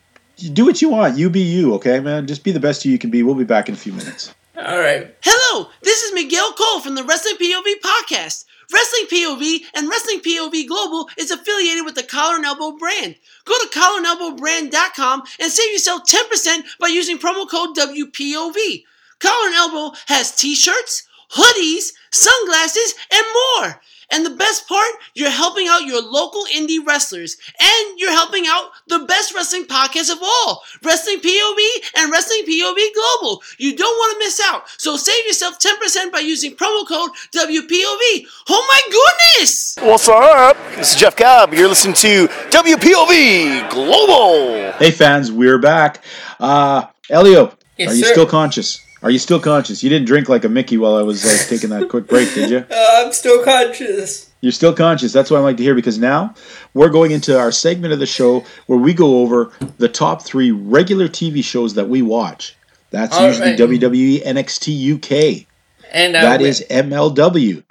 do 0.51 0.65
what 0.65 0.83
you 0.83 0.89
want. 0.91 1.17
You 1.19 1.31
be 1.31 1.41
you, 1.41 1.75
okay, 1.75 2.01
man? 2.01 2.27
Just 2.27 2.45
be 2.45 2.53
the 2.53 2.61
best 2.61 2.85
you 2.85 2.99
can 2.99 3.11
be. 3.11 3.23
We'll 3.23 3.35
be 3.35 3.45
back 3.45 3.69
in 3.69 3.75
a 3.75 3.79
few 3.79 3.93
minutes. 3.93 4.35
All 4.57 4.79
right. 4.79 5.15
Hello, 5.23 5.71
this 5.83 6.03
is 6.03 6.15
Miguel 6.15 6.53
Cole 6.53 6.81
from 6.81 6.95
the 6.95 7.05
Wrestling 7.05 7.37
POV 7.37 7.81
podcast. 7.81 8.45
Wrestling 8.73 9.07
POV 9.07 9.61
and 9.75 9.89
Wrestling 9.89 10.21
POV 10.21 10.67
Global 10.67 11.09
is 11.19 11.31
affiliated 11.31 11.85
with 11.85 11.95
the 11.95 12.03
Collar 12.03 12.37
and 12.37 12.45
Elbow 12.45 12.77
brand. 12.77 13.17
Go 13.45 13.55
to 13.59 13.69
collarandelbowbrand.com 13.69 15.23
and 15.41 15.51
save 15.53 15.73
yourself 15.73 16.03
10% 16.05 16.65
by 16.79 16.89
using 16.89 17.19
promo 17.19 17.49
code 17.49 17.77
WPOV. 17.77 18.85
Collar 19.19 19.47
and 19.47 19.55
Elbow 19.55 19.97
has 20.07 20.35
t-shirts, 20.35 21.07
hoodies, 21.33 21.93
sunglasses, 22.11 22.95
and 23.13 23.27
more. 23.35 23.81
And 24.13 24.25
the 24.27 24.31
best 24.37 24.69
part, 24.69 24.93
you're 25.15 25.31
helping 25.31 25.67
out 25.69 25.87
your 25.87 26.03
local 26.03 26.45
indie 26.55 26.79
wrestlers, 26.87 27.37
and 27.61 27.99
you're 27.99 28.13
helping 28.13 28.45
out 28.47 28.71
the 28.87 29.01
best 29.01 29.35
wrestling 29.35 29.65
podcast 29.65 30.13
of 30.13 30.19
all, 30.23 30.63
Wrestling 30.83 31.19
POV 31.21 31.59
and 31.97 32.13
Wrestling 32.13 32.43
POV 32.47 32.77
Global. 32.95 33.43
You 33.59 33.75
don't 33.75 33.97
want 33.97 34.13
to 34.13 34.19
miss 34.19 34.41
out, 34.45 34.65
so 34.79 34.97
save 34.97 35.25
yourself 35.27 35.59
10% 35.59 36.13
by 36.13 36.19
using 36.21 36.53
promo 36.55 36.87
code 36.87 37.11
WPOV. 37.35 38.27
Oh 38.51 38.67
my 38.69 38.81
goodness! 38.93 39.77
What's 39.81 40.09
up? 40.09 40.57
This 40.77 40.95
is 40.95 41.01
Jeff 41.01 41.17
Cobb. 41.17 41.55
You're 41.55 41.69
listening 41.69 41.95
to 41.95 42.29
WPOV 42.51 43.71
Global. 43.71 44.73
Hey, 44.73 44.91
fans, 44.91 45.33
we're 45.33 45.59
back. 45.59 46.05
Uh, 46.39 46.87
Elio, 47.11 47.57
Yes, 47.79 47.91
are 47.91 47.95
you 47.95 48.05
sir. 48.05 48.13
still 48.13 48.27
conscious? 48.27 48.79
Are 49.03 49.11
you 49.11 49.19
still 49.19 49.41
conscious? 49.41 49.83
You 49.83 49.91
didn't 49.91 50.07
drink 50.07 50.29
like 50.29 50.45
a 50.45 50.49
Mickey 50.49 50.79
while 50.79 50.95
I 50.95 51.03
was 51.03 51.25
like 51.25 51.49
taking 51.49 51.71
that 51.71 51.89
quick 51.89 52.07
break, 52.07 52.33
did 52.35 52.51
you? 52.51 52.59
Uh, 52.59 53.05
I'm 53.05 53.13
still 53.13 53.43
conscious. 53.45 54.31
You're 54.41 54.53
still 54.53 54.75
conscious. 54.75 55.13
That's 55.13 55.31
what 55.31 55.39
I 55.39 55.41
like 55.41 55.57
to 55.57 55.63
hear 55.63 55.75
because 55.75 55.99
now 55.99 56.35
we're 56.75 56.89
going 56.89 57.11
into 57.11 57.39
our 57.39 57.53
segment 57.53 57.93
of 57.93 57.99
the 57.99 58.07
show 58.07 58.45
where 58.67 58.79
we 58.79 58.95
go 58.95 59.21
over 59.21 59.53
the 59.79 59.89
top 59.89 60.23
three 60.23 60.51
regular 60.51 61.09
TV 61.09 61.43
shows 61.43 61.75
that 61.75 61.89
we 61.89 62.03
watch. 62.03 62.57
That's 62.91 63.17
All 63.17 63.27
usually 63.27 63.51
right. 63.51 63.59
WWE 63.59 64.25
NXT 64.25 64.95
UK. 64.95 65.47
And 65.93 66.17
uh, 66.17 66.23
That 66.23 66.41
is 66.41 66.65
MLW. 66.71 67.65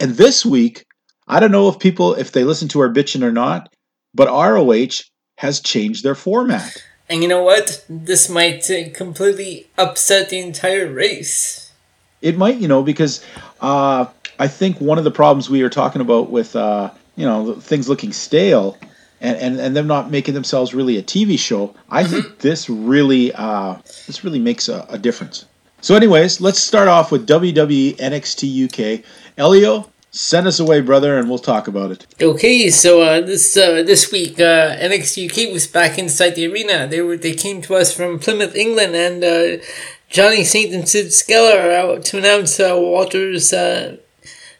And 0.00 0.12
this 0.12 0.44
week, 0.46 0.86
I 1.26 1.40
don't 1.40 1.52
know 1.52 1.68
if 1.68 1.78
people 1.78 2.14
if 2.14 2.32
they 2.32 2.44
listen 2.44 2.68
to 2.68 2.80
our 2.80 2.88
bitching 2.88 3.22
or 3.22 3.32
not, 3.32 3.72
but 4.14 4.28
ROH 4.28 5.04
has 5.36 5.60
changed 5.60 6.02
their 6.02 6.14
format. 6.14 6.82
And 7.10 7.22
you 7.22 7.28
know 7.28 7.42
what? 7.42 7.84
This 7.88 8.28
might 8.28 8.70
uh, 8.70 8.90
completely 8.92 9.68
upset 9.78 10.28
the 10.28 10.38
entire 10.38 10.92
race. 10.92 11.72
It 12.20 12.36
might, 12.36 12.56
you 12.56 12.68
know, 12.68 12.82
because 12.82 13.24
uh, 13.60 14.06
I 14.38 14.48
think 14.48 14.80
one 14.80 14.98
of 14.98 15.04
the 15.04 15.10
problems 15.10 15.48
we 15.48 15.62
were 15.62 15.70
talking 15.70 16.00
about 16.00 16.30
with 16.30 16.54
uh, 16.54 16.90
you 17.16 17.24
know 17.24 17.54
things 17.54 17.88
looking 17.88 18.12
stale 18.12 18.76
and, 19.20 19.36
and, 19.36 19.60
and 19.60 19.76
them 19.76 19.86
not 19.86 20.10
making 20.10 20.34
themselves 20.34 20.74
really 20.74 20.96
a 20.96 21.02
TV 21.02 21.38
show, 21.38 21.74
I 21.90 22.04
think 22.04 22.38
this 22.40 22.68
really 22.68 23.32
uh, 23.32 23.76
this 24.06 24.24
really 24.24 24.38
makes 24.38 24.68
a, 24.68 24.86
a 24.88 24.98
difference. 24.98 25.46
So, 25.80 25.94
anyways, 25.94 26.40
let's 26.40 26.58
start 26.58 26.88
off 26.88 27.12
with 27.12 27.26
WWE 27.28 27.96
NXT 27.96 28.98
UK. 28.98 29.04
Elio, 29.36 29.88
send 30.10 30.46
us 30.46 30.58
away, 30.58 30.80
brother, 30.80 31.18
and 31.18 31.28
we'll 31.28 31.38
talk 31.38 31.68
about 31.68 31.90
it. 31.90 32.06
Okay, 32.20 32.70
so 32.70 33.02
uh, 33.02 33.20
this 33.20 33.56
uh, 33.56 33.82
this 33.82 34.10
week 34.10 34.40
uh, 34.40 34.76
NXT 34.76 35.30
UK 35.30 35.52
was 35.52 35.66
back 35.66 35.98
inside 35.98 36.30
the 36.30 36.46
arena. 36.46 36.86
They 36.86 37.00
were 37.00 37.16
they 37.16 37.34
came 37.34 37.62
to 37.62 37.74
us 37.74 37.94
from 37.94 38.18
Plymouth, 38.18 38.54
England, 38.54 38.94
and 38.94 39.24
uh, 39.24 39.62
Johnny 40.08 40.44
Saint 40.44 40.74
and 40.74 40.88
Sid 40.88 41.12
Scala 41.12 41.56
are 41.56 41.70
out 41.70 42.04
to 42.06 42.18
announce 42.18 42.58
uh, 42.58 42.74
Walter's 42.74 43.52
uh, 43.52 43.98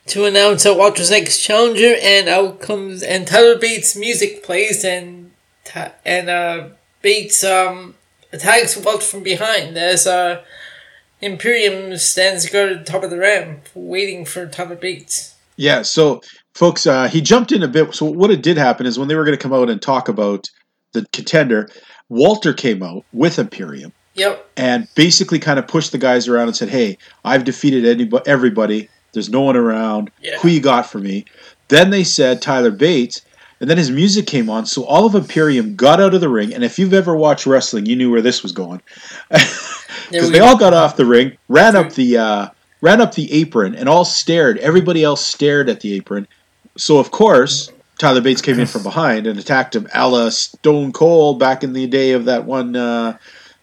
to 0.06 0.24
announce 0.24 0.64
Walter's 0.64 1.11
next 1.11 1.40
challenger, 1.40 1.94
and 2.02 2.28
out 2.28 2.61
comes 2.61 3.02
and 3.02 3.26
Tyler 3.26 3.58
Bates' 3.58 3.96
music 3.96 4.42
plays, 4.42 4.84
and 4.84 5.32
and 6.04 6.72
Bates 7.02 7.44
um, 7.44 7.94
attacks 8.32 8.76
Walter 8.76 9.04
from 9.04 9.22
behind 9.22 9.76
as 9.76 10.06
Imperium 11.20 11.96
stands 11.96 12.48
guard 12.48 12.70
at 12.70 12.87
the 12.87 12.92
top 12.92 13.02
of 13.02 13.11
the 13.11 13.18
ramp, 13.18 13.66
waiting 13.74 14.24
for 14.24 14.46
Tyler 14.46 14.76
Bates. 14.76 15.34
Yeah, 15.59 15.83
so 15.83 16.23
folks, 16.55 16.87
uh, 16.87 17.09
he 17.09 17.21
jumped 17.21 17.53
in 17.53 17.62
a 17.62 17.68
bit. 17.68 17.94
So 17.94 18.07
what 18.07 18.31
it 18.31 18.42
did 18.42 18.57
happen 18.57 18.87
is 18.87 18.99
when 18.99 19.09
they 19.09 19.16
were 19.16 19.25
going 19.25 19.37
to 19.37 19.42
come 19.42 19.53
out 19.53 19.68
and 19.68 19.83
talk 19.83 20.09
about 20.09 20.49
the 20.92 21.05
contender, 21.12 21.68
Walter 22.09 22.55
came 22.55 22.83
out 22.83 23.05
with 23.12 23.38
Imperium 23.38 23.92
Yep. 24.14 24.49
and 24.57 24.88
basically 24.94 25.38
kind 25.38 25.59
of 25.59 25.68
pushed 25.68 25.92
the 25.92 25.99
guys 25.99 26.29
around 26.29 26.47
and 26.49 26.57
said, 26.57 26.71
"Hey, 26.71 26.97
I've 27.25 27.44
defeated 27.44 27.85
anybody, 27.85 28.25
everybody. 28.27 28.88
There's 29.12 29.29
no 29.29 29.42
one 29.42 29.57
around. 29.57 30.11
Yeah. 30.23 30.38
Who 30.38 30.49
you 30.49 30.61
got 30.61 30.87
for 30.87 30.99
me?" 30.99 31.25
Then 31.68 31.90
they 31.90 32.05
said 32.05 32.40
Tyler 32.40 32.71
Bates, 32.71 33.21
and 33.61 33.68
then 33.68 33.77
his 33.77 33.90
music 33.90 34.27
came 34.27 34.49
on. 34.49 34.64
So 34.64 34.85
all 34.85 35.07
of 35.07 35.14
Imperium 35.14 35.75
got 35.75 36.01
out 36.01 36.14
of 36.14 36.21
the 36.21 36.29
ring, 36.29 36.55
and 36.55 36.64
if 36.64 36.79
you've 36.79 36.94
ever 36.94 37.14
watched 37.16 37.47
wrestling, 37.47 37.85
you 37.87 37.97
knew 37.97 38.11
where 38.11 38.23
this 38.23 38.42
was 38.42 38.53
going. 38.53 38.81
Because 40.11 40.31
they 40.31 40.40
all 40.40 40.57
got 40.57 40.73
off 40.73 40.97
the 40.97 41.05
ring, 41.05 41.37
ran 41.49 41.77
up 41.77 41.92
the 41.92 42.16
uh, 42.16 42.49
ran 42.80 43.00
up 43.00 43.14
the 43.14 43.32
apron, 43.32 43.74
and 43.74 43.88
all 43.88 44.04
stared. 44.04 44.58
Everybody 44.58 45.02
else 45.04 45.24
stared 45.26 45.68
at 45.68 45.80
the 45.80 45.94
apron. 45.94 46.26
So 46.76 46.98
of 46.98 47.10
course, 47.10 47.72
Tyler 47.98 48.20
Bates 48.20 48.40
came 48.42 48.60
in 48.60 48.66
from 48.66 48.82
behind 48.84 49.26
and 49.26 49.38
attacked 49.38 49.74
him, 49.74 49.88
a 49.94 50.08
la 50.08 50.28
Stone 50.30 50.92
Cold 50.92 51.38
back 51.40 51.64
in 51.64 51.72
the 51.72 51.86
day 51.86 52.12
of 52.12 52.26
that 52.26 52.44
one. 52.44 52.76
Uh, 52.76 53.18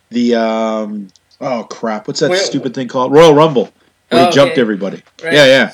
the 0.10 0.36
um, 0.36 1.08
oh 1.42 1.64
crap, 1.64 2.08
what's 2.08 2.20
that 2.20 2.30
Well- 2.30 2.40
stupid 2.46 2.74
thing 2.74 2.88
called? 2.88 3.12
Royal 3.14 3.34
Rumble, 3.34 3.72
where 4.10 4.24
Oh, 4.24 4.26
he 4.28 4.32
jumped 4.34 4.54
okay. 4.54 4.62
everybody. 4.62 5.02
Right. 5.24 5.34
Yeah, 5.34 5.46
yeah. 5.46 5.70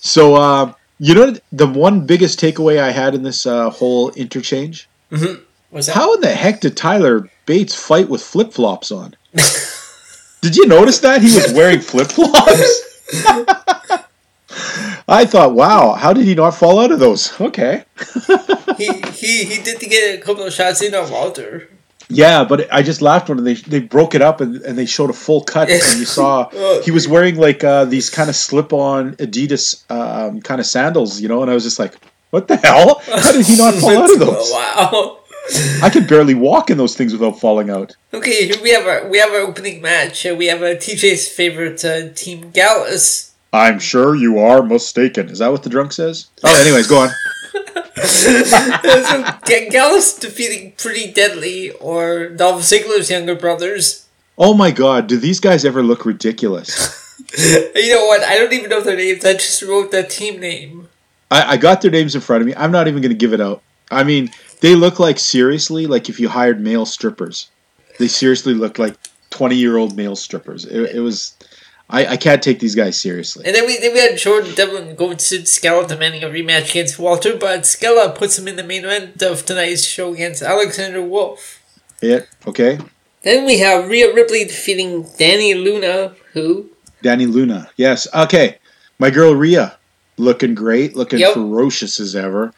So 0.00 0.34
uh, 0.36 0.72
you 0.98 1.14
know 1.14 1.34
the 1.52 1.66
one 1.66 2.06
biggest 2.06 2.38
takeaway 2.38 2.78
I 2.78 2.90
had 2.92 3.14
in 3.14 3.22
this 3.22 3.46
uh, 3.46 3.70
whole 3.70 4.10
interchange. 4.10 4.88
Was 5.70 5.86
that? 5.86 5.94
How 5.94 6.14
in 6.14 6.20
the 6.20 6.28
heck 6.34 6.60
did 6.60 6.76
Tyler 6.76 7.28
Bates 7.46 7.74
fight 7.74 8.08
with 8.08 8.22
flip 8.22 8.52
flops 8.52 8.90
on? 8.92 9.14
did 10.40 10.56
you 10.56 10.66
notice 10.66 10.98
that 11.00 11.22
he 11.22 11.34
was 11.34 11.52
wearing 11.52 11.80
flip 11.80 12.08
flops? 12.08 12.82
I 15.08 15.24
thought, 15.24 15.54
wow, 15.54 15.92
how 15.94 16.12
did 16.12 16.24
he 16.24 16.34
not 16.34 16.54
fall 16.54 16.80
out 16.80 16.90
of 16.90 16.98
those? 16.98 17.40
Okay. 17.40 17.84
he, 18.76 18.92
he 19.12 19.44
he 19.44 19.62
did 19.62 19.78
get 19.80 20.18
a 20.18 20.22
couple 20.22 20.44
of 20.44 20.52
shots 20.52 20.82
in 20.82 20.94
on 20.94 21.10
Walter. 21.10 21.68
Yeah, 22.08 22.44
but 22.44 22.72
I 22.72 22.82
just 22.82 23.02
laughed 23.02 23.28
when 23.28 23.42
they 23.42 23.54
they 23.54 23.80
broke 23.80 24.14
it 24.14 24.22
up 24.22 24.40
and, 24.40 24.56
and 24.62 24.78
they 24.78 24.86
showed 24.86 25.10
a 25.10 25.12
full 25.12 25.42
cut 25.42 25.68
and 25.68 25.82
you 25.98 26.04
saw 26.04 26.48
he 26.84 26.90
was 26.90 27.08
wearing 27.08 27.36
like 27.36 27.64
uh, 27.64 27.84
these 27.84 28.10
kind 28.10 28.28
of 28.28 28.36
slip 28.36 28.72
on 28.72 29.14
Adidas 29.16 29.84
um, 29.90 30.40
kind 30.40 30.60
of 30.60 30.66
sandals, 30.66 31.20
you 31.20 31.28
know, 31.28 31.42
and 31.42 31.50
I 31.50 31.54
was 31.54 31.64
just 31.64 31.78
like, 31.78 31.94
what 32.30 32.48
the 32.48 32.56
hell? 32.56 33.00
How 33.06 33.32
did 33.32 33.46
he 33.46 33.56
not 33.56 33.74
fall 33.80 33.96
out 33.96 34.12
of 34.12 34.18
those? 34.18 34.50
Wow. 34.52 35.20
I 35.82 35.90
could 35.90 36.08
barely 36.08 36.34
walk 36.34 36.70
in 36.70 36.78
those 36.78 36.96
things 36.96 37.12
without 37.12 37.38
falling 37.40 37.70
out. 37.70 37.96
Okay, 38.12 38.46
here 38.46 38.62
we 38.62 38.70
have 38.72 38.86
our 38.86 39.08
we 39.08 39.18
have 39.18 39.30
our 39.30 39.40
opening 39.40 39.80
match. 39.80 40.26
Uh, 40.26 40.34
we 40.34 40.46
have 40.46 40.62
uh, 40.62 40.74
TJ's 40.74 41.28
favorite 41.28 41.84
uh, 41.84 42.12
team, 42.14 42.50
Gallus. 42.50 43.34
I'm 43.52 43.78
sure 43.78 44.14
you 44.14 44.38
are 44.38 44.62
mistaken. 44.62 45.28
Is 45.28 45.38
that 45.38 45.50
what 45.52 45.62
the 45.62 45.70
drunk 45.70 45.92
says? 45.92 46.26
Oh, 46.44 46.62
anyways, 46.62 46.86
go 46.88 46.98
on. 46.98 47.10
so 48.04 49.24
Gallus 49.70 50.18
defeating 50.18 50.72
Pretty 50.76 51.12
Deadly 51.12 51.70
or 51.72 52.28
Dolph 52.28 52.62
Ziggler's 52.62 53.10
younger 53.10 53.34
brothers. 53.34 54.06
Oh 54.36 54.52
my 54.52 54.70
god, 54.70 55.06
do 55.06 55.16
these 55.16 55.40
guys 55.40 55.64
ever 55.64 55.82
look 55.82 56.04
ridiculous? 56.04 57.04
You 57.38 57.94
know 57.94 58.06
what? 58.06 58.22
I 58.22 58.38
don't 58.38 58.52
even 58.52 58.70
know 58.70 58.80
their 58.80 58.96
names. 58.96 59.24
I 59.24 59.32
just 59.32 59.60
wrote 59.62 59.90
the 59.90 60.02
team 60.02 60.38
name. 60.40 60.88
I, 61.30 61.54
I 61.54 61.56
got 61.56 61.82
their 61.82 61.90
names 61.90 62.14
in 62.14 62.20
front 62.20 62.40
of 62.40 62.46
me. 62.46 62.54
I'm 62.54 62.70
not 62.70 62.88
even 62.88 63.02
going 63.02 63.10
to 63.10 63.16
give 63.16 63.32
it 63.32 63.40
out. 63.40 63.62
I 63.90 64.04
mean, 64.04 64.30
they 64.60 64.74
look 64.74 64.98
like 64.98 65.18
seriously 65.18 65.86
like 65.86 66.08
if 66.08 66.18
you 66.20 66.28
hired 66.28 66.60
male 66.60 66.86
strippers. 66.86 67.48
They 67.98 68.08
seriously 68.08 68.54
look 68.54 68.78
like 68.78 68.94
20 69.30 69.56
year 69.56 69.76
old 69.76 69.96
male 69.96 70.16
strippers. 70.16 70.64
It, 70.64 70.96
it 70.96 71.00
was. 71.00 71.34
I, 71.88 72.04
I 72.06 72.16
can't 72.16 72.42
take 72.42 72.58
these 72.58 72.74
guys 72.74 73.00
seriously. 73.00 73.44
And 73.46 73.54
then 73.54 73.64
we 73.64 73.78
then 73.78 73.92
we 73.92 74.00
had 74.00 74.18
Jordan 74.18 74.54
Devlin 74.54 74.96
going 74.96 75.18
to 75.18 75.46
Scala 75.46 75.86
demanding 75.86 76.24
a 76.24 76.26
rematch 76.26 76.70
against 76.70 76.98
Walter, 76.98 77.36
but 77.36 77.64
Scala 77.64 78.10
puts 78.10 78.36
him 78.38 78.48
in 78.48 78.56
the 78.56 78.64
main 78.64 78.84
event 78.84 79.22
of 79.22 79.46
tonight's 79.46 79.84
show 79.84 80.12
against 80.12 80.42
Alexander 80.42 81.00
Wolf. 81.00 81.62
Yeah. 82.02 82.20
okay. 82.46 82.78
Then 83.22 83.44
we 83.46 83.58
have 83.60 83.88
Rhea 83.88 84.12
Ripley 84.12 84.44
defeating 84.44 85.04
Dani 85.04 85.54
Luna, 85.54 86.14
who 86.32 86.70
Dani 87.04 87.32
Luna. 87.32 87.70
Yes. 87.76 88.06
Okay. 88.12 88.58
My 88.98 89.10
girl 89.10 89.34
Rhea, 89.34 89.76
looking 90.16 90.54
great, 90.54 90.96
looking 90.96 91.20
Yep. 91.20 91.34
ferocious 91.34 92.00
as 92.00 92.16
ever. 92.16 92.52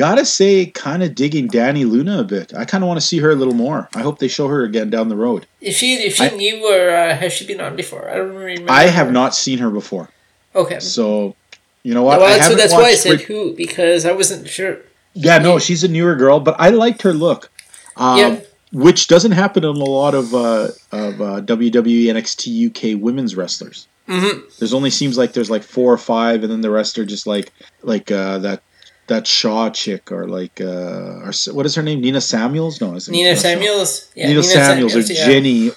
Gotta 0.00 0.24
say, 0.24 0.66
kind 0.66 1.02
of 1.02 1.14
digging 1.14 1.46
Dani 1.48 1.84
Luna 1.88 2.20
a 2.20 2.24
bit. 2.24 2.54
I 2.56 2.64
kind 2.64 2.82
of 2.82 2.88
want 2.88 2.98
to 2.98 3.06
see 3.06 3.18
her 3.18 3.30
a 3.30 3.34
little 3.34 3.52
more. 3.54 3.88
I 3.94 4.00
hope 4.00 4.18
they 4.18 4.28
show 4.28 4.48
her 4.48 4.62
again 4.64 4.88
down 4.88 5.08
the 5.10 5.16
road. 5.26 5.46
is 5.60 5.76
she 5.76 5.94
is 5.94 6.14
she 6.16 6.24
I- 6.24 6.30
new 6.30 6.56
or 6.66 6.88
uh, 6.90 7.14
has 7.16 7.32
she 7.34 7.46
been 7.46 7.60
on 7.60 7.76
before? 7.76 8.08
I 8.10 8.14
don't 8.16 8.34
remember. 8.34 8.70
I 8.72 8.84
have 8.84 9.12
not 9.12 9.34
seen 9.34 9.58
her 9.58 9.68
before, 9.70 10.08
Okay. 10.54 10.80
so 10.80 11.36
you 11.82 11.92
know 11.94 12.02
what? 12.02 12.18
well, 12.20 12.28
I 12.32 12.38
that's, 12.38 12.48
so 12.48 12.54
that's 12.54 12.72
why 12.72 12.84
I 12.84 12.94
said 12.94 13.12
Rick- 13.18 13.22
who 13.26 13.54
because 13.54 14.06
I 14.06 14.12
wasn't 14.12 14.48
sure. 14.48 14.78
Yeah, 15.12 15.38
no, 15.38 15.58
she's 15.58 15.84
a 15.84 15.88
newer 15.88 16.14
girl, 16.14 16.40
but 16.40 16.54
I 16.58 16.70
liked 16.70 17.02
her 17.02 17.12
look. 17.12 17.50
Um, 17.96 18.18
Yeah. 18.18 18.40
Which 18.72 19.08
doesn't 19.08 19.32
happen 19.32 19.64
in 19.64 19.70
a 19.76 19.84
lot 19.84 20.14
of 20.14 20.32
uh, 20.32 20.68
of 20.92 21.20
uh, 21.20 21.40
WWE 21.42 22.04
NXT 22.14 22.68
UK 22.68 23.02
women's 23.02 23.34
wrestlers. 23.34 23.88
Mhm. 24.08 24.42
There's 24.58 24.72
only 24.72 24.90
seems 24.90 25.18
like 25.18 25.32
there's 25.32 25.50
like 25.50 25.64
four 25.64 25.92
or 25.92 25.98
five, 25.98 26.42
and 26.44 26.50
then 26.52 26.60
the 26.62 26.70
rest 26.70 26.96
are 26.98 27.04
just 27.04 27.26
like 27.26 27.52
like 27.82 28.10
uh, 28.12 28.38
that 28.38 28.62
that 29.10 29.26
Shaw 29.26 29.68
chick 29.70 30.10
or 30.10 30.26
like 30.26 30.60
uh, 30.60 31.26
or, 31.26 31.32
what 31.52 31.66
is 31.66 31.74
her 31.74 31.82
name? 31.82 32.00
Nina 32.00 32.20
Samuels? 32.20 32.80
No, 32.80 32.94
is 32.94 33.08
it 33.08 33.12
Nina 33.12 33.34
Shaw? 33.34 33.42
Samuels. 33.42 34.10
Yeah, 34.14 34.28
Nina, 34.28 34.42
Samuels, 34.42 34.96
or 34.96 35.00
yeah. 35.00 35.26
Jenny, 35.26 35.70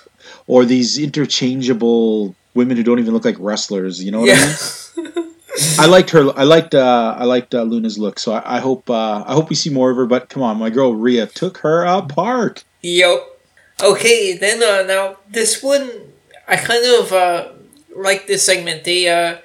or 0.47 0.63
these 0.63 0.97
interchangeable 0.97 2.35
women 2.53 2.77
who 2.77 2.83
don't 2.83 2.99
even 2.99 3.13
look 3.13 3.25
like 3.25 3.35
wrestlers. 3.39 4.01
You 4.01 4.11
know 4.11 4.21
what 4.21 4.29
I 4.29 4.45
mean? 4.45 4.55
I 5.77 5.85
liked 5.85 6.09
her. 6.11 6.31
I 6.37 6.43
liked. 6.43 6.73
Uh, 6.73 7.15
I 7.17 7.25
liked 7.25 7.53
uh, 7.53 7.63
Luna's 7.63 7.97
look. 7.97 8.19
So 8.19 8.33
I, 8.33 8.57
I 8.57 8.59
hope. 8.59 8.89
Uh, 8.89 9.23
I 9.27 9.33
hope 9.33 9.49
we 9.49 9.55
see 9.55 9.69
more 9.69 9.91
of 9.91 9.97
her. 9.97 10.05
But 10.05 10.29
come 10.29 10.41
on, 10.41 10.57
my 10.57 10.69
girl 10.69 10.95
Rhea 10.95 11.27
took 11.27 11.57
her 11.59 11.83
apart. 11.83 12.63
Yep. 12.81 13.19
Okay, 13.81 14.37
then 14.37 14.63
uh, 14.63 14.87
now 14.87 15.17
this 15.29 15.61
one, 15.61 15.89
I 16.47 16.55
kind 16.55 16.85
of 16.85 17.11
uh, 17.11 17.49
like 17.95 18.27
this 18.27 18.45
segment. 18.45 18.83
They 18.83 19.09
uh, 19.09 19.37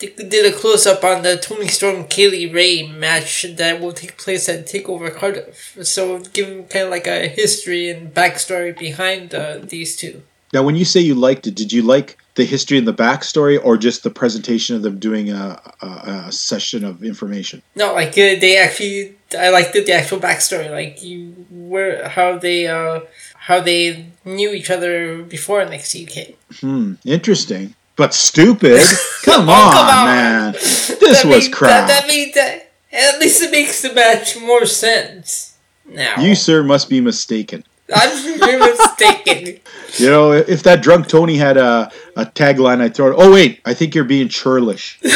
did 0.00 0.46
a 0.46 0.56
close 0.56 0.86
up 0.86 1.04
on 1.04 1.22
the 1.22 1.36
Toni 1.36 1.68
Storm 1.68 2.04
Kay 2.08 2.28
Lee 2.28 2.52
Ray 2.52 2.86
match 2.86 3.46
that 3.56 3.80
will 3.80 3.92
take 3.92 4.16
place 4.16 4.48
at 4.48 4.66
Takeover 4.66 5.14
Cardiff. 5.14 5.78
So 5.82 6.20
giving 6.32 6.66
kind 6.68 6.86
of 6.86 6.90
like 6.90 7.06
a 7.06 7.28
history 7.28 7.90
and 7.90 8.12
backstory 8.12 8.76
behind 8.76 9.34
uh, 9.34 9.58
these 9.58 9.96
two. 9.96 10.22
Now, 10.52 10.64
when 10.64 10.74
you 10.74 10.84
say 10.84 11.00
you 11.00 11.14
liked 11.14 11.46
it, 11.46 11.54
did 11.54 11.72
you 11.72 11.82
like 11.82 12.18
the 12.34 12.44
history 12.44 12.76
and 12.78 12.88
the 12.88 12.94
backstory, 12.94 13.58
or 13.62 13.76
just 13.76 14.02
the 14.02 14.10
presentation 14.10 14.74
of 14.74 14.82
them 14.82 14.98
doing 14.98 15.30
a, 15.30 15.60
a, 15.80 15.86
a 15.86 16.32
session 16.32 16.84
of 16.84 17.04
information? 17.04 17.62
No, 17.76 17.92
like 17.92 18.10
uh, 18.10 18.34
they 18.40 18.56
actually, 18.56 19.14
I 19.38 19.50
liked 19.50 19.74
the, 19.74 19.84
the 19.84 19.92
actual 19.92 20.18
backstory, 20.18 20.70
like 20.70 21.02
you 21.02 21.46
were 21.50 22.08
how 22.08 22.38
they 22.38 22.66
uh 22.66 23.00
how 23.34 23.60
they 23.60 24.06
knew 24.24 24.50
each 24.52 24.70
other 24.70 25.22
before 25.22 25.64
NXT 25.64 25.92
UK. 26.06 26.34
Hmm, 26.60 26.94
interesting, 27.04 27.74
but 28.00 28.14
stupid. 28.14 28.80
Come 29.24 29.50
on, 29.50 29.72
come 29.72 29.86
on. 29.86 30.04
man. 30.06 30.52
This 30.54 30.88
That 30.98 31.24
was 31.26 31.44
made- 31.48 31.52
crap. 31.52 31.86
That, 31.86 32.00
that 32.02 32.08
made 32.08 32.32
that 32.34 32.72
At 32.90 33.20
least 33.20 33.42
it 33.42 33.50
makes 33.50 33.82
the 33.82 33.92
match 33.92 34.40
more 34.40 34.64
sense. 34.64 35.58
Now. 35.84 36.14
You, 36.18 36.34
sir, 36.34 36.62
must 36.62 36.88
be 36.88 37.02
mistaken. 37.02 37.62
I'm 37.94 38.38
you're 38.38 38.58
mistaken. 38.76 39.60
You 39.98 40.06
know, 40.08 40.32
if 40.32 40.62
that 40.62 40.82
drunk 40.82 41.08
Tony 41.08 41.36
had 41.36 41.58
a, 41.58 41.90
a 42.16 42.24
tagline, 42.24 42.80
I'd 42.80 42.94
throw 42.94 43.10
it. 43.10 43.16
Oh, 43.18 43.30
wait, 43.30 43.60
I 43.66 43.74
think 43.74 43.94
you're 43.94 44.04
being 44.04 44.28
churlish. 44.30 44.98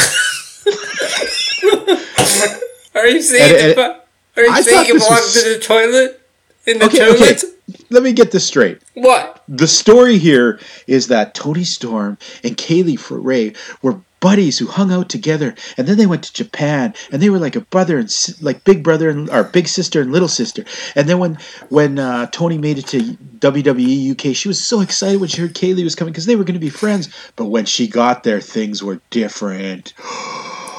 Are 2.95 3.07
you 3.07 3.21
saying 3.21 3.51
And- 3.51 3.61
and- 3.61 3.71
it, 3.71 3.75
be- 3.75 3.81
Are 3.81 4.45
you 4.45 4.51
I 4.51 4.61
saying 4.61 4.77
thought 4.77 4.89
it 4.89 4.93
this 4.93 5.03
belongs 5.07 5.21
was- 5.25 5.43
to 5.43 5.49
the 5.49 5.59
toilet? 5.59 6.21
In 6.67 6.79
the 6.79 6.85
Okay, 6.85 6.97
toilet? 6.99 7.43
okay. 7.43 7.53
Let 7.89 8.03
me 8.03 8.13
get 8.13 8.31
this 8.31 8.45
straight. 8.45 8.81
What? 8.93 9.43
The 9.47 9.67
story 9.67 10.17
here 10.17 10.59
is 10.87 11.07
that 11.07 11.33
Toni 11.33 11.63
Storm 11.63 12.17
and 12.43 12.57
Kay 12.57 12.83
Lee 12.83 12.99
Ray 13.09 13.53
were 13.81 13.99
buddies 14.19 14.57
who 14.57 14.65
hung 14.65 14.91
out 14.91 15.07
together, 15.07 15.53
and 15.77 15.87
then 15.87 15.97
they 15.97 16.07
went 16.07 16.23
to 16.23 16.33
Japan, 16.33 16.93
and 17.11 17.21
they 17.21 17.29
were 17.29 17.37
like 17.37 17.55
a 17.55 17.61
brother 17.61 17.99
and 17.99 18.09
si- 18.09 18.33
like 18.41 18.63
big 18.63 18.83
brother 18.83 19.09
and 19.09 19.29
or 19.29 19.43
big 19.43 19.67
sister 19.67 20.01
and 20.01 20.11
little 20.11 20.27
sister. 20.27 20.65
And 20.95 21.07
then 21.07 21.19
when 21.19 21.37
when 21.69 21.99
uh, 21.99 22.27
Toni 22.27 22.57
made 22.57 22.77
it 22.77 22.87
to 22.87 22.99
WWE 23.01 24.11
UK, 24.11 24.35
she 24.35 24.47
was 24.47 24.63
so 24.63 24.81
excited 24.81 25.19
when 25.19 25.29
she 25.29 25.41
heard 25.41 25.53
Kay 25.53 25.73
Lee 25.73 25.83
was 25.83 25.95
coming 25.95 26.11
because 26.11 26.25
they 26.25 26.35
were 26.35 26.43
going 26.43 26.59
to 26.59 26.59
be 26.59 26.69
friends. 26.69 27.09
But 27.35 27.45
when 27.45 27.65
she 27.65 27.87
got 27.87 28.23
there, 28.23 28.41
things 28.41 28.81
were 28.81 28.99
different. 29.09 29.93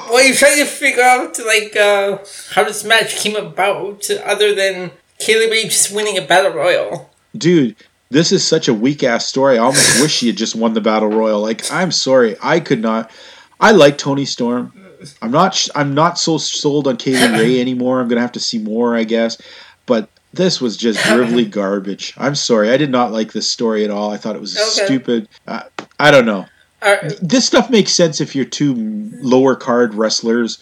Well, 0.09 0.25
you're 0.25 0.37
trying 0.37 0.59
to 0.59 0.67
figure 0.67 1.03
out 1.03 1.39
like 1.45 1.77
uh, 1.77 2.19
how 2.51 2.65
this 2.65 2.85
match 2.85 3.17
came 3.17 3.37
about, 3.37 4.09
other 4.25 4.55
than 4.55 4.93
Kay 5.19 5.39
Lee 5.39 5.51
Ray 5.51 5.65
just 5.65 5.95
winning 5.95 6.19
a 6.19 6.23
battle 6.23 6.53
royal. 6.53 7.11
dude 7.37 7.77
this 8.09 8.31
is 8.31 8.47
such 8.47 8.69
a 8.69 8.73
weak 8.75 9.03
ass 9.03 9.27
story. 9.27 9.59
I 9.59 9.63
almost 9.63 10.01
wish 10.01 10.13
she 10.15 10.29
had 10.29 10.37
just 10.37 10.55
won 10.55 10.75
the 10.75 10.81
battle 10.81 11.09
royal. 11.09 11.41
Like 11.41 11.71
i'm 11.73 11.91
sorry. 11.91 12.37
I 12.41 12.61
could 12.61 12.81
not. 12.81 13.11
I 13.59 13.73
like 13.73 13.99
toni 13.99 14.25
storm. 14.27 14.73
I'm 15.21 15.33
not 15.33 15.55
sh- 15.57 15.71
i'm 15.75 15.93
not 15.95 16.17
so 16.19 16.39
sold 16.39 16.87
on 16.87 16.97
Kay 16.99 17.13
Lee 17.13 17.39
ray 17.39 17.61
anymore. 17.67 18.01
I'm 18.01 18.07
gonna 18.09 18.21
have 18.21 18.33
to 18.33 18.41
see 18.41 18.59
more 18.59 18.95
i 18.97 19.03
guess. 19.05 19.39
But 19.87 20.09
this 20.33 20.61
was 20.61 20.77
just 20.77 20.99
drivelly 21.09 21.51
garbage. 21.51 22.15
I'm 22.17 22.35
sorry. 22.37 22.71
I 22.71 22.77
did 22.77 22.91
not 22.91 23.11
like 23.11 23.33
this 23.33 23.51
story 23.51 23.85
at 23.85 23.91
all. 23.91 24.13
I 24.13 24.19
thought 24.19 24.37
it 24.37 24.41
was 24.41 24.57
Okay. 24.57 24.87
stupid. 24.87 25.29
Uh, 25.49 25.63
i 25.99 26.11
don't 26.13 26.27
know. 26.27 26.47
This 27.21 27.45
stuff 27.47 27.71
makes 27.71 27.91
sense 27.91 28.21
if 28.21 28.37
you're 28.37 28.45
two 28.45 28.75
lower 29.21 29.57
card 29.57 29.95
wrestlers 29.95 30.59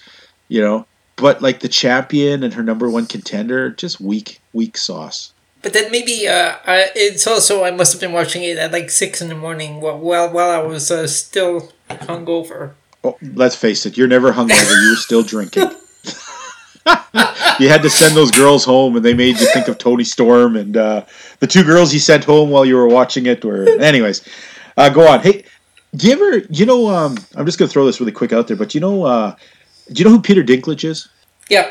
you 0.48 0.62
know 0.62 0.86
but 1.16 1.42
like 1.42 1.60
the 1.60 1.68
champion 1.68 2.42
and 2.42 2.54
her 2.54 2.62
number 2.62 2.88
one 2.90 3.06
contender 3.06 3.70
just 3.70 4.00
weak 4.00 4.40
weak 4.52 4.76
sauce 4.76 5.34
but 5.64 5.72
then 5.72 5.90
maybe 5.90 6.28
uh, 6.28 6.56
I, 6.66 6.90
it's 6.94 7.26
also 7.26 7.64
I 7.64 7.70
must 7.70 7.92
have 7.92 8.00
been 8.00 8.12
watching 8.12 8.42
it 8.42 8.58
at 8.58 8.70
like 8.70 8.90
six 8.90 9.22
in 9.22 9.30
the 9.30 9.34
morning 9.34 9.80
while 9.80 9.98
while, 9.98 10.30
while 10.30 10.50
I 10.50 10.58
was 10.58 10.90
uh, 10.90 11.06
still 11.06 11.72
hungover. 11.88 12.74
Oh, 13.02 13.16
let's 13.34 13.56
face 13.56 13.86
it, 13.86 13.96
you're 13.96 14.06
never 14.06 14.30
hungover. 14.30 14.82
you 14.82 14.90
were 14.90 14.96
still 14.96 15.22
drinking. 15.34 15.70
you 17.58 17.70
had 17.70 17.80
to 17.80 17.88
send 17.88 18.14
those 18.14 18.30
girls 18.30 18.62
home, 18.62 18.96
and 18.96 19.02
they 19.02 19.14
made 19.14 19.40
you 19.40 19.46
think 19.54 19.68
of 19.68 19.78
Toni 19.78 20.04
Storm 20.04 20.56
and 20.56 20.76
uh, 20.76 21.06
the 21.38 21.46
two 21.46 21.64
girls 21.64 21.94
you 21.94 21.98
sent 21.98 22.24
home 22.24 22.50
while 22.50 22.66
you 22.66 22.76
were 22.76 22.88
watching 22.88 23.24
it. 23.24 23.42
Were 23.42 23.66
anyways. 23.80 24.22
Uh, 24.76 24.90
go 24.90 25.08
on. 25.08 25.20
Hey, 25.20 25.44
do 25.96 26.08
you 26.08 26.12
ever? 26.12 26.46
You 26.50 26.66
know, 26.66 26.88
um, 26.94 27.16
I'm 27.36 27.46
just 27.46 27.58
gonna 27.58 27.70
throw 27.70 27.86
this 27.86 28.00
really 28.00 28.12
quick 28.12 28.34
out 28.34 28.48
there, 28.48 28.56
but 28.58 28.74
you 28.74 28.82
know, 28.82 29.04
uh, 29.04 29.34
do 29.92 30.00
you 30.00 30.04
know 30.04 30.10
who 30.16 30.22
Peter 30.22 30.42
Dinklage 30.42 30.84
is? 30.84 31.08
Yeah. 31.48 31.70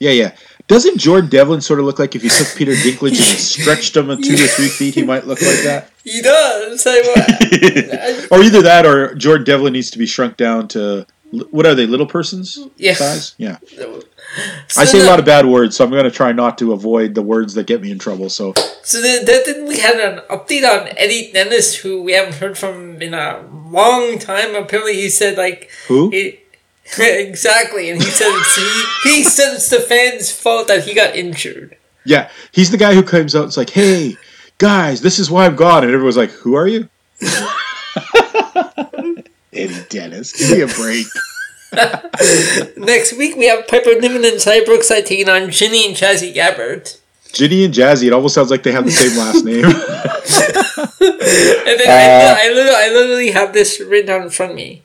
Yeah, 0.00 0.10
yeah. 0.10 0.36
Doesn't 0.68 0.98
Jordan 0.98 1.30
Devlin 1.30 1.60
sort 1.60 1.80
of 1.80 1.86
look 1.86 1.98
like 1.98 2.14
if 2.14 2.22
you 2.22 2.30
took 2.30 2.48
Peter 2.54 2.72
Dinklage 2.72 3.08
and 3.16 3.38
stretched 3.40 3.96
him 3.96 4.06
two 4.22 4.34
or 4.34 4.46
three 4.46 4.68
feet, 4.68 4.94
he 4.94 5.02
might 5.02 5.26
look 5.26 5.40
like 5.40 5.62
that? 5.64 5.90
He 6.04 6.22
does. 6.22 6.86
Or 8.30 8.40
either 8.42 8.62
that, 8.62 8.84
or 8.86 9.14
Jordan 9.14 9.44
Devlin 9.44 9.72
needs 9.74 9.90
to 9.90 9.98
be 9.98 10.06
shrunk 10.06 10.36
down 10.36 10.68
to 10.68 11.06
what 11.50 11.66
are 11.66 11.74
they, 11.74 11.86
little 11.86 12.06
persons 12.06 12.58
Yeah. 12.76 12.94
size? 12.94 13.34
Yeah. 13.38 13.58
So 14.68 14.80
I 14.80 14.84
say 14.84 15.00
a 15.00 15.04
lot 15.04 15.18
of 15.18 15.24
bad 15.26 15.46
words, 15.46 15.76
so 15.76 15.84
I'm 15.84 15.90
going 15.90 16.04
to 16.04 16.10
try 16.10 16.32
not 16.32 16.56
to 16.58 16.72
avoid 16.72 17.14
the 17.14 17.22
words 17.22 17.54
that 17.54 17.66
get 17.66 17.80
me 17.82 17.90
in 17.90 17.98
trouble. 17.98 18.28
So, 18.30 18.54
So 18.82 19.00
then, 19.02 19.24
then 19.24 19.42
then 19.46 19.66
we 19.66 19.78
had 19.78 19.96
an 19.96 20.20
update 20.30 20.64
on 20.64 20.88
Eddie 20.96 21.30
Dennis, 21.32 21.74
who 21.76 22.02
we 22.02 22.12
haven't 22.12 22.34
heard 22.36 22.56
from 22.56 23.00
in 23.02 23.12
a 23.14 23.44
long 23.70 24.18
time. 24.18 24.54
Apparently, 24.54 24.94
he 24.94 25.08
said 25.10 25.36
like 25.36 25.70
who? 25.88 26.10
exactly, 26.98 27.90
and 27.90 28.02
he 28.02 28.08
said 28.08 28.28
it's, 28.30 28.56
he, 29.04 29.10
he 29.10 29.22
said 29.22 29.54
it's 29.54 29.68
the 29.68 29.80
fans' 29.80 30.30
fault 30.32 30.68
that 30.68 30.84
he 30.84 30.94
got 30.94 31.14
injured. 31.14 31.76
Yeah, 32.04 32.30
he's 32.52 32.70
the 32.70 32.76
guy 32.76 32.94
who 32.94 33.02
comes 33.02 33.34
out. 33.34 33.42
and 33.42 33.48
is 33.48 33.56
like, 33.56 33.70
"Hey, 33.70 34.16
guys, 34.58 35.00
this 35.00 35.18
is 35.18 35.30
why 35.30 35.46
I'm 35.46 35.56
gone," 35.56 35.84
and 35.84 35.92
everyone's 35.92 36.16
like, 36.16 36.30
"Who 36.30 36.54
are 36.54 36.66
you?" 36.66 36.88
Eddie 39.52 39.84
Dennis, 39.88 40.32
give 40.32 40.56
me 40.56 40.62
a 40.62 40.66
break. 40.68 41.06
Next 42.76 43.12
week 43.14 43.36
we 43.36 43.46
have 43.48 43.66
Piper 43.66 44.00
Niven 44.00 44.24
and 44.24 44.36
Xia 44.36 44.64
Brookside 44.64 45.04
taking 45.04 45.28
on 45.28 45.50
Jinny 45.50 45.86
and 45.86 45.96
Jazzy 45.96 46.32
Gabbard. 46.32 46.92
Jinny 47.32 47.64
and 47.64 47.74
Jazzy. 47.74 48.06
It 48.06 48.12
almost 48.12 48.34
sounds 48.34 48.50
like 48.50 48.62
they 48.62 48.72
have 48.72 48.84
the 48.86 48.90
same 48.90 49.18
last 49.18 49.44
name. 49.44 49.64
And 51.68 51.78
then 51.78 51.88
I, 51.88 52.24
uh, 52.24 52.36
I, 52.38 52.48
literally, 52.54 52.76
I 52.76 52.88
literally 52.92 53.30
have 53.32 53.52
this 53.52 53.80
written 53.80 54.06
down 54.06 54.22
in 54.22 54.30
front 54.30 54.52
of 54.52 54.56
me. 54.56 54.82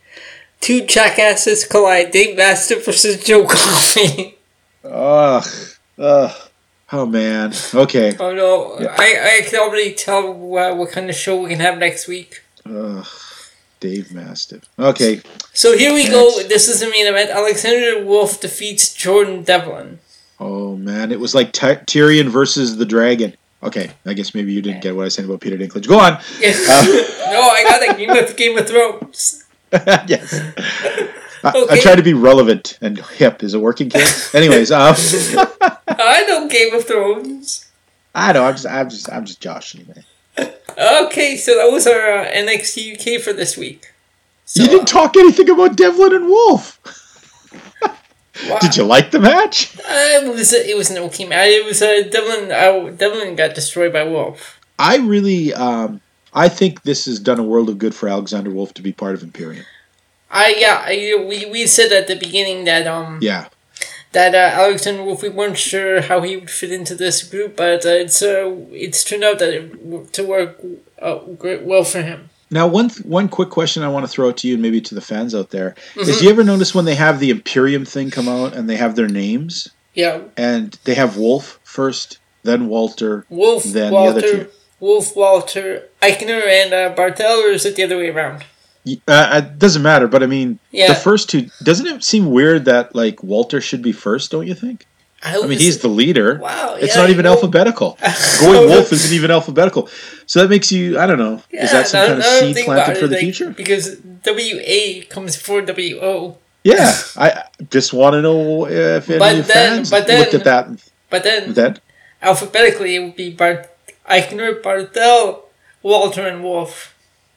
Two 0.64 0.86
jackasses 0.86 1.66
collide. 1.66 2.12
Dave 2.12 2.38
Mastiff 2.38 2.86
versus 2.86 3.22
Joe 3.22 3.46
Coffey. 3.46 4.38
ugh, 4.86 5.46
ugh. 5.98 6.50
Oh 6.94 7.06
man. 7.06 7.52
Okay. 7.74 8.16
Oh 8.18 8.34
no, 8.34 8.78
I, 8.80 9.42
I 9.42 9.46
can 9.46 9.60
already 9.60 9.94
tell 9.94 10.30
uh, 10.58 10.74
what 10.74 10.90
kind 10.92 11.10
of 11.10 11.18
show 11.18 11.42
we 11.42 11.50
can 11.50 11.60
have 11.60 11.78
next 11.80 12.08
week. 12.08 12.44
Ugh. 12.66 13.06
Dave 13.82 14.14
Mastiff. 14.14 14.64
Okay. 14.80 15.20
So 15.52 15.78
here 15.78 15.94
we 15.94 16.08
go. 16.08 16.42
This 16.44 16.70
is 16.70 16.80
the 16.80 16.90
main 16.90 17.08
event. 17.08 17.30
Alexander 17.32 18.06
Wolf 18.06 18.40
defeats 18.40 18.94
Jordan 18.94 19.44
Devlin. 19.44 20.00
Oh 20.40 20.78
man, 20.78 21.12
it 21.12 21.20
was 21.20 21.36
like 21.36 21.52
Ty- 21.52 21.84
Tyrion 21.88 22.30
versus 22.30 22.78
the 22.78 22.86
dragon. 22.86 23.36
Okay, 23.62 23.92
I 24.06 24.14
guess 24.14 24.34
maybe 24.34 24.54
you 24.54 24.62
didn't 24.62 24.82
get 24.82 24.96
what 24.96 25.06
I 25.06 25.10
said 25.10 25.26
about 25.26 25.42
Peter 25.42 25.58
Dinklage. 25.58 25.90
Go 25.90 26.00
on. 26.00 26.14
no, 26.14 26.20
I 27.50 27.66
got 27.68 27.82
that 27.82 27.96
Game 27.98 28.12
of 28.12 28.38
Game 28.38 28.58
of 28.58 28.66
Thrones. 28.66 29.43
yes. 30.08 30.40
I, 31.44 31.68
I 31.72 31.80
try 31.80 31.96
to 31.96 32.04
be 32.04 32.14
relevant 32.14 32.78
and 32.80 32.98
hip. 32.98 33.44
Is 33.44 33.54
it 33.54 33.60
working, 33.60 33.90
kid? 33.90 34.08
Anyways, 34.34 34.72
um, 34.72 34.96
I 35.88 36.26
know 36.28 36.48
Game 36.48 36.74
of 36.74 36.86
Thrones. 36.86 37.70
I 38.14 38.34
know. 38.34 38.46
I'm 38.46 38.54
just, 38.54 38.68
I'm 38.68 38.90
just, 38.90 39.12
I'm 39.12 39.26
just 39.26 39.42
joshing, 39.42 39.88
man. 39.88 40.54
Okay, 41.08 41.38
so 41.38 41.56
that 41.56 41.72
was 41.72 41.88
our 41.88 42.20
uh, 42.20 42.26
NXT 42.28 43.18
UK 43.18 43.22
for 43.22 43.34
this 43.34 43.58
week. 43.58 43.94
So, 44.46 44.62
you 44.64 44.70
didn't 44.70 44.88
talk 44.88 45.18
anything 45.18 45.50
about 45.50 45.76
Devlin 45.76 46.14
and 46.14 46.26
Wolf. 46.26 46.80
wow. 47.82 48.60
Did 48.60 48.78
you 48.78 48.84
like 48.84 49.12
the 49.12 49.20
match? 49.20 49.76
Uh, 49.80 49.82
it 49.88 50.34
was 50.34 50.54
it 50.54 50.78
was 50.78 50.92
an 50.92 50.98
okay 51.00 51.26
match. 51.28 51.50
It 51.50 51.66
was 51.66 51.82
uh, 51.82 52.04
Devlin. 52.12 52.52
Uh, 52.52 52.96
Devlin 52.96 53.36
got 53.36 53.56
destroyed 53.56 53.94
by 53.94 54.04
Wolf. 54.04 54.60
I 54.78 54.98
really, 54.98 55.54
um, 55.54 56.02
I 56.34 56.50
think 56.50 56.84
this 56.84 57.06
has 57.06 57.20
done 57.20 57.40
a 57.40 57.44
world 57.44 57.70
of 57.70 57.78
good 57.78 57.94
for 57.96 58.10
Alexander 58.10 58.50
Wolf 58.50 58.74
to 58.76 58.82
be 58.82 58.92
part 58.92 59.14
of 59.16 59.24
Imperium. 59.24 59.66
I 60.32 60.56
yeah. 60.58 60.84
I, 60.86 61.24
we 61.28 61.46
we 61.46 61.68
said 61.68 61.92
at 61.92 62.08
the 62.08 62.16
beginning 62.16 62.64
that 62.66 62.88
um 62.88 63.20
Yeah. 63.22 63.48
that 64.14 64.34
uh, 64.34 64.62
Alexander 64.62 65.04
Wolf. 65.04 65.22
We 65.22 65.30
weren't 65.30 65.58
sure 65.58 66.02
how 66.02 66.22
he 66.22 66.36
would 66.38 66.50
fit 66.50 66.72
into 66.72 66.96
this 66.96 67.24
group, 67.24 67.56
but 67.56 67.86
uh, 67.86 67.90
it's 67.90 68.22
uh, 68.22 68.56
it's 68.72 69.04
turned 69.04 69.24
out 69.24 69.40
that 69.40 69.54
it, 69.54 70.14
to 70.14 70.24
work 70.24 70.60
uh, 71.02 71.20
great 71.38 71.62
well 71.64 71.84
for 71.84 72.02
him. 72.02 72.30
Now, 72.50 72.68
one 72.68 72.90
th- 72.90 73.06
one 73.06 73.30
quick 73.30 73.50
question 73.50 73.82
I 73.84 73.88
want 73.90 74.06
to 74.06 74.12
throw 74.12 74.30
out 74.30 74.38
to 74.38 74.48
you 74.48 74.54
and 74.56 74.62
maybe 74.62 74.82
to 74.82 74.96
the 74.96 75.02
fans 75.02 75.34
out 75.34 75.50
there 75.52 75.76
is: 75.96 76.08
Mm-hmm. 76.08 76.20
Do 76.20 76.26
you 76.26 76.32
ever 76.32 76.44
notice 76.44 76.74
when 76.76 76.86
they 76.86 76.96
have 76.96 77.20
the 77.20 77.30
Imperium 77.32 77.86
thing 77.86 78.12
come 78.12 78.28
out 78.30 78.54
and 78.54 78.70
they 78.70 78.76
have 78.78 78.96
their 78.96 79.08
names 79.08 79.70
Yeah, 79.96 80.22
and 80.38 80.78
they 80.84 80.94
have 80.96 81.18
Wolf 81.18 81.60
first, 81.64 82.20
then 82.44 82.68
Walter? 82.68 83.26
Wolf, 83.30 83.64
Then 83.64 83.92
the 83.92 83.98
other 83.98 84.22
two. 84.22 84.48
Wolf, 84.84 85.16
Walter, 85.16 85.88
Aichner, 86.02 86.42
and 86.46 86.74
uh, 86.74 86.94
Barthel, 86.94 87.38
or 87.46 87.52
is 87.58 87.66
it 87.66 87.76
the 87.78 87.84
other 87.84 87.98
way 87.98 88.10
around? 88.10 88.44
Uh, 89.08 89.42
it 89.42 89.58
doesn't 89.58 89.82
matter, 89.82 90.08
but 90.10 90.22
I 90.22 90.26
mean, 90.26 90.60
Yeah. 90.72 90.88
the 90.90 90.96
first 91.08 91.30
two. 91.30 91.48
Doesn't 91.70 91.88
it 91.88 92.04
seem 92.04 92.32
weird 92.32 92.66
that 92.66 92.94
like 92.94 93.24
Walter 93.24 93.62
should 93.62 93.82
be 93.82 93.94
first? 93.94 94.30
Don't 94.30 94.46
you 94.46 94.54
think? 94.54 94.86
I 95.26 95.40
mean, 95.48 95.58
he's 95.58 95.80
the 95.80 95.88
leader. 95.88 96.38
wow. 96.38 96.76
It's 96.78 96.96
yeah, 96.96 97.02
not 97.02 97.10
even 97.10 97.24
know- 97.24 97.32
alphabetical. 97.32 97.98
Going 98.42 98.68
Wolf 98.70 98.92
isn't 98.92 99.16
even 99.16 99.32
alphabetical. 99.32 99.88
So 100.26 100.42
that 100.42 100.50
makes 100.50 100.70
you, 100.70 101.00
I 101.00 101.06
don't 101.08 101.18
know, 101.26 101.42
is 101.50 101.72
that 101.72 101.88
some 101.88 102.06
kind 102.06 102.20
of 102.20 102.26
seed 102.26 102.58
planted 102.66 102.98
for 102.98 103.06
it, 103.06 103.08
the 103.08 103.16
like, 103.16 103.20
future? 103.24 103.50
Because 103.52 103.96
W 104.36 104.56
A 104.78 105.04
comes 105.16 105.38
before 105.38 105.62
W 105.62 106.00
O. 106.02 106.38
Yeah, 106.66 106.92
I 107.16 107.28
I 107.30 107.44
just 107.72 107.94
want 107.94 108.16
to 108.16 108.22
know 108.22 108.68
if 108.68 109.10
any 109.10 109.20
But 109.20 109.34
then- 109.34 109.44
fans 109.46 109.90
but 109.92 110.10
looked 110.10 110.32
then- 110.34 110.42
at 110.42 110.44
that. 110.52 110.64
But 111.10 111.24
then 111.24 111.54
That 111.54 111.80
alphabetically 112.22 112.96
it 112.98 113.00
would 113.00 113.16
be 113.16 113.30
Bart 113.32 113.70
Aichner, 114.10 114.62
Barthel, 114.62 115.44
Walter, 115.82 116.28
and 116.28 116.44
Wolf. 116.44 116.94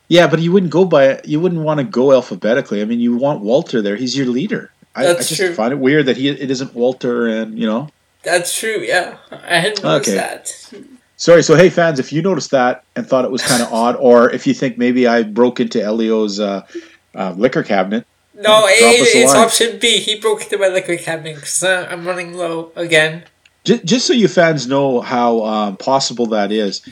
yeah, 0.08 0.26
but 0.26 0.40
you 0.40 0.52
wouldn't 0.52 0.72
go 0.72 0.84
by 0.84 1.20
you 1.24 1.40
wouldn't 1.40 1.62
want 1.62 1.78
to 1.78 1.84
go 1.84 2.12
alphabetically. 2.12 2.80
I 2.82 2.84
mean, 2.84 3.00
you 3.00 3.16
want 3.16 3.40
Walter 3.42 3.80
there. 3.82 3.96
He's 3.96 4.16
your 4.16 4.26
leader. 4.26 4.70
I, 4.94 5.08
I 5.08 5.14
just 5.14 5.36
true. 5.36 5.52
find 5.54 5.72
it 5.72 5.78
weird 5.78 6.06
that 6.06 6.16
he 6.16 6.28
it 6.28 6.50
isn't 6.50 6.74
Walter 6.74 7.26
and 7.28 7.58
you 7.58 7.66
know. 7.66 7.88
That's 8.22 8.58
true. 8.58 8.80
Yeah, 8.82 9.18
I 9.30 9.58
hadn't 9.58 9.82
noticed 9.84 10.08
Okay. 10.10 10.16
that. 10.18 10.48
Sorry. 11.16 11.42
So 11.42 11.54
hey, 11.54 11.70
fans, 11.70 11.98
if 11.98 12.12
you 12.12 12.22
noticed 12.22 12.50
that 12.50 12.82
and 12.96 13.06
thought 13.06 13.24
it 13.24 13.30
was 13.30 13.42
kind 13.42 13.62
of 13.62 13.72
odd, 13.72 13.96
or 13.96 14.30
if 14.30 14.46
you 14.46 14.54
think 14.54 14.78
maybe 14.78 15.06
I 15.06 15.22
broke 15.22 15.60
into 15.60 15.82
Elio's 15.82 16.40
uh, 16.40 16.66
uh, 17.14 17.32
liquor 17.36 17.62
cabinet 17.62 18.06
No, 18.34 18.64
it, 18.66 18.74
it's 19.14 19.32
line. 19.32 19.44
option 19.44 19.78
B. 19.78 19.98
He 19.98 20.18
broke 20.20 20.42
into 20.42 20.58
my 20.58 20.68
liquor 20.68 20.96
cabinet 20.96 21.36
because 21.36 21.62
uh, 21.62 21.88
I'm 21.90 22.06
running 22.06 22.34
low 22.34 22.72
again. 22.76 23.24
Just, 23.66 23.84
just 23.84 24.06
so 24.06 24.12
you 24.12 24.28
fans 24.28 24.68
know 24.68 25.00
how 25.00 25.44
um, 25.44 25.76
possible 25.76 26.26
that 26.26 26.52
is, 26.52 26.82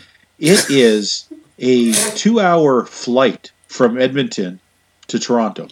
it 0.41 0.66
is 0.70 1.27
a 1.59 1.93
two-hour 1.93 2.85
flight 2.87 3.53
from 3.68 3.97
Edmonton 3.97 4.59
to 5.07 5.20
Toronto. 5.20 5.68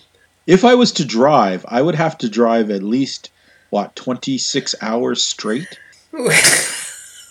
If 0.46 0.64
I 0.64 0.76
was 0.76 0.92
to 0.92 1.05
drive, 1.05 1.66
I 1.68 1.82
would 1.82 1.96
have 1.96 2.16
to 2.18 2.28
drive 2.28 2.70
at 2.70 2.84
least 2.84 3.30
what 3.70 3.96
twenty-six 3.96 4.74
hours 4.80 5.22
straight. 5.22 5.78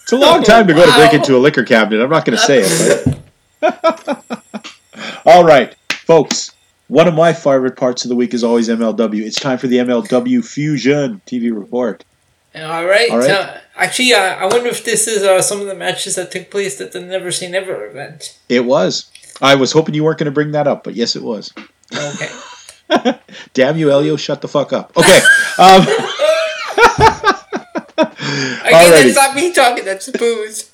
It's 0.03 0.21
a 0.21 0.25
long 0.25 0.43
time 0.43 0.67
to 0.67 0.73
go 0.73 0.85
to 0.85 0.91
break 0.97 1.13
into 1.13 1.37
a 1.37 1.39
liquor 1.39 1.63
cabinet. 1.63 2.03
I'm 2.03 2.09
not 2.09 2.25
going 2.25 2.37
to 2.37 2.43
say 2.43 2.63
it. 2.65 3.17
But... 3.61 4.43
All 5.25 5.45
right, 5.45 5.73
folks. 5.89 6.51
One 6.89 7.07
of 7.07 7.13
my 7.13 7.31
favorite 7.31 7.77
parts 7.77 8.03
of 8.03 8.09
the 8.09 8.15
week 8.15 8.33
is 8.33 8.43
always 8.43 8.67
MLW. 8.67 9.21
It's 9.21 9.39
time 9.39 9.57
for 9.57 9.67
the 9.67 9.77
MLW 9.77 10.43
Fusion 10.43 11.21
TV 11.25 11.57
report. 11.57 12.03
All 12.55 12.85
right. 12.85 13.09
All 13.09 13.19
right. 13.19 13.29
Uh, 13.29 13.57
actually, 13.75 14.13
uh, 14.13 14.35
I 14.35 14.45
wonder 14.45 14.67
if 14.67 14.83
this 14.83 15.07
is 15.07 15.23
uh, 15.23 15.41
some 15.41 15.61
of 15.61 15.67
the 15.67 15.75
matches 15.75 16.15
that 16.15 16.31
took 16.31 16.51
place 16.51 16.81
at 16.81 16.91
the 16.91 16.99
Never 16.99 17.31
Say 17.31 17.49
Never 17.49 17.85
event. 17.85 18.37
It 18.49 18.65
was. 18.65 19.09
I 19.41 19.55
was 19.55 19.71
hoping 19.71 19.95
you 19.95 20.03
weren't 20.03 20.19
going 20.19 20.25
to 20.25 20.31
bring 20.31 20.51
that 20.51 20.67
up, 20.67 20.83
but 20.83 20.93
yes, 20.95 21.15
it 21.15 21.23
was. 21.23 21.51
Okay. 21.95 23.19
Damn 23.53 23.77
you, 23.77 23.89
Elio! 23.89 24.17
Shut 24.17 24.41
the 24.41 24.47
fuck 24.47 24.73
up. 24.73 24.95
Okay. 24.97 25.19
Um, 25.57 25.81
Again, 28.65 28.91
that's 28.91 29.15
not 29.15 29.35
me 29.35 29.53
talking. 29.53 29.85
That's 29.85 30.09
booze. 30.09 30.71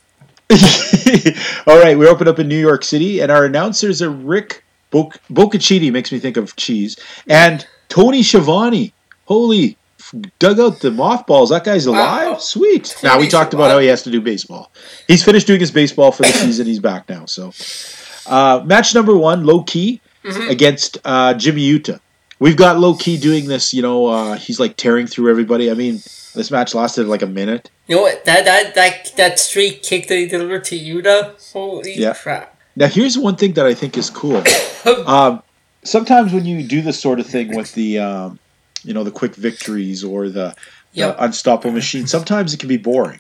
all 1.68 1.80
right, 1.80 1.98
we 1.98 2.08
open 2.08 2.28
up 2.28 2.40
in 2.40 2.48
New 2.48 2.60
York 2.60 2.84
City, 2.84 3.20
and 3.20 3.32
our 3.32 3.46
announcers 3.46 4.02
are 4.02 4.10
Rick 4.10 4.64
Bo- 4.92 5.12
Boccaccini, 5.30 5.92
makes 5.92 6.12
me 6.12 6.20
think 6.20 6.38
of 6.38 6.56
cheese, 6.56 6.98
and 7.28 7.68
Tony 7.90 8.24
Schiavone. 8.24 8.94
Holy, 9.26 9.77
dug 10.40 10.60
out 10.60 10.80
the 10.80 10.92
mothballs. 10.92 11.50
That 11.50 11.64
guy's 11.64 11.86
alive. 11.86 12.32
Wow. 12.34 12.38
Sweet. 12.38 12.96
now 13.04 13.20
we 13.20 13.28
talked 13.28 13.54
about 13.54 13.72
how 13.72 13.80
he 13.80 13.88
has 13.88 14.04
to 14.04 14.12
do 14.12 14.22
baseball. 14.22 14.72
He's 15.08 15.24
finished 15.24 15.48
doing 15.48 15.60
his 15.60 15.72
baseball 15.72 16.12
for 16.12 16.24
the 16.24 16.32
season. 16.34 16.68
He's 16.68 16.80
back 16.80 17.08
now. 17.10 17.26
So, 17.26 17.52
uh, 18.28 18.64
match 18.66 18.94
number 18.96 19.16
one, 19.18 19.46
Low 19.46 19.64
Ki 19.64 20.02
Mm-hmm. 20.24 20.50
against 20.50 20.98
uh, 21.06 21.34
Jimmy 21.36 21.62
Yuta. 21.62 22.02
We've 22.40 22.58
got 22.58 22.80
Low 22.80 22.96
Ki 22.96 23.18
doing 23.18 23.48
this. 23.48 23.74
You 23.74 23.82
know, 23.82 24.08
uh, 24.08 24.36
he's 24.36 24.60
like 24.60 24.76
tearing 24.76 25.08
through 25.08 25.30
everybody. 25.30 25.72
I 25.72 25.74
mean, 25.74 26.02
this 26.36 26.52
match 26.52 26.76
lasted 26.76 27.08
like 27.08 27.22
a 27.22 27.28
minute. 27.28 27.70
You 27.88 27.96
know 27.96 28.02
what? 28.02 28.26
That 28.26 28.44
that 28.44 28.76
that 28.76 29.12
that 29.16 29.40
straight 29.40 29.84
kick 29.84 30.08
that 30.10 30.18
he 30.18 30.28
delivered 30.28 30.66
to 30.66 30.78
Yuta. 30.78 31.52
Holy 31.54 31.94
Yeah. 31.94 32.14
crap! 32.14 32.60
Now, 32.76 32.88
here's 32.88 33.18
one 33.18 33.38
thing 33.38 33.54
that 33.54 33.66
I 33.66 33.74
think 33.74 33.98
is 33.98 34.10
cool. 34.10 34.44
um, 35.08 35.42
sometimes 35.86 36.34
when 36.34 36.46
you 36.46 36.62
do 36.64 36.82
this 36.82 37.00
sort 37.00 37.22
of 37.22 37.28
thing 37.28 37.56
with 37.56 37.74
the, 37.74 38.00
um, 38.00 38.40
you 38.84 38.94
know, 38.94 39.04
the 39.04 39.12
quick 39.12 39.36
victories 39.36 40.04
or 40.04 40.30
the, 40.30 40.56
the 40.94 41.24
unstoppable 41.24 41.72
machine, 41.74 42.08
sometimes 42.08 42.54
it 42.54 42.60
can 42.60 42.70
be 42.70 42.78
boring. 42.78 43.20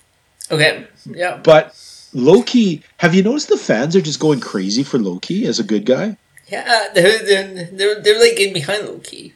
Okay. 0.51 0.85
Yeah. 1.05 1.39
But 1.43 1.75
Low 2.13 2.41
Ki, 2.41 2.83
have 2.97 3.13
you 3.13 3.23
noticed 3.23 3.49
the 3.49 3.57
fans 3.57 3.95
are 3.95 4.01
just 4.01 4.19
going 4.19 4.39
crazy 4.39 4.83
for 4.83 4.97
Low 4.97 5.19
Ki 5.19 5.45
as 5.45 5.59
a 5.59 5.63
good 5.63 5.85
guy? 5.85 6.17
Yeah. 6.47 6.87
They're 6.93 7.23
they're 7.23 7.65
they're, 7.65 8.01
they're 8.01 8.19
like 8.19 8.37
getting 8.37 8.53
behind 8.53 8.85
Low 8.85 8.99
Ki. 8.99 9.33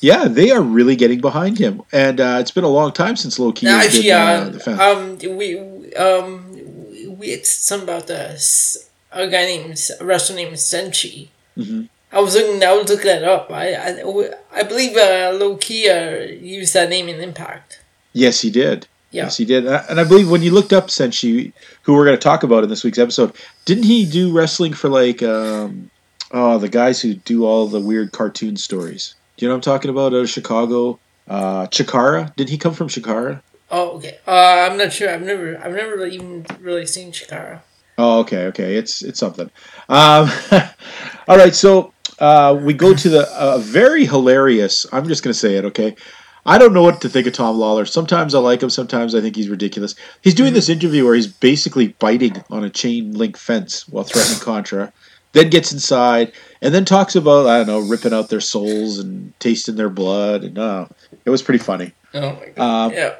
Yeah, 0.00 0.28
they 0.28 0.50
are 0.50 0.60
really 0.60 0.96
getting 0.96 1.22
behind 1.22 1.58
him, 1.58 1.80
and 1.90 2.20
uh, 2.20 2.36
it's 2.38 2.50
been 2.50 2.64
a 2.64 2.68
long 2.68 2.92
time 2.92 3.16
since 3.16 3.38
Low 3.38 3.52
Ki 3.52 3.64
Now, 3.64 3.78
actually, 3.80 4.02
been 4.02 4.78
uh, 4.78 4.92
um, 4.92 5.18
we 5.38 5.56
um 5.94 6.54
we 7.18 7.28
it's 7.28 7.50
something 7.50 7.88
about 7.88 8.06
the 8.06 8.38
a 9.12 9.28
guy 9.28 9.46
named 9.46 9.80
a 9.98 10.04
wrestler 10.04 10.36
named 10.36 10.56
Senshi. 10.56 11.28
Mhm. 11.56 11.88
I 12.14 12.20
was 12.20 12.34
looking. 12.34 12.62
I 12.62 12.72
was 12.72 12.88
looking 12.88 13.06
that 13.06 13.24
up. 13.24 13.50
I 13.50 13.74
I, 13.74 14.30
I 14.52 14.62
believe 14.62 14.96
uh, 14.96 15.32
Low 15.38 15.56
Ki 15.56 15.88
uh, 15.90 16.20
used 16.40 16.72
that 16.74 16.88
name 16.88 17.08
in 17.08 17.20
Impact. 17.20 17.80
yes, 18.12 18.40
he 18.40 18.50
did. 18.50 18.86
Yeah. 19.10 19.24
Yes, 19.24 19.36
he 19.36 19.44
did. 19.44 19.64
And 19.66 19.74
I- 19.76 19.84
And 19.88 20.00
I 20.00 20.04
believe 20.04 20.28
when 20.30 20.42
you 20.42 20.50
looked 20.52 20.72
up 20.72 20.88
Senshi, 20.88 21.52
who 21.82 21.94
we're 21.94 22.04
going 22.04 22.16
to 22.16 22.22
talk 22.22 22.42
about 22.42 22.64
in 22.64 22.68
this 22.70 22.82
week's 22.82 22.98
episode, 22.98 23.32
didn't 23.64 23.84
he 23.84 24.04
do 24.06 24.32
wrestling 24.36 24.72
for 24.74 24.88
like 24.88 25.22
um, 25.22 25.88
oh 26.32 26.58
the 26.58 26.68
guys 26.68 27.00
who 27.00 27.14
do 27.14 27.44
all 27.44 27.68
the 27.68 27.80
weird 27.80 28.10
cartoon 28.12 28.56
stories? 28.56 29.14
Do 29.36 29.44
you 29.44 29.48
know 29.48 29.54
what 29.54 29.66
I'm 29.66 29.72
talking 29.72 29.90
about? 29.90 30.12
Out 30.14 30.20
of 30.26 30.30
Chicago, 30.30 30.98
uh, 31.28 31.66
Chikara. 31.68 32.34
Did 32.36 32.48
he 32.48 32.58
come 32.58 32.74
from 32.74 32.88
Chikara? 32.88 33.40
Oh, 33.70 33.96
okay. 33.98 34.18
Uh, 34.26 34.66
I'm 34.70 34.76
not 34.78 34.92
sure. 34.92 35.08
I've 35.10 35.22
never 35.22 35.56
I've 35.62 35.72
never 35.74 36.06
even 36.06 36.44
really 36.60 36.86
seen 36.86 37.12
Chikara. 37.12 37.60
Oh, 37.98 38.18
okay, 38.20 38.46
okay. 38.50 38.74
It's 38.74 39.02
it's 39.02 39.20
something. 39.20 39.48
Um, 39.88 40.28
all 41.28 41.36
right, 41.38 41.54
so 41.54 41.93
uh, 42.18 42.58
we 42.60 42.74
go 42.74 42.94
to 42.94 43.08
the 43.08 43.28
uh, 43.32 43.58
very 43.58 44.06
hilarious. 44.06 44.86
I'm 44.92 45.08
just 45.08 45.22
going 45.22 45.32
to 45.32 45.38
say 45.38 45.56
it, 45.56 45.64
okay. 45.66 45.96
I 46.46 46.58
don't 46.58 46.74
know 46.74 46.82
what 46.82 47.00
to 47.00 47.08
think 47.08 47.26
of 47.26 47.32
Tom 47.32 47.56
Lawlor. 47.56 47.86
Sometimes 47.88 48.34
I 48.34 48.38
like 48.38 48.62
him. 48.62 48.68
Sometimes 48.68 49.14
I 49.14 49.20
think 49.20 49.34
he's 49.34 49.48
ridiculous. 49.48 49.94
He's 50.20 50.34
doing 50.34 50.52
this 50.52 50.68
interview 50.68 51.04
where 51.04 51.14
he's 51.14 51.26
basically 51.26 51.88
biting 51.88 52.44
on 52.50 52.64
a 52.64 52.70
chain 52.70 53.14
link 53.14 53.38
fence 53.38 53.88
while 53.88 54.04
threatening 54.04 54.40
Contra. 54.40 54.92
Then 55.32 55.50
gets 55.50 55.72
inside 55.72 56.32
and 56.60 56.72
then 56.72 56.84
talks 56.84 57.16
about 57.16 57.46
I 57.46 57.58
don't 57.58 57.66
know 57.66 57.80
ripping 57.80 58.12
out 58.12 58.28
their 58.28 58.40
souls 58.40 58.98
and 58.98 59.32
tasting 59.40 59.74
their 59.74 59.88
blood 59.88 60.44
and 60.44 60.58
uh, 60.58 60.86
it 61.24 61.30
was 61.30 61.42
pretty 61.42 61.58
funny. 61.58 61.92
Oh 62.12 62.34
my 62.34 62.46
god. 62.54 62.60
Um, 62.60 62.92
yeah. 62.92 63.14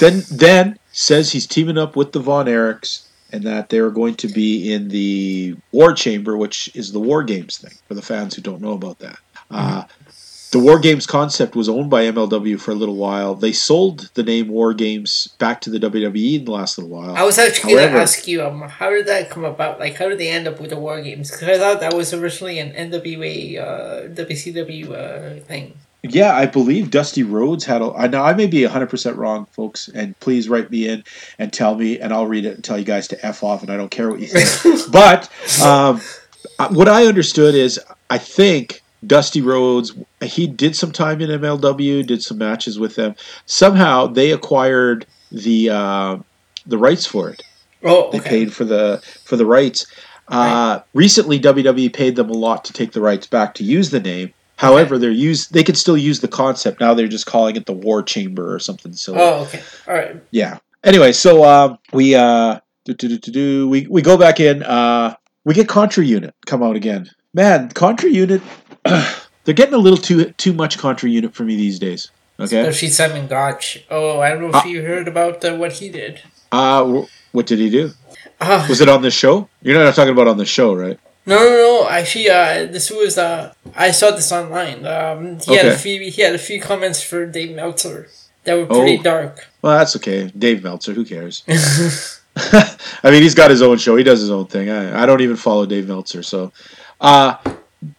Then 0.00 0.22
then 0.30 0.78
says 0.90 1.30
he's 1.30 1.46
teaming 1.46 1.78
up 1.78 1.96
with 1.96 2.12
the 2.12 2.18
Von 2.18 2.46
Erichs 2.46 3.06
and 3.34 3.42
that 3.42 3.68
they're 3.68 3.90
going 3.90 4.14
to 4.14 4.28
be 4.28 4.72
in 4.72 4.88
the 4.88 5.56
War 5.72 5.92
Chamber, 5.92 6.36
which 6.36 6.70
is 6.74 6.92
the 6.92 7.00
War 7.00 7.24
Games 7.24 7.58
thing 7.58 7.74
for 7.88 7.94
the 7.94 8.02
fans 8.02 8.36
who 8.36 8.42
don't 8.42 8.62
know 8.62 8.74
about 8.74 9.00
that. 9.00 9.18
Uh, 9.50 9.82
the 10.52 10.60
War 10.60 10.78
Games 10.78 11.04
concept 11.04 11.56
was 11.56 11.68
owned 11.68 11.90
by 11.90 12.04
MLW 12.04 12.60
for 12.60 12.70
a 12.70 12.76
little 12.76 12.94
while. 12.94 13.34
They 13.34 13.50
sold 13.50 14.08
the 14.14 14.22
name 14.22 14.46
War 14.46 14.72
Games 14.72 15.34
back 15.40 15.60
to 15.62 15.70
the 15.70 15.80
WWE 15.80 16.38
in 16.38 16.44
the 16.44 16.52
last 16.52 16.78
little 16.78 16.96
while. 16.96 17.16
I 17.16 17.24
was 17.24 17.40
actually 17.40 17.74
going 17.74 17.92
to 17.92 17.98
ask 17.98 18.28
you, 18.28 18.46
um, 18.46 18.60
how 18.62 18.90
did 18.90 19.06
that 19.08 19.30
come 19.30 19.42
about? 19.42 19.80
Like, 19.80 19.96
how 19.96 20.08
did 20.08 20.18
they 20.18 20.28
end 20.28 20.46
up 20.46 20.60
with 20.60 20.70
the 20.70 20.78
War 20.78 21.02
Games? 21.02 21.32
Because 21.32 21.48
I 21.48 21.58
thought 21.58 21.80
that 21.80 21.92
was 21.92 22.14
originally 22.14 22.60
an 22.60 22.70
NWA, 22.70 23.58
uh, 23.58 24.08
WCW 24.14 24.92
uh, 24.92 25.40
thing. 25.40 25.76
Yeah, 26.06 26.36
I 26.36 26.44
believe 26.44 26.90
Dusty 26.90 27.22
Rhodes 27.22 27.64
had 27.64 27.80
a. 27.80 27.90
I 27.92 28.08
know 28.08 28.22
I 28.22 28.34
may 28.34 28.46
be 28.46 28.60
100% 28.60 29.16
wrong, 29.16 29.46
folks, 29.46 29.88
and 29.88 30.18
please 30.20 30.50
write 30.50 30.70
me 30.70 30.86
in 30.86 31.02
and 31.38 31.50
tell 31.50 31.74
me, 31.76 31.98
and 31.98 32.12
I'll 32.12 32.26
read 32.26 32.44
it 32.44 32.54
and 32.54 32.62
tell 32.62 32.78
you 32.78 32.84
guys 32.84 33.08
to 33.08 33.26
F 33.26 33.42
off, 33.42 33.62
and 33.62 33.70
I 33.70 33.78
don't 33.78 33.90
care 33.90 34.10
what 34.10 34.20
you 34.20 34.26
think. 34.26 34.80
but 34.92 35.30
um, 35.62 36.02
what 36.76 36.88
I 36.88 37.06
understood 37.06 37.54
is 37.54 37.80
I 38.10 38.18
think 38.18 38.82
Dusty 39.06 39.40
Rhodes, 39.40 39.94
he 40.22 40.46
did 40.46 40.76
some 40.76 40.92
time 40.92 41.22
in 41.22 41.40
MLW, 41.40 42.06
did 42.06 42.22
some 42.22 42.36
matches 42.36 42.78
with 42.78 42.96
them. 42.96 43.14
Somehow 43.46 44.06
they 44.06 44.30
acquired 44.30 45.06
the 45.32 45.70
uh, 45.70 46.18
the 46.66 46.76
rights 46.76 47.06
for 47.06 47.30
it. 47.30 47.42
Oh, 47.82 48.10
They 48.10 48.20
paid 48.20 48.52
for 48.52 48.64
the 48.64 49.02
for 49.24 49.36
the 49.36 49.46
rights. 49.46 49.86
Uh, 50.28 50.80
recently, 50.92 51.40
WWE 51.40 51.92
paid 51.92 52.16
them 52.16 52.30
a 52.30 52.34
lot 52.34 52.64
to 52.66 52.72
take 52.74 52.92
the 52.92 53.00
rights 53.00 53.26
back 53.26 53.54
to 53.54 53.64
use 53.64 53.90
the 53.90 54.00
name. 54.00 54.32
However, 54.64 54.98
they're 54.98 55.10
use 55.10 55.48
they 55.48 55.62
can 55.62 55.74
still 55.74 55.96
use 55.96 56.20
the 56.20 56.28
concept 56.28 56.80
now. 56.80 56.94
They're 56.94 57.08
just 57.08 57.26
calling 57.26 57.56
it 57.56 57.66
the 57.66 57.72
War 57.72 58.02
Chamber 58.02 58.54
or 58.54 58.58
something. 58.58 58.92
So 58.94 59.14
Oh, 59.16 59.42
okay. 59.44 59.62
All 59.88 59.94
right. 59.94 60.16
yeah. 60.30 60.58
Anyway, 60.82 61.12
so 61.12 61.44
um, 61.44 61.78
we 61.92 62.14
uh, 62.14 62.60
do, 62.84 62.94
do, 62.94 63.08
do, 63.08 63.18
do, 63.18 63.30
do, 63.32 63.68
we 63.68 63.86
we 63.88 64.02
go 64.02 64.16
back 64.18 64.40
in. 64.40 64.62
Uh, 64.62 65.14
we 65.44 65.54
get 65.54 65.68
Contra 65.68 66.04
Unit 66.04 66.34
come 66.46 66.62
out 66.62 66.76
again. 66.76 67.10
Man, 67.32 67.68
Contra 67.70 68.10
Unit, 68.10 68.42
they're 68.84 69.54
getting 69.54 69.74
a 69.74 69.78
little 69.78 69.98
too 69.98 70.30
too 70.32 70.52
much 70.52 70.78
Contra 70.78 71.08
Unit 71.08 71.34
for 71.34 71.44
me 71.44 71.56
these 71.56 71.78
days. 71.78 72.10
Okay. 72.38 72.60
Especially 72.60 72.88
Simon 72.88 73.26
Gotch. 73.28 73.84
Oh, 73.90 74.20
I 74.20 74.30
don't 74.30 74.42
know 74.50 74.58
if 74.58 74.66
you 74.66 74.82
heard 74.82 75.06
about 75.08 75.44
uh, 75.44 75.54
what 75.54 75.72
he 75.72 75.88
did. 75.88 76.20
Uh, 76.50 77.04
what 77.32 77.46
did 77.46 77.58
he 77.60 77.70
do? 77.70 77.92
Uh, 78.40 78.66
Was 78.68 78.80
it 78.80 78.88
on 78.88 79.02
the 79.02 79.10
show? 79.10 79.48
You're 79.62 79.82
not 79.82 79.94
talking 79.94 80.12
about 80.12 80.26
on 80.28 80.36
the 80.36 80.44
show, 80.44 80.74
right? 80.74 80.98
No, 81.26 81.36
no, 81.38 81.50
no. 81.50 81.88
Actually, 81.88 82.30
uh, 82.30 82.66
this 82.66 82.90
was 82.90 83.16
uh, 83.18 83.54
I 83.74 83.90
saw 83.90 84.10
this 84.10 84.30
online. 84.32 84.86
Um, 84.86 85.38
he 85.40 85.56
had 85.56 85.66
a 85.66 85.76
few. 85.78 86.00
He 86.10 86.22
had 86.22 86.34
a 86.34 86.38
few 86.38 86.60
comments 86.60 87.02
for 87.02 87.26
Dave 87.26 87.54
Meltzer 87.54 88.08
that 88.44 88.54
were 88.54 88.66
pretty 88.66 88.98
Oh. 88.98 89.02
dark. 89.02 89.46
Well, 89.62 89.78
that's 89.78 89.96
okay. 89.96 90.30
Dave 90.36 90.62
Meltzer, 90.62 90.92
who 90.92 91.04
cares? 91.04 91.42
I 92.36 93.10
mean, 93.10 93.22
he's 93.22 93.34
got 93.34 93.50
his 93.50 93.62
own 93.62 93.78
show. 93.78 93.96
He 93.96 94.02
does 94.04 94.20
his 94.20 94.30
own 94.30 94.46
thing. 94.46 94.68
I, 94.68 95.02
I 95.02 95.06
don't 95.06 95.20
even 95.20 95.36
follow 95.36 95.66
Dave 95.66 95.86
Meltzer. 95.88 96.22
So, 96.22 96.52
uh, 97.00 97.36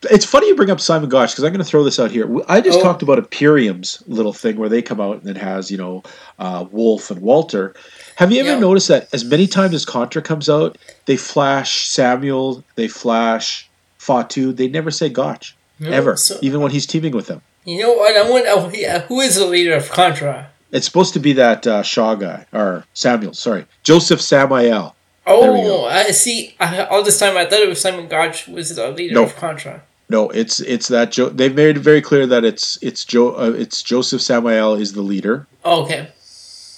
it's 0.09 0.25
funny 0.25 0.47
you 0.47 0.55
bring 0.55 0.69
up 0.69 0.79
Simon 0.79 1.09
Gotch 1.09 1.31
because 1.31 1.43
I'm 1.43 1.51
going 1.51 1.63
to 1.63 1.69
throw 1.69 1.83
this 1.83 1.99
out 1.99 2.11
here. 2.11 2.29
I 2.47 2.61
just 2.61 2.79
Oh. 2.79 2.83
talked 2.83 3.01
about 3.01 3.17
Imperium's 3.17 4.01
little 4.07 4.33
thing 4.33 4.57
where 4.57 4.69
they 4.69 4.81
come 4.81 4.99
out 5.01 5.21
and 5.21 5.29
it 5.29 5.37
has, 5.37 5.69
you 5.71 5.77
know, 5.77 6.03
uh, 6.39 6.65
Wolf 6.71 7.11
and 7.11 7.21
Walter. 7.21 7.73
Have 8.15 8.31
you 8.31 8.39
ever 8.41 8.49
Yeah. 8.53 8.59
noticed 8.59 8.87
that 8.87 9.07
as 9.13 9.23
many 9.25 9.47
times 9.47 9.73
as 9.73 9.85
Contra 9.85 10.21
comes 10.21 10.49
out, 10.49 10.77
they 11.05 11.17
flash 11.17 11.87
Samuel, 11.87 12.63
they 12.75 12.87
flash 12.87 13.69
Fatu, 13.97 14.53
they 14.53 14.67
never 14.67 14.91
say 14.91 15.09
Gotch. 15.09 15.55
No, 15.79 15.91
ever. 15.91 16.15
so- 16.15 16.37
even 16.41 16.61
when 16.61 16.71
he's 16.71 16.85
teaming 16.85 17.11
with 17.13 17.27
them. 17.27 17.41
You 17.65 17.81
know 17.81 17.93
what? 17.93 18.15
I 18.15 18.29
want. 18.29 18.45
Oh, 18.47 18.71
yeah. 18.73 19.01
Who 19.01 19.19
is 19.19 19.35
the 19.35 19.45
leader 19.45 19.73
of 19.75 19.89
Contra? 19.91 20.47
It's 20.71 20.85
supposed 20.85 21.13
to 21.13 21.19
be 21.19 21.33
that 21.33 21.65
uh, 21.67 21.83
Shaw 21.83 22.15
guy, 22.15 22.45
or 22.53 22.85
Samuel, 22.93 23.33
sorry. 23.33 23.65
Joseph 23.83 24.21
Samael. 24.21 24.94
Oh, 25.27 25.85
I 25.85 26.11
see. 26.11 26.55
I, 26.59 26.85
all 26.85 27.03
this 27.03 27.19
time 27.19 27.35
I 27.37 27.45
thought 27.45 27.59
it 27.61 27.69
was 27.69 27.81
Simon 27.81 28.07
Gotch 28.07 28.47
was 28.47 28.75
the 28.75 28.89
leader 28.91 29.15
No. 29.15 29.23
of 29.23 29.35
Contra. 29.35 29.81
No, 30.07 30.29
it's 30.29 30.59
it's 30.59 30.87
that 30.89 31.11
Joe. 31.11 31.29
they've 31.29 31.55
made 31.55 31.77
it 31.77 31.79
very 31.79 32.01
clear 32.01 32.27
that 32.27 32.45
it's 32.45 32.77
it's 32.83 33.03
Joe 33.05 33.35
uh, 33.35 33.51
it's 33.57 33.81
Joseph 33.81 34.21
Samuel 34.21 34.75
is 34.75 34.93
the 34.93 35.01
leader. 35.01 35.47
Oh, 35.63 35.83
okay. 35.83 36.09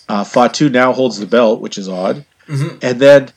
Uh, 0.07 0.23
Fatu 0.23 0.69
now 0.69 0.93
holds 0.93 1.19
the 1.19 1.25
belt, 1.25 1.59
which 1.59 1.77
is 1.77 1.89
odd. 1.89 2.23
Mhm. 2.47 2.81
And 2.81 3.01
then, 3.01 3.29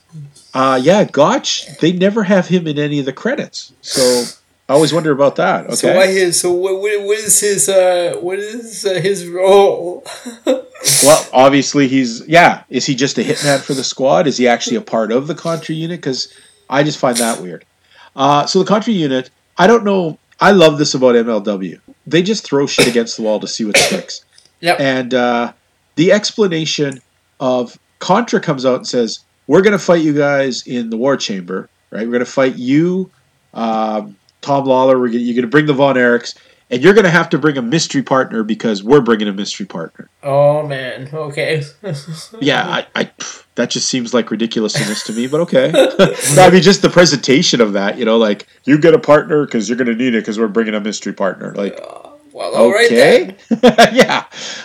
uh, 0.55 0.79
yeah, 0.81 1.03
Gotch, 1.03 1.67
they 1.79 1.91
never 1.91 2.23
have 2.23 2.47
him 2.47 2.69
in 2.69 2.79
any 2.79 3.01
of 3.01 3.07
the 3.07 3.13
credits. 3.13 3.73
So 3.83 4.25
I 4.71 4.75
always 4.75 4.93
wonder 4.93 5.11
about 5.11 5.35
that. 5.35 5.65
Okay. 5.65 5.75
So 5.75 5.97
why 5.97 6.07
his? 6.07 6.39
So 6.39 6.53
what? 6.53 6.81
What, 6.81 7.19
is 7.19 7.41
his? 7.41 7.69
Uh, 7.69 8.17
what 8.21 8.39
is 8.39 8.87
uh, 8.87 9.01
his 9.01 9.27
role? 9.27 10.07
well, 10.47 11.29
obviously 11.33 11.89
he's 11.89 12.25
yeah. 12.29 12.63
Is 12.71 12.87
he 12.87 12.95
just 12.95 13.19
a 13.19 13.23
hitman 13.23 13.61
for 13.63 13.75
the 13.75 13.83
squad? 13.83 14.29
Is 14.29 14.37
he 14.37 14.47
actually 14.47 14.77
a 14.77 14.81
part 14.81 15.11
of 15.11 15.27
the 15.27 15.35
Contra 15.35 15.75
unit? 15.75 16.01
Because 16.01 16.33
I 16.69 16.85
just 16.85 17.01
find 17.01 17.17
that 17.17 17.41
weird. 17.41 17.65
Uh, 18.15 18.47
so 18.47 18.61
the 18.61 18.65
Contra 18.65 18.93
unit, 18.93 19.31
I 19.59 19.67
don't 19.67 19.83
know. 19.83 20.21
I 20.39 20.53
love 20.53 20.79
this 20.79 20.95
about 20.95 21.17
MLW. 21.17 21.81
They 22.07 22.23
just 22.23 22.45
throw 22.45 22.69
shit 22.69 22.87
against 22.87 23.17
the 23.17 23.25
wall 23.25 23.41
to 23.41 23.49
see 23.49 23.65
what 23.65 23.77
sticks. 23.77 24.25
Yep. 24.61 24.79
And 24.79 25.15
uh, 25.15 25.53
the 25.97 26.13
explanation 26.13 27.03
of 27.41 27.77
Contra 27.99 28.39
comes 28.39 28.65
out 28.65 28.77
and 28.77 28.87
says, 28.87 29.19
"We're 29.49 29.63
going 29.63 29.77
to 29.77 29.85
fight 29.85 30.05
you 30.05 30.13
guys 30.13 30.65
in 30.65 30.91
the 30.91 30.97
War 30.97 31.17
Chamber, 31.17 31.69
right? 31.91 32.07
We're 32.07 32.13
going 32.13 32.21
to 32.21 32.25
fight 32.25 32.55
you, 32.55 33.11
um, 33.53 34.15
Tom 34.41 34.65
Lawlor. 34.65 34.99
We're 34.99 35.09
gonna, 35.09 35.19
you're 35.21 35.35
going 35.35 35.43
to 35.43 35.49
bring 35.49 35.67
the 35.67 35.75
Von 35.75 35.97
Erichs, 35.97 36.37
and 36.71 36.83
you're 36.83 36.95
going 36.95 37.05
to 37.05 37.11
have 37.11 37.29
to 37.31 37.39
bring 37.39 37.57
a 37.57 37.63
mystery 37.63 38.03
partner 38.03 38.43
because 38.43 38.83
we're 38.83 39.01
bringing 39.01 39.29
a 39.29 39.33
mystery 39.33 39.67
partner." 39.67 40.09
oh 40.23 40.67
man. 40.67 41.09
Okay. 41.13 41.63
Yeah, 42.41 42.65
I, 42.67 42.87
I 42.95 43.11
that 43.57 43.71
just 43.71 43.89
seems 43.89 44.15
like 44.15 44.31
ridiculousness 44.31 45.05
to 45.05 45.13
me, 45.13 45.27
but 45.27 45.41
okay. 45.43 45.71
I 46.39 46.51
mean, 46.51 46.63
just 46.63 46.83
the 46.83 46.91
presentation 46.91 47.61
of 47.61 47.75
that, 47.75 47.99
you 47.99 48.05
know, 48.05 48.17
like 48.17 48.47
you 48.65 48.79
get 48.79 48.95
a 48.95 48.99
partner 48.99 49.45
because 49.45 49.69
you're 49.69 49.77
going 49.77 49.89
to 49.89 49.95
need 49.95 50.15
it 50.15 50.21
because 50.21 50.39
we're 50.39 50.49
bringing 50.49 50.75
a 50.75 50.81
mystery 50.81 51.13
partner. 51.13 51.55
Like, 51.55 51.79
well, 52.33 52.55
all 52.55 52.73
right 52.73 52.87
okay, 52.87 53.37
then. 53.49 53.95
yeah, 53.95 54.25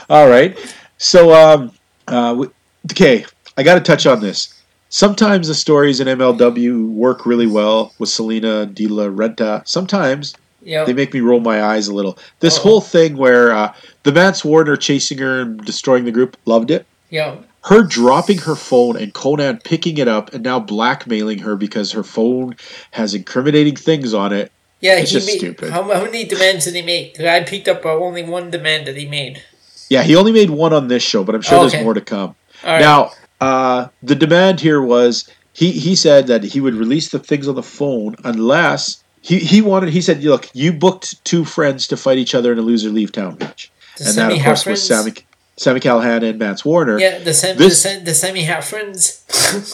all 0.10 0.30
right. 0.30 0.58
So, 0.98 1.34
um, 1.34 1.72
uh, 2.08 2.46
okay, 2.92 3.26
I 3.58 3.64
got 3.64 3.76
to 3.76 3.82
touch 3.82 4.06
on 4.06 4.22
this. 4.22 4.55
Sometimes 5.00 5.50
the 5.50 5.56
stories 5.56 6.00
in 6.00 6.08
MLW 6.08 6.88
work 6.90 7.26
really 7.26 7.48
well 7.48 7.92
with 8.00 8.08
Salina 8.08 8.66
De 8.66 8.88
La 8.88 9.08
Renta. 9.08 9.62
Sometimes 9.68 10.34
Yeah. 10.64 10.86
they 10.86 10.94
make 10.94 11.14
me 11.14 11.20
roll 11.20 11.42
my 11.42 11.62
eyes 11.62 11.90
a 11.90 11.94
little. 11.94 12.18
This 12.40 12.56
Uh-oh. 12.56 12.64
whole 12.64 12.80
thing 12.80 13.18
where 13.18 13.52
uh, 13.52 13.74
the 14.04 14.14
Mance 14.14 14.46
Warner 14.46 14.78
chasing 14.78 15.18
her 15.18 15.42
and 15.42 15.60
destroying 15.66 16.06
the 16.06 16.14
group, 16.14 16.38
loved 16.46 16.72
it 16.72 16.86
Yeah. 17.10 17.36
her 17.64 17.84
dropping 17.84 18.38
her 18.38 18.56
phone 18.56 18.96
and 18.96 19.14
Konnan 19.14 19.62
picking 19.66 19.98
it 19.98 20.08
up 20.08 20.34
and 20.34 20.46
now 20.46 20.62
blackmailing 20.62 21.40
her 21.40 21.58
because 21.58 21.92
her 21.92 22.04
phone 22.04 22.56
has 22.92 23.14
incriminating 23.14 23.76
things 23.76 24.14
on 24.14 24.32
it. 24.32 24.50
Yeah. 24.80 24.96
It's 25.00 25.12
he 25.12 25.18
just 25.18 25.28
made, 25.28 25.40
stupid. 25.40 25.72
How, 25.72 25.84
how 25.84 26.06
many 26.06 26.24
demands 26.24 26.64
did 26.64 26.76
he 26.76 26.82
make? 26.82 27.20
I 27.20 27.42
picked 27.44 27.68
up 27.68 27.86
uh, 27.86 27.90
only 27.94 28.24
one 28.24 28.50
demand 28.50 28.88
that 28.88 28.96
he 28.96 29.06
made. 29.06 29.44
Yeah, 29.90 30.04
he 30.04 30.16
only 30.16 30.32
made 30.32 30.52
one 30.52 30.72
on 30.72 30.88
this 30.88 31.04
show, 31.04 31.26
but 31.26 31.36
I'm 31.36 31.42
sure 31.42 31.58
Okay. 31.60 31.68
there's 31.72 31.84
more 31.84 31.94
to 31.96 32.00
come. 32.00 32.36
All 32.64 32.72
right. 32.72 32.80
Now, 32.80 33.12
uh, 33.42 33.88
the 34.04 34.16
demand 34.16 34.60
here 34.60 34.82
was 34.82 35.30
he, 35.54 35.72
he 35.72 35.96
said 35.96 36.28
that 36.28 36.44
he 36.44 36.60
would 36.60 36.76
release 36.76 37.10
the 37.12 37.20
things 37.20 37.48
on 37.48 37.56
the 37.56 37.64
phone 37.64 38.16
unless 38.24 39.04
he, 39.22 39.40
he 39.40 39.62
wanted 39.62 39.90
he 39.90 40.02
said, 40.02 40.24
look, 40.24 40.50
you 40.54 40.72
booked 40.74 41.24
two 41.26 41.46
friends 41.46 41.88
to 41.88 41.98
fight 41.98 42.18
each 42.18 42.36
other 42.36 42.52
in 42.52 42.60
a 42.60 42.62
loser 42.62 42.90
leave 42.90 43.12
town 43.12 43.38
match. 43.40 43.72
the 43.98 44.06
and 44.06 44.18
that 44.18 44.32
of 44.32 44.44
course 44.44 44.66
was 44.66 44.86
Sammy 44.86 45.14
Sami 45.58 45.80
Callihan 45.80 46.22
and 46.30 46.38
Mance 46.38 46.66
Warner. 46.66 47.00
Yeah. 47.00 47.20
The 47.20 47.34
sem- 47.34 47.58
This- 47.58 47.82
the, 47.84 47.90
sem- 47.90 48.04
the 48.06 48.14
semi 48.14 48.42
half 48.44 48.68
friends. 48.68 49.22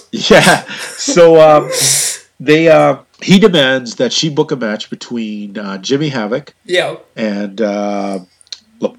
Yeah. 0.11 0.63
So 0.97 1.39
um, 1.41 1.71
they 2.39 2.67
uh, 2.67 2.97
he 3.21 3.39
demands 3.39 3.95
that 3.95 4.13
she 4.13 4.29
book 4.29 4.51
a 4.51 4.55
match 4.55 4.89
between 4.89 5.57
uh, 5.57 5.77
Jimmy 5.77 6.09
Havoc 6.09 6.53
yeah. 6.65 6.97
and 7.15 7.61
uh, 7.61 8.19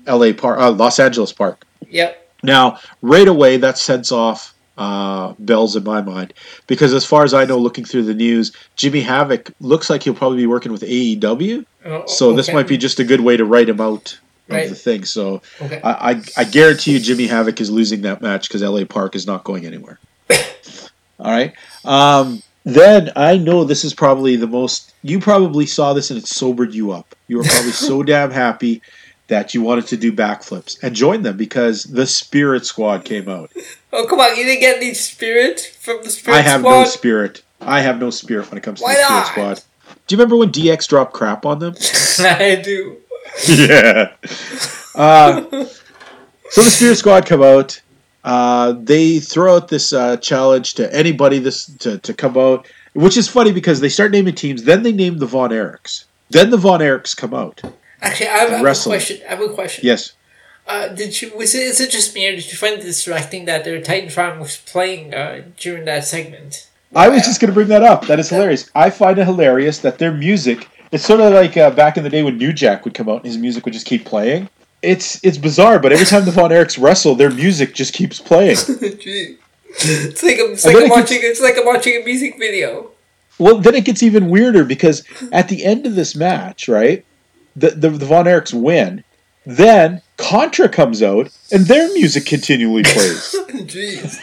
L.A. 0.06 0.32
Park, 0.32 0.58
uh, 0.58 0.70
Los 0.70 0.98
Angeles 0.98 1.32
Park. 1.32 1.64
Yep. 1.88 2.21
Now, 2.42 2.78
right 3.02 3.28
away, 3.28 3.56
that 3.58 3.78
sets 3.78 4.10
off 4.12 4.54
uh, 4.78 5.34
bells 5.38 5.76
in 5.76 5.84
my 5.84 6.00
mind 6.02 6.34
because, 6.66 6.92
as 6.94 7.04
far 7.04 7.24
as 7.24 7.34
I 7.34 7.44
know, 7.44 7.58
looking 7.58 7.84
through 7.84 8.04
the 8.04 8.14
news, 8.14 8.52
Jimmy 8.76 9.00
Havoc 9.00 9.50
looks 9.60 9.88
like 9.90 10.02
he'll 10.02 10.14
probably 10.14 10.38
be 10.38 10.46
working 10.46 10.72
with 10.72 10.82
AEW. 10.82 11.64
Oh, 11.84 12.06
So 12.06 12.32
this 12.32 12.52
might 12.52 12.68
be 12.68 12.76
just 12.76 12.98
a 13.00 13.04
good 13.04 13.20
way 13.20 13.36
to 13.36 13.44
write 13.44 13.68
him 13.68 13.80
out 13.80 14.12
of 14.14 14.18
Right. 14.56 14.68
the 14.68 14.74
thing. 14.74 15.04
So 15.04 15.40
Okay. 15.60 15.80
I, 15.82 16.12
I, 16.12 16.22
I 16.38 16.44
guarantee 16.44 16.92
you, 16.92 17.00
Jimmy 17.00 17.26
Havoc 17.26 17.60
is 17.60 17.70
losing 17.70 18.02
that 18.02 18.20
match 18.22 18.48
because 18.48 18.62
LA 18.62 18.84
Park 18.84 19.14
is 19.14 19.26
not 19.26 19.44
going 19.44 19.64
anywhere. 19.66 19.98
All 21.20 21.30
right. 21.30 21.52
Um, 21.84 22.42
then 22.64 23.10
I 23.16 23.38
know 23.38 23.64
this 23.64 23.84
is 23.84 23.94
probably 23.94 24.36
the 24.36 24.46
most. 24.46 24.94
You 25.02 25.20
probably 25.20 25.66
saw 25.66 25.92
this 25.94 26.10
and 26.10 26.18
it 26.18 26.26
sobered 26.26 26.74
you 26.74 26.92
up. 26.92 27.14
You 27.28 27.38
were 27.38 27.44
probably 27.44 27.72
so 27.72 28.02
damn 28.04 28.30
happy 28.30 28.82
that 29.32 29.54
you 29.54 29.62
wanted 29.62 29.86
to 29.86 29.96
do 29.96 30.12
backflips 30.12 30.76
and 30.82 30.94
join 30.94 31.22
them 31.22 31.38
because 31.38 31.84
the 31.84 32.06
Spirit 32.06 32.66
Squad 32.66 33.06
came 33.06 33.30
out. 33.30 33.50
Oh 33.90 34.06
come 34.06 34.20
on! 34.20 34.36
You 34.36 34.44
didn't 34.44 34.60
get 34.60 34.76
any 34.76 34.92
spirit 34.92 35.74
from 35.80 36.02
the 36.02 36.10
spirit 36.10 36.36
Squad. 36.36 36.36
I 36.36 36.40
have 36.42 36.60
squad. 36.60 36.70
no 36.70 36.84
spirit. 36.84 37.42
I 37.62 37.80
have 37.80 37.98
no 37.98 38.10
spirit 38.10 38.50
when 38.50 38.58
it 38.58 38.62
comes 38.62 38.80
to 38.80 38.84
Why 38.84 38.94
the 38.94 39.04
Spirit 39.04 39.20
not? 39.20 39.26
Squad. 39.28 39.62
Do 40.06 40.14
you 40.14 40.18
remember 40.18 40.36
when 40.36 40.50
DX 40.50 40.86
dropped 40.86 41.14
crap 41.14 41.46
on 41.46 41.60
them? 41.60 41.74
I 42.18 42.60
do. 42.62 42.98
yeah. 43.48 44.12
Uh, 44.94 45.40
so 46.50 46.62
the 46.62 46.70
Spirit 46.70 46.96
Squad 46.96 47.24
come 47.24 47.42
out. 47.42 47.80
Uh, 48.24 48.74
they 48.82 49.18
throw 49.18 49.56
out 49.56 49.68
this 49.68 49.94
uh, 49.94 50.18
challenge 50.18 50.74
to 50.74 50.94
anybody 50.94 51.38
this 51.38 51.74
to, 51.78 51.96
to 52.00 52.12
come 52.12 52.36
out, 52.36 52.68
which 52.92 53.16
is 53.16 53.28
funny 53.28 53.50
because 53.52 53.80
they 53.80 53.88
start 53.88 54.12
naming 54.12 54.34
teams. 54.34 54.64
Then 54.64 54.82
they 54.82 54.92
name 54.92 55.16
the 55.16 55.26
Von 55.26 55.50
Erichs. 55.50 56.04
Then 56.28 56.50
the 56.50 56.58
Von 56.58 56.80
Erichs 56.80 57.16
come 57.16 57.32
out. 57.32 57.62
Actually, 58.02 58.28
I 58.28 58.38
have, 58.38 58.50
I 58.50 58.56
have 58.58 58.66
a 58.66 58.82
question. 58.82 59.20
I 59.26 59.30
have 59.30 59.40
a 59.40 59.48
question. 59.48 59.86
Yes. 59.86 60.12
Uh, 60.66 60.88
did 60.88 61.20
you 61.20 61.36
was 61.36 61.54
it 61.54 61.62
is 61.62 61.80
it 61.80 61.90
just 61.90 62.14
me 62.14 62.26
or 62.28 62.36
did 62.36 62.50
you 62.50 62.56
find 62.56 62.78
it 62.78 62.82
distracting 62.82 63.46
that 63.46 63.64
their 63.64 63.80
Titan 63.80 64.10
fan 64.10 64.38
was 64.38 64.58
playing 64.58 65.12
uh, 65.12 65.42
during 65.58 65.84
that 65.86 66.04
segment? 66.04 66.68
I 66.94 67.08
was 67.08 67.24
just 67.24 67.40
going 67.40 67.48
to 67.48 67.54
bring 67.54 67.68
that 67.68 67.82
up. 67.82 68.06
That 68.06 68.18
is 68.20 68.28
hilarious. 68.28 68.70
I 68.74 68.90
find 68.90 69.18
it 69.18 69.24
hilarious 69.24 69.78
that 69.78 69.98
their 69.98 70.12
music. 70.12 70.68
It's 70.92 71.04
sort 71.04 71.20
of 71.20 71.32
like 71.32 71.56
uh, 71.56 71.70
back 71.70 71.96
in 71.96 72.04
the 72.04 72.10
day 72.10 72.22
when 72.22 72.36
New 72.36 72.52
Jack 72.52 72.84
would 72.84 72.92
come 72.92 73.08
out 73.08 73.16
and 73.16 73.24
his 73.24 73.38
music 73.38 73.64
would 73.64 73.72
just 73.72 73.86
keep 73.86 74.04
playing. 74.04 74.48
It's 74.82 75.24
it's 75.24 75.38
bizarre, 75.38 75.78
but 75.78 75.92
every 75.92 76.04
time 76.04 76.24
the 76.24 76.32
Von 76.32 76.50
Erichs 76.50 76.80
wrestle, 76.80 77.14
their 77.14 77.30
music 77.30 77.74
just 77.74 77.94
keeps 77.94 78.20
playing. 78.20 78.56
Gee. 78.80 79.36
It's 79.74 80.22
like 80.22 80.38
I'm, 80.38 80.52
it's 80.52 80.66
like 80.66 80.76
I'm 80.76 80.82
it 80.82 80.90
watching. 80.90 81.20
It's 81.22 81.40
like 81.40 81.56
I'm 81.56 81.64
watching 81.64 82.02
a 82.02 82.04
music 82.04 82.38
video. 82.38 82.90
Well, 83.38 83.56
then 83.56 83.74
it 83.74 83.86
gets 83.86 84.02
even 84.02 84.28
weirder 84.28 84.64
because 84.64 85.02
at 85.32 85.48
the 85.48 85.64
end 85.64 85.86
of 85.86 85.94
this 85.94 86.14
match, 86.14 86.68
right, 86.68 87.06
the 87.56 87.70
the, 87.70 87.90
the 87.90 88.06
Von 88.06 88.26
Erichs 88.26 88.54
win. 88.54 89.04
Then 89.44 90.02
Contra 90.16 90.68
comes 90.68 91.02
out 91.02 91.36
and 91.50 91.66
their 91.66 91.92
music 91.94 92.26
continually 92.26 92.84
plays. 92.84 93.34
Jeez. 93.48 94.20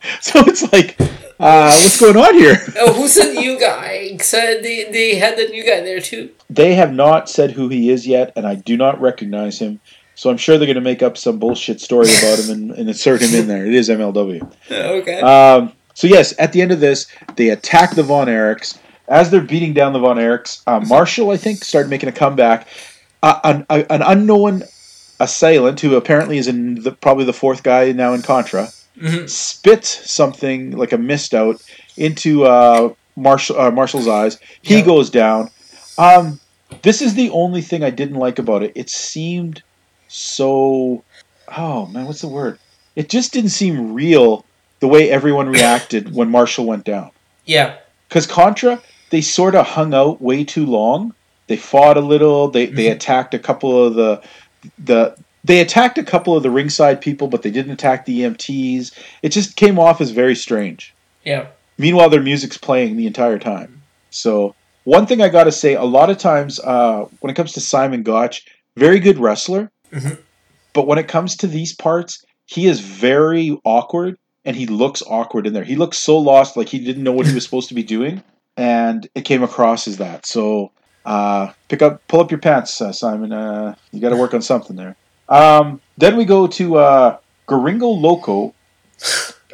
so 0.20 0.40
it's 0.46 0.70
like, 0.72 0.96
uh, 1.38 1.76
what's 1.82 2.00
going 2.00 2.16
on 2.16 2.34
here? 2.34 2.56
Oh, 2.78 2.92
who's 2.92 3.14
the 3.14 3.32
new 3.32 3.58
guy? 3.58 4.10
uh, 4.12 4.62
they 4.62 4.88
they 4.90 5.16
had 5.16 5.36
the 5.36 5.48
new 5.48 5.64
guy 5.64 5.80
there 5.80 6.00
too. 6.00 6.30
They 6.48 6.74
have 6.74 6.92
not 6.92 7.28
said 7.28 7.52
who 7.52 7.68
he 7.68 7.90
is 7.90 8.06
yet, 8.06 8.32
and 8.36 8.46
I 8.46 8.54
do 8.54 8.76
not 8.76 9.00
recognize 9.00 9.58
him. 9.58 9.80
So 10.14 10.28
I'm 10.28 10.36
sure 10.36 10.58
they're 10.58 10.66
going 10.66 10.74
to 10.74 10.82
make 10.82 11.02
up 11.02 11.16
some 11.16 11.38
bullshit 11.38 11.80
story 11.80 12.08
about 12.18 12.38
him 12.38 12.50
and, 12.50 12.70
and 12.72 12.88
insert 12.88 13.22
him 13.22 13.34
in 13.34 13.48
there. 13.48 13.64
It 13.64 13.72
is 13.72 13.88
MLW. 13.88 14.52
Okay. 14.70 15.20
Um, 15.20 15.72
so 15.94 16.06
yes, 16.06 16.34
at 16.38 16.52
the 16.52 16.60
end 16.60 16.72
of 16.72 16.80
this, 16.80 17.06
they 17.36 17.48
attack 17.50 17.94
the 17.94 18.02
Von 18.02 18.26
Erichs. 18.26 18.78
As 19.10 19.30
they're 19.30 19.40
beating 19.42 19.74
down 19.74 19.92
the 19.92 19.98
Von 19.98 20.16
Erichs, 20.16 20.62
uh, 20.66 20.80
Marshall, 20.80 21.30
I 21.30 21.36
think, 21.36 21.64
started 21.64 21.88
making 21.90 22.08
a 22.08 22.12
comeback. 22.12 22.66
Uh, 23.22 23.38
an, 23.44 23.66
a, 23.68 23.92
an 23.92 24.00
unknown 24.02 24.62
assailant, 25.18 25.80
who 25.80 25.96
apparently 25.96 26.38
is 26.38 26.48
in 26.48 26.76
the, 26.82 26.92
probably 26.92 27.24
the 27.26 27.32
fourth 27.34 27.62
guy 27.62 27.92
now 27.92 28.14
in 28.14 28.22
Contra, 28.22 28.68
Mhm. 28.98 29.28
spits 29.28 30.10
something 30.10 30.72
like 30.72 30.92
a 30.92 30.98
mist 30.98 31.34
out 31.34 31.60
into 31.96 32.44
uh, 32.44 32.92
Marshall, 33.16 33.60
uh, 33.60 33.70
Marshall's 33.70 34.08
eyes. 34.08 34.38
He 34.62 34.78
Yeah. 34.78 34.84
goes 34.86 35.10
down. 35.10 35.50
Um, 35.98 36.38
this 36.82 37.02
is 37.02 37.14
the 37.14 37.30
only 37.30 37.62
thing 37.62 37.82
I 37.84 37.90
didn't 37.90 38.16
like 38.16 38.38
about 38.38 38.62
it. 38.62 38.72
It 38.74 38.88
seemed 38.90 39.62
so. 40.08 41.02
Oh 41.56 41.86
man, 41.86 42.06
what's 42.06 42.20
the 42.20 42.28
word? 42.28 42.58
It 42.96 43.08
just 43.08 43.32
didn't 43.32 43.50
seem 43.50 43.92
real 43.94 44.44
the 44.80 44.88
way 44.88 45.10
everyone 45.10 45.48
reacted 45.48 46.14
when 46.14 46.30
Marshall 46.30 46.64
went 46.66 46.84
down. 46.84 47.10
yeah. 47.44 47.74
Because 48.08 48.26
Contra, 48.26 48.80
they 49.10 49.20
sort 49.20 49.54
of 49.54 49.66
hung 49.66 49.92
out 49.94 50.20
way 50.22 50.44
too 50.44 50.66
long. 50.66 51.14
They 51.48 51.56
fought 51.56 51.96
a 51.96 52.00
little. 52.00 52.48
They 52.48 52.66
they 52.66 52.86
Mhm. 52.86 52.92
attacked 52.92 53.34
a 53.34 53.38
couple 53.38 53.84
of 53.84 53.94
the 53.94 54.20
the 54.78 55.14
they 55.44 55.60
attacked 55.60 55.96
a 55.98 56.02
couple 56.02 56.36
of 56.36 56.42
the 56.42 56.50
ringside 56.50 57.00
people, 57.00 57.26
but 57.26 57.42
they 57.42 57.50
didn't 57.50 57.72
attack 57.72 58.04
the 58.04 58.20
EMTs. 58.22 58.92
It 59.22 59.30
just 59.30 59.56
came 59.56 59.78
off 59.78 60.00
as 60.00 60.10
very 60.10 60.34
strange. 60.36 60.94
Yeah. 61.24 61.46
Meanwhile, 61.78 62.10
their 62.10 62.20
music's 62.22 62.58
playing 62.58 62.96
the 62.98 63.06
entire 63.06 63.38
time. 63.38 63.80
So 64.10 64.54
one 64.84 65.06
thing 65.06 65.22
I 65.22 65.28
got 65.30 65.44
to 65.44 65.52
say, 65.52 65.74
a 65.74 65.84
lot 65.84 66.10
of 66.10 66.18
times 66.18 66.60
uh, 66.60 67.06
when 67.20 67.30
it 67.30 67.34
comes 67.36 67.52
to 67.52 67.60
Simon 67.60 68.02
Gotch, 68.02 68.44
very 68.76 68.98
good 69.00 69.18
wrestler, 69.18 69.70
Mhm. 69.92 70.18
but 70.74 70.86
when 70.86 70.98
it 70.98 71.08
comes 71.08 71.36
to 71.36 71.46
these 71.46 71.72
parts, 71.74 72.22
he 72.46 72.66
is 72.66 72.80
very 72.80 73.58
awkward 73.64 74.18
and 74.44 74.56
he 74.56 74.66
looks 74.66 75.02
awkward 75.08 75.46
in 75.46 75.54
there. 75.54 75.64
He 75.64 75.76
looks 75.76 75.96
so 75.96 76.18
lost, 76.18 76.54
like 76.56 76.68
he 76.68 76.78
didn't 76.78 77.02
know 77.02 77.12
what 77.12 77.26
he 77.26 77.34
was 77.34 77.44
supposed 77.44 77.68
to 77.68 77.74
be 77.74 77.82
doing, 77.82 78.22
and 78.60 79.08
it 79.14 79.22
came 79.24 79.42
across 79.42 79.88
as 79.88 79.96
that. 79.96 80.26
So 80.26 80.70
Uh, 81.02 81.50
pick 81.68 81.80
up, 81.80 81.94
pull 82.08 82.20
up 82.20 82.30
your 82.30 82.38
pants, 82.40 82.78
uh, 82.80 82.92
Simon. 82.92 83.32
Uh, 83.32 83.74
you 83.90 84.00
got 84.04 84.10
to 84.10 84.16
work 84.24 84.34
on 84.34 84.42
something 84.42 84.76
there. 84.76 84.94
Um, 85.30 85.80
then 85.96 86.14
we 86.18 86.24
go 86.26 86.46
to 86.58 86.64
uh, 86.76 87.16
Gringo 87.46 87.88
Loco 87.88 88.52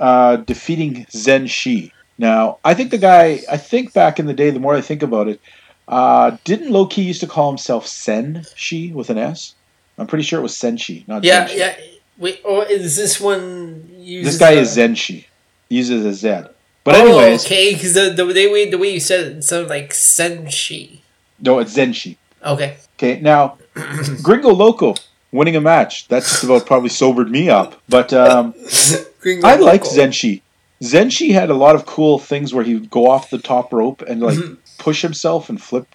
uh, 0.00 0.36
defeating 0.52 1.06
Zen 1.12 1.46
Shi. 1.46 1.92
Now, 2.18 2.58
I 2.64 2.74
think 2.74 2.90
the 2.90 2.98
guy. 2.98 3.40
I 3.48 3.58
think 3.58 3.92
back 3.92 4.18
in 4.18 4.26
the 4.26 4.34
day, 4.34 4.50
the 4.50 4.58
more 4.58 4.74
I 4.74 4.80
think 4.80 5.02
about 5.04 5.28
it, 5.28 5.40
uh, 5.86 6.36
didn't 6.42 6.70
Low 6.72 6.84
Ki 6.86 7.02
used 7.02 7.20
to 7.20 7.28
call 7.28 7.48
himself 7.48 7.86
Sen 7.86 8.44
Shi 8.56 8.92
with 8.92 9.08
an 9.10 9.18
S? 9.18 9.54
I'm 9.98 10.08
pretty 10.08 10.24
sure 10.24 10.40
it 10.40 10.42
was 10.42 10.52
Senshi, 10.54 11.06
not 11.06 11.24
Zen. 11.24 11.30
Yeah, 11.32 11.46
Zenshi. 11.46 11.58
yeah. 11.58 11.74
Wait, 12.18 12.40
or 12.44 12.64
is 12.66 12.96
this 12.96 13.20
one 13.20 13.88
uses 13.98 14.32
This 14.32 14.40
guy 14.40 14.52
a- 14.58 14.60
is 14.62 14.76
Zenshi. 14.76 15.26
He 15.68 15.76
uses 15.76 16.04
a 16.04 16.12
Z. 16.12 16.48
But 16.86 16.94
oh, 16.94 17.00
anyways, 17.18 17.44
okay, 17.44 17.74
because 17.74 17.92
the, 17.94 18.10
the, 18.16 18.24
way, 18.24 18.70
the 18.70 18.78
way 18.78 18.94
you 18.94 19.00
said 19.00 19.26
it, 19.26 19.36
it 19.38 19.44
sounded 19.44 19.68
like 19.68 19.90
Senshi. 19.90 21.00
no, 21.40 21.58
it's 21.58 21.76
Zenshi. 21.76 22.16
Okay. 22.44 22.76
Okay, 22.96 23.20
now 23.20 23.58
Gringo 24.22 24.50
Loco 24.54 24.94
winning 25.32 25.56
a 25.56 25.60
match. 25.60 26.08
That's 26.08 26.30
just 26.30 26.44
about 26.44 26.64
probably 26.64 26.88
sobered 26.88 27.30
me 27.30 27.50
up. 27.50 27.74
But 27.88 28.12
um, 28.14 28.54
I 29.44 29.56
liked 29.56 29.84
Loco. 29.86 29.96
Zenshi. 29.96 30.40
Zenshi 30.82 31.32
had 31.32 31.50
a 31.50 31.54
lot 31.54 31.74
of 31.74 31.86
cool 31.86 32.18
things 32.18 32.54
where 32.54 32.62
he'd 32.64 32.88
go 32.90 33.10
off 33.10 33.30
the 33.30 33.38
top 33.38 33.72
rope 33.72 34.02
and 34.02 34.20
like 34.20 34.38
Mm-hmm. 34.38 34.54
push 34.78 35.02
himself 35.02 35.48
and 35.50 35.60
flip. 35.60 35.86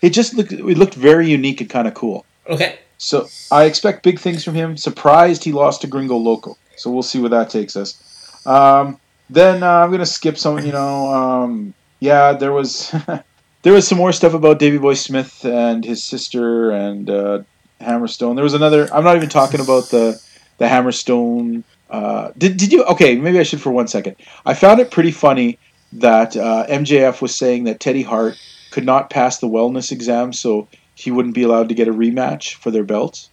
It 0.00 0.10
just 0.10 0.34
looked 0.34 0.52
it 0.52 0.64
looked 0.64 0.94
very 0.94 1.28
unique 1.30 1.60
and 1.60 1.70
kind 1.70 1.86
of 1.86 1.94
cool. 1.94 2.24
Okay. 2.48 2.78
So 2.98 3.28
I 3.50 3.64
expect 3.64 4.02
big 4.02 4.18
things 4.18 4.42
from 4.44 4.54
him. 4.54 4.76
Surprised 4.76 5.44
he 5.44 5.52
lost 5.52 5.82
to 5.82 5.86
Gringo 5.86 6.16
Loco. 6.16 6.56
So 6.76 6.90
we'll 6.90 7.02
see 7.02 7.20
where 7.20 7.30
that 7.30 7.50
takes 7.50 7.76
us. 7.76 7.98
Um, 8.46 8.98
then 9.32 9.62
uh, 9.62 9.70
I'm 9.70 9.90
gonna 9.90 10.06
skip 10.06 10.38
some. 10.38 10.58
You 10.58 10.72
know, 10.72 11.12
um, 11.12 11.74
yeah, 12.00 12.32
there 12.32 12.52
was 12.52 12.94
there 13.62 13.72
was 13.72 13.86
some 13.86 13.98
more 13.98 14.12
stuff 14.12 14.34
about 14.34 14.58
Davey 14.58 14.78
Boy 14.78 14.94
Smith 14.94 15.44
and 15.44 15.84
his 15.84 16.02
sister 16.02 16.70
and 16.70 17.08
uh, 17.08 17.42
Hammerstone. 17.80 18.34
There 18.34 18.44
was 18.44 18.54
another. 18.54 18.92
I'm 18.92 19.04
not 19.04 19.16
even 19.16 19.28
talking 19.28 19.60
about 19.60 19.90
the 19.90 20.20
the 20.58 20.66
Hammerstone. 20.66 21.64
Uh, 21.90 22.32
did 22.36 22.56
did 22.56 22.72
you? 22.72 22.84
Okay, 22.84 23.16
maybe 23.16 23.38
I 23.38 23.42
should 23.42 23.60
for 23.60 23.70
one 23.70 23.88
second. 23.88 24.16
I 24.46 24.54
found 24.54 24.80
it 24.80 24.90
pretty 24.90 25.12
funny 25.12 25.58
that 25.92 26.36
uh, 26.36 26.66
MJF 26.68 27.20
was 27.20 27.34
saying 27.34 27.64
that 27.64 27.80
Teddy 27.80 28.02
Hart 28.02 28.38
could 28.70 28.84
not 28.84 29.10
pass 29.10 29.38
the 29.38 29.48
wellness 29.48 29.92
exam, 29.92 30.32
so 30.32 30.68
he 30.94 31.10
wouldn't 31.10 31.34
be 31.34 31.42
allowed 31.42 31.68
to 31.68 31.74
get 31.74 31.88
a 31.88 31.92
rematch 31.92 32.54
for 32.54 32.70
their 32.70 32.84
belts. 32.84 33.28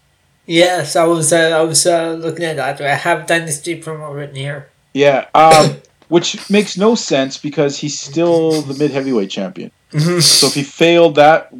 Yes, 0.45 0.95
I 0.95 1.05
was 1.05 1.31
uh, 1.31 1.57
I 1.57 1.61
was 1.61 1.85
uh, 1.85 2.13
looking 2.13 2.45
at 2.45 2.57
that. 2.57 2.81
I 2.81 2.95
have 2.95 3.27
Dynasty 3.27 3.79
promo 3.81 4.13
written 4.13 4.35
here. 4.35 4.69
Yeah, 4.93 5.27
um, 5.33 5.77
which 6.09 6.49
makes 6.49 6.77
no 6.77 6.93
sense 6.95 7.37
because 7.37 7.77
he's 7.79 7.99
still 7.99 8.61
the 8.61 8.73
mid 8.73 8.91
heavyweight 8.91 9.29
champion. 9.29 9.71
So 9.91 10.47
if 10.47 10.53
he 10.53 10.63
failed 10.63 11.15
that, 11.15 11.51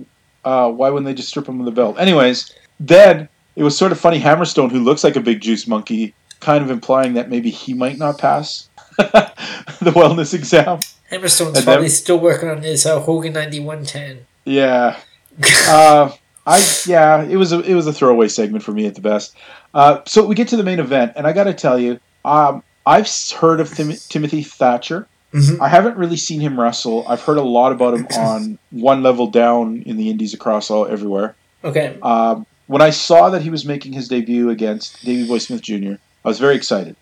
uh, 0.45 0.69
why 0.71 0.89
wouldn't 0.89 1.05
they 1.07 1.13
just 1.15 1.29
strip 1.29 1.47
him 1.47 1.59
of 1.59 1.65
the 1.65 1.71
belt? 1.71 1.97
Anyways, 1.97 2.53
then 2.79 3.27
it 3.55 3.63
was 3.63 3.77
sort 3.77 3.91
of 3.91 3.99
funny. 3.99 4.19
Hammerstone, 4.19 4.69
who 4.71 4.83
looks 4.83 5.03
like 5.03 5.15
a 5.15 5.19
big 5.21 5.41
juice 5.41 5.65
monkey, 5.67 6.13
kind 6.39 6.63
of 6.63 6.69
implying 6.69 7.13
that 7.13 7.29
maybe 7.29 7.49
he 7.49 7.73
might 7.73 7.97
not 7.97 8.17
pass 8.19 8.69
the 8.97 9.91
wellness 9.95 10.33
exam. 10.33 10.79
Hammerstone's 11.11 11.57
And 11.57 11.65
probably 11.65 11.83
then- 11.87 11.89
still 11.89 12.19
working 12.19 12.49
on 12.49 12.61
his 12.61 12.85
uh, 12.85 12.99
Hogan 12.99 13.33
9110. 13.33 14.25
Yeah. 14.45 14.97
Uh, 15.69 16.11
I 16.45 16.61
yeah, 16.85 17.23
it 17.23 17.37
was 17.37 17.53
a 17.53 17.59
it 17.61 17.73
was 17.75 17.85
a 17.87 17.93
throwaway 17.93 18.27
segment 18.27 18.63
for 18.63 18.71
me 18.73 18.87
at 18.87 18.95
the 18.95 19.01
best. 19.01 19.35
Uh, 19.73 20.01
so 20.05 20.25
we 20.25 20.35
get 20.35 20.47
to 20.49 20.57
the 20.57 20.63
main 20.63 20.79
event, 20.79 21.13
and 21.15 21.25
I 21.27 21.31
got 21.31 21.43
to 21.45 21.53
tell 21.53 21.79
you, 21.79 21.99
um, 22.25 22.63
I've 22.93 23.07
heard 23.39 23.59
of 23.59 23.73
Tim- 23.75 23.93
Timothy 24.09 24.43
Thatcher. 24.43 25.07
Mhm. 25.33 25.59
I 25.61 25.67
haven't 25.67 25.95
really 25.97 26.17
seen 26.17 26.39
him 26.41 26.59
wrestle. 26.59 27.05
I've 27.07 27.21
heard 27.21 27.37
a 27.37 27.43
lot 27.43 27.71
about 27.71 27.93
him 27.97 28.07
on 28.17 28.57
one 28.71 29.03
level 29.03 29.27
down 29.27 29.83
in 29.85 29.95
the 29.97 30.09
Indies 30.09 30.33
across 30.33 30.71
all 30.71 30.87
everywhere. 30.87 31.35
Okay. 31.63 31.97
Um, 32.01 32.45
when 32.67 32.81
I 32.81 32.89
saw 32.89 33.29
that 33.29 33.41
he 33.43 33.49
was 33.49 33.63
making 33.65 33.93
his 33.93 34.07
debut 34.07 34.49
against 34.49 35.03
Davey 35.05 35.27
Boy 35.27 35.37
Smith 35.39 35.61
Jr., 35.61 35.93
I 36.25 36.27
was 36.27 36.39
very 36.39 36.55
excited 36.55 36.95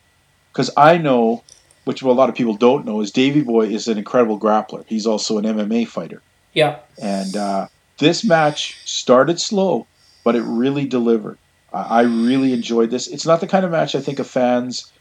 because 0.51 0.69
I 0.75 0.97
know, 0.97 1.43
which 1.85 2.01
a 2.01 2.11
lot 2.11 2.29
of 2.29 2.35
people 2.35 2.55
don't 2.55 2.85
know, 2.85 2.99
is 3.01 3.11
Davey 3.11 3.41
Boy 3.41 3.67
is 3.67 3.87
an 3.87 3.97
incredible 3.97 4.39
grappler. 4.39 4.83
He's 4.87 5.05
also 5.07 5.37
an 5.37 5.45
MMA 5.45 5.87
fighter. 5.87 6.21
Yeah. 6.53 6.79
And 7.01 7.35
uh, 7.37 7.67
this 7.97 8.23
match 8.25 8.77
started 8.85 9.39
slow, 9.39 9.87
but 10.25 10.35
it 10.35 10.43
really 10.43 10.85
delivered. 10.85 11.37
I 11.73 11.99
I 11.99 12.01
really 12.01 12.51
enjoyed 12.53 12.89
this. 12.91 13.07
It's 13.07 13.25
not 13.25 13.39
the 13.41 13.47
kind 13.47 13.63
of 13.65 13.71
match 13.71 13.95
I 13.95 14.01
think 14.01 14.19
of 14.19 14.27
fans 14.27 14.91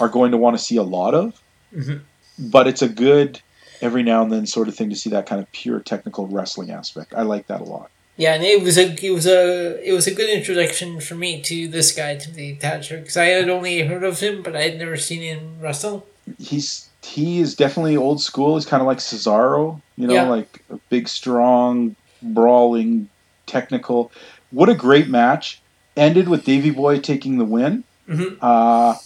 are 0.00 0.08
going 0.08 0.30
to 0.32 0.36
want 0.36 0.56
to 0.58 0.62
see 0.62 0.76
a 0.76 0.82
lot 0.82 1.14
of, 1.14 1.40
Mhm. 1.76 2.00
but 2.38 2.66
it's 2.66 2.82
a 2.82 2.88
good 2.88 3.40
every 3.82 4.02
now 4.02 4.22
and 4.22 4.30
then 4.30 4.46
sort 4.46 4.68
of 4.68 4.74
thing 4.74 4.90
to 4.90 4.96
see 4.96 5.08
that 5.10 5.26
kind 5.26 5.40
of 5.40 5.50
pure 5.52 5.80
technical 5.80 6.26
wrestling 6.26 6.70
aspect. 6.70 7.14
I 7.16 7.22
like 7.22 7.46
that 7.46 7.60
a 7.60 7.64
lot. 7.64 7.90
Yeah, 8.16 8.34
and 8.34 8.44
it 8.44 8.62
was 8.62 8.76
a 8.76 8.94
it 9.02 9.10
was 9.12 9.26
a 9.26 9.80
it 9.88 9.92
was 9.92 10.06
a 10.06 10.14
good 10.14 10.28
introduction 10.28 11.00
for 11.00 11.14
me 11.14 11.40
to 11.42 11.68
this 11.68 11.92
guy 11.92 12.16
Timothy 12.16 12.54
Thatcher 12.54 12.98
because 12.98 13.16
I 13.16 13.26
had 13.26 13.48
only 13.48 13.80
heard 13.82 14.04
of 14.04 14.20
him, 14.20 14.42
but 14.42 14.54
I 14.54 14.62
had 14.62 14.78
never 14.78 14.96
seen 14.98 15.22
him 15.22 15.56
wrestle. 15.60 16.06
He's 16.38 16.88
he 17.02 17.40
is 17.40 17.54
definitely 17.54 17.96
old 17.96 18.20
school. 18.20 18.56
He's 18.56 18.66
kind 18.66 18.82
of 18.82 18.86
like 18.86 18.98
Cesaro, 18.98 19.80
you 19.96 20.06
know, 20.06 20.12
Yeah. 20.14 20.28
like 20.28 20.62
a 20.70 20.76
big, 20.90 21.08
strong, 21.08 21.96
brawling, 22.20 23.08
technical. 23.46 24.12
What 24.50 24.68
a 24.68 24.74
great 24.74 25.08
match! 25.08 25.62
Ended 25.96 26.28
with 26.28 26.44
Davey 26.44 26.70
Boy 26.70 26.98
taking 26.98 27.38
the 27.38 27.44
win. 27.46 27.84
Mhm. 28.06 28.36
Uh, 28.42 28.96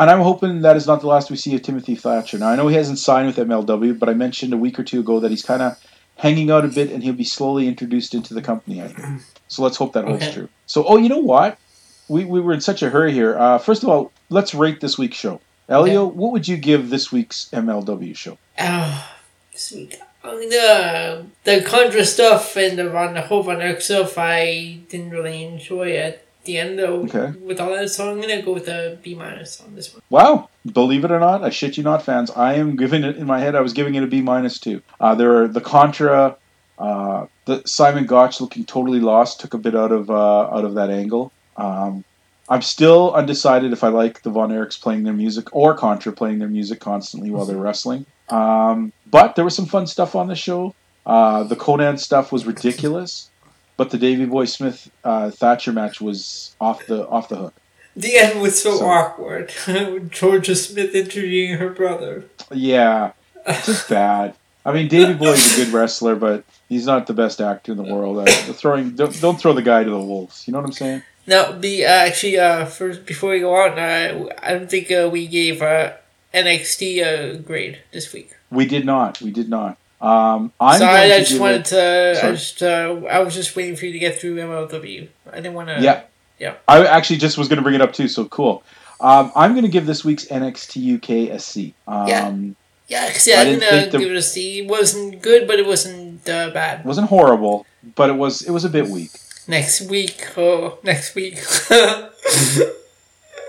and 0.00 0.10
I'm 0.10 0.20
hoping 0.20 0.62
that 0.62 0.76
is 0.76 0.86
not 0.86 1.00
the 1.02 1.06
last 1.06 1.30
we 1.30 1.36
see 1.36 1.54
of 1.54 1.62
Timothy 1.62 1.94
Thatcher. 1.94 2.38
Now 2.38 2.48
I 2.48 2.56
know 2.56 2.68
he 2.68 2.76
hasn't 2.76 2.98
signed 2.98 3.26
with 3.26 3.36
MLW, 3.36 3.98
but 3.98 4.08
I 4.08 4.14
mentioned 4.14 4.52
a 4.52 4.56
week 4.56 4.78
or 4.78 4.82
two 4.82 5.00
ago 5.00 5.20
that 5.20 5.30
he's 5.30 5.42
kind 5.42 5.62
of 5.62 5.78
hanging 6.16 6.50
out 6.50 6.64
a 6.64 6.68
bit, 6.68 6.90
and 6.90 7.02
he'll 7.02 7.12
be 7.12 7.24
slowly 7.24 7.68
introduced 7.68 8.14
into 8.14 8.34
the 8.34 8.42
company. 8.42 8.82
I 8.82 8.88
think. 8.88 9.22
So 9.48 9.62
let's 9.62 9.76
hope 9.76 9.92
that 9.92 10.04
holds 10.04 10.22
Okay. 10.24 10.32
true. 10.32 10.48
So, 10.66 10.84
oh, 10.84 10.96
you 10.96 11.08
know 11.08 11.18
what? 11.18 11.58
We 12.08 12.24
we 12.24 12.40
were 12.40 12.52
in 12.52 12.60
such 12.60 12.82
a 12.82 12.90
hurry 12.90 13.12
here. 13.12 13.38
Uh, 13.38 13.58
first 13.58 13.82
of 13.82 13.88
all, 13.88 14.10
let's 14.30 14.54
rate 14.54 14.80
this 14.80 14.96
week's 14.98 15.16
show. 15.16 15.40
Elio, 15.68 16.04
what 16.04 16.32
would 16.32 16.48
you 16.48 16.56
give 16.56 16.90
this 16.90 17.12
week's 17.12 17.48
MLW 17.52 18.16
show? 18.16 18.38
Oh, 18.58 19.08
sweet. 19.54 20.00
I 20.24 20.36
mean, 20.36 20.50
the 20.50 21.26
the 21.44 21.62
Contra 21.62 22.04
stuff 22.04 22.56
and 22.56 22.78
the 22.78 23.22
whole 23.22 23.42
Von 23.42 23.60
Erich 23.62 23.80
stuff 23.80 24.18
I 24.18 24.80
didn't 24.88 25.10
really 25.10 25.44
enjoy 25.44 25.96
at 25.96 26.24
the 26.50 26.58
end 26.58 26.78
though. 26.78 27.02
Okay. 27.04 27.38
With 27.38 27.60
all 27.60 27.70
that, 27.70 27.88
so 27.90 28.10
I'm 28.10 28.20
gonna 28.20 28.42
go 28.42 28.52
with 28.52 28.68
a 28.68 28.98
B 29.02 29.14
minus 29.14 29.60
on 29.60 29.74
this 29.74 29.92
one. 29.92 30.02
Wow, 30.10 30.48
believe 30.70 31.04
it 31.04 31.10
or 31.10 31.20
not, 31.20 31.44
I 31.44 31.50
shit 31.50 31.76
you 31.76 31.84
not, 31.84 32.02
fans. 32.02 32.30
I 32.30 32.54
am 32.54 32.76
giving 32.76 33.04
it 33.04 33.16
in 33.16 33.26
my 33.26 33.38
head. 33.38 33.54
I 33.54 33.60
was 33.60 33.72
giving 33.72 33.94
it 33.94 34.02
a 34.02 34.06
B 34.06 34.20
minus 34.20 34.58
two. 34.58 34.82
Uh, 35.00 35.14
there 35.14 35.42
are 35.42 35.48
the 35.48 35.60
Contra, 35.60 36.36
uh, 36.78 37.26
the 37.44 37.62
Simon 37.66 38.06
Gotch 38.06 38.40
looking 38.40 38.64
totally 38.64 39.00
lost 39.00 39.40
took 39.40 39.54
a 39.54 39.58
bit 39.58 39.76
out 39.76 39.92
of 39.92 40.10
uh, 40.10 40.56
out 40.56 40.64
of 40.64 40.74
that 40.74 40.90
angle. 40.90 41.32
Um, 41.56 42.04
I'm 42.48 42.62
still 42.62 43.14
undecided 43.14 43.72
if 43.72 43.84
I 43.84 43.88
like 43.88 44.22
the 44.22 44.30
Von 44.30 44.50
Erichs 44.50 44.80
playing 44.80 45.04
their 45.04 45.12
music 45.14 45.54
or 45.54 45.74
Contra 45.74 46.12
playing 46.12 46.40
their 46.40 46.48
music 46.48 46.80
constantly 46.80 47.30
while 47.30 47.44
they're 47.44 47.56
wrestling. 47.56 48.06
Um, 48.28 48.92
but 49.08 49.36
there 49.36 49.44
was 49.44 49.54
some 49.54 49.66
fun 49.66 49.86
stuff 49.86 50.16
on 50.16 50.26
the 50.26 50.34
show. 50.34 50.74
Uh, 51.06 51.44
the 51.44 51.56
Konnan 51.56 51.98
stuff 51.98 52.32
was 52.32 52.46
ridiculous, 52.46 53.30
but 53.80 53.88
the 53.88 53.96
Davey 53.96 54.26
Boy 54.26 54.44
Smith 54.44 54.90
uh, 55.04 55.30
Thatcher 55.30 55.72
match 55.72 56.02
was 56.02 56.54
off 56.60 56.84
the 56.86 57.08
off 57.08 57.30
the 57.30 57.36
hook. 57.36 57.54
The 57.96 58.18
end 58.18 58.42
was 58.42 58.62
so, 58.62 58.76
So- 58.76 58.84
awkward. 58.84 59.50
Georgia 60.10 60.54
Smith 60.54 60.94
interviewing 60.94 61.56
her 61.56 61.70
brother. 61.70 62.26
Yeah, 62.52 63.12
it's 63.46 63.64
just 63.64 63.88
bad. 63.88 64.34
I 64.66 64.74
mean, 64.74 64.88
Davey 64.88 65.14
Boy 65.14 65.30
is 65.30 65.54
a 65.54 65.64
good 65.64 65.72
wrestler, 65.72 66.14
but 66.14 66.44
he's 66.68 66.84
not 66.84 67.06
the 67.06 67.14
best 67.14 67.40
actor 67.40 67.72
in 67.72 67.78
the 67.78 67.94
world. 67.94 68.18
Uh, 68.18 68.30
throwing, 68.52 68.90
don't, 68.90 69.18
don't 69.18 69.40
throw 69.40 69.54
the 69.54 69.62
guy 69.62 69.82
to 69.82 69.88
the 69.88 69.98
wolves. 69.98 70.46
You 70.46 70.52
know 70.52 70.58
what 70.58 70.66
I'm 70.66 70.72
saying? 70.72 71.02
Now, 71.26 71.52
the 71.52 71.86
uh, 71.86 71.88
actually, 71.88 72.38
uh, 72.38 72.66
first 72.66 73.06
before 73.06 73.30
we 73.30 73.40
go 73.40 73.54
on, 73.54 73.78
uh, 73.78 74.28
I 74.42 74.52
don't 74.52 74.70
think 74.70 74.90
uh, 74.90 75.08
we 75.10 75.26
gave 75.26 75.62
uh, 75.62 75.92
NXT 76.34 76.82
a 77.02 77.38
grade 77.38 77.78
this 77.92 78.12
week. 78.12 78.36
We 78.50 78.66
did 78.66 78.84
not. 78.84 79.22
We 79.22 79.30
did 79.30 79.48
not. 79.48 79.78
Um, 80.00 80.52
I'm 80.58 80.78
so 80.78 80.86
I, 80.86 81.08
just 81.18 81.38
wanted 81.40 81.60
it- 81.60 81.64
to. 81.66 82.20
I 82.26 82.30
just. 82.32 82.62
Uh, 82.62 83.00
I 83.10 83.18
was 83.20 83.34
just 83.34 83.54
waiting 83.56 83.76
for 83.76 83.86
you 83.86 83.92
to 83.92 83.98
get 83.98 84.18
through 84.18 84.36
MLW. 84.36 85.08
I 85.30 85.36
didn't 85.36 85.54
want 85.54 85.68
to. 85.68 85.80
Yeah. 85.80 86.02
Yeah. 86.38 86.54
I 86.66 86.86
actually 86.86 87.18
just 87.18 87.36
was 87.36 87.48
going 87.48 87.58
to 87.58 87.62
bring 87.62 87.74
it 87.74 87.82
up 87.82 87.92
too. 87.92 88.08
So 88.08 88.24
cool. 88.26 88.62
Um, 89.00 89.30
I'm 89.36 89.52
going 89.52 89.64
to 89.64 89.70
give 89.70 89.84
this 89.86 90.04
week's 90.04 90.24
NXT 90.26 90.96
UK 90.96 91.34
a 91.34 91.38
C. 91.38 91.74
Um, 91.86 92.08
Yeah. 92.08 92.34
Yeah, 92.88 93.12
see, 93.12 93.32
I, 93.32 93.42
I 93.42 93.44
didn't, 93.44 93.60
didn't 93.60 93.88
uh, 93.88 93.92
the- 93.92 93.98
give 93.98 94.10
it 94.10 94.16
a 94.16 94.22
C. 94.22 94.58
It 94.60 94.68
wasn't 94.68 95.22
good, 95.22 95.46
but 95.46 95.60
it 95.60 95.66
wasn't 95.66 96.28
uh, 96.28 96.50
bad. 96.50 96.80
It 96.80 96.86
wasn't 96.86 97.08
horrible, 97.08 97.64
but 97.94 98.10
it 98.10 98.14
was 98.14 98.42
it 98.42 98.50
was 98.50 98.64
a 98.64 98.68
bit 98.68 98.88
weak. 98.88 99.10
Next 99.46 99.82
week, 99.88 100.26
oh, 100.36 100.78
next 100.82 101.14
week, 101.14 101.38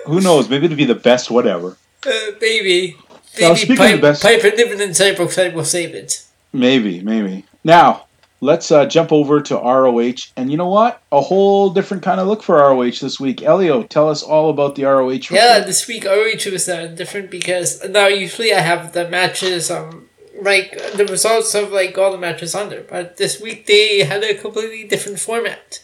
Who 0.05 0.19
knows? 0.21 0.49
Maybe 0.49 0.65
it'll 0.65 0.77
be 0.77 0.85
the 0.85 0.95
best 0.95 1.29
whatever. 1.31 1.77
uh, 2.05 2.11
baby, 2.39 2.95
Now, 3.39 3.49
baby, 3.49 3.55
speaking 3.59 3.71
of 3.73 3.77
pipe, 3.77 3.95
the 3.95 4.01
best- 4.01 4.21
Piper 4.23 4.55
Niven 4.55 4.81
and 4.81 4.95
Cypress 4.95 5.37
will 5.53 5.65
save 5.65 5.93
it. 5.95 6.23
Maybe, 6.53 7.01
maybe. 7.01 7.45
Now, 7.63 8.05
let's 8.41 8.71
uh, 8.71 8.85
jump 8.85 9.11
over 9.11 9.41
to 9.41 9.55
ROH. 9.55 10.31
And 10.35 10.51
you 10.51 10.57
know 10.57 10.67
what? 10.67 11.01
A 11.11 11.21
whole 11.21 11.69
different 11.69 12.03
kind 12.03 12.19
of 12.19 12.27
look 12.27 12.43
for 12.43 12.57
ROH 12.57 12.99
this 13.01 13.19
week. 13.19 13.41
Elio, 13.41 13.83
tell 13.83 14.09
us 14.09 14.23
all 14.23 14.49
about 14.49 14.75
the 14.75 14.83
ROH. 14.83 15.31
Yeah, 15.31 15.59
this 15.59 15.87
week 15.87 16.03
ROH 16.03 16.51
was 16.51 16.67
uh, 16.67 16.87
different 16.87 17.31
because 17.31 17.87
now 17.87 18.07
usually 18.07 18.53
I 18.53 18.59
have 18.59 18.93
the 18.93 19.07
matches 19.07 19.71
um 19.71 20.09
like 20.41 20.71
the 20.95 21.05
results 21.05 21.53
of 21.53 21.71
like 21.71 21.97
all 21.97 22.11
the 22.11 22.17
matches 22.17 22.55
on 22.55 22.69
there. 22.69 22.83
But 22.89 23.17
this 23.17 23.39
week 23.39 23.67
they 23.67 24.03
had 24.03 24.23
a 24.23 24.33
completely 24.33 24.83
different 24.87 25.19
format. 25.19 25.83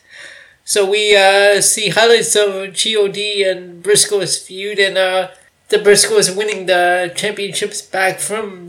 So 0.65 0.89
we 0.89 1.15
uh, 1.15 1.61
see 1.61 1.89
highlights 1.89 2.35
of 2.35 2.73
God 2.75 3.17
and 3.17 3.81
Briscoe's 3.81 4.37
feud, 4.37 4.79
and 4.79 4.97
uh, 4.97 5.29
the 5.69 5.77
Briscoes 5.77 6.35
winning 6.35 6.65
the 6.65 7.13
championships 7.15 7.81
back 7.81 8.19
from 8.19 8.66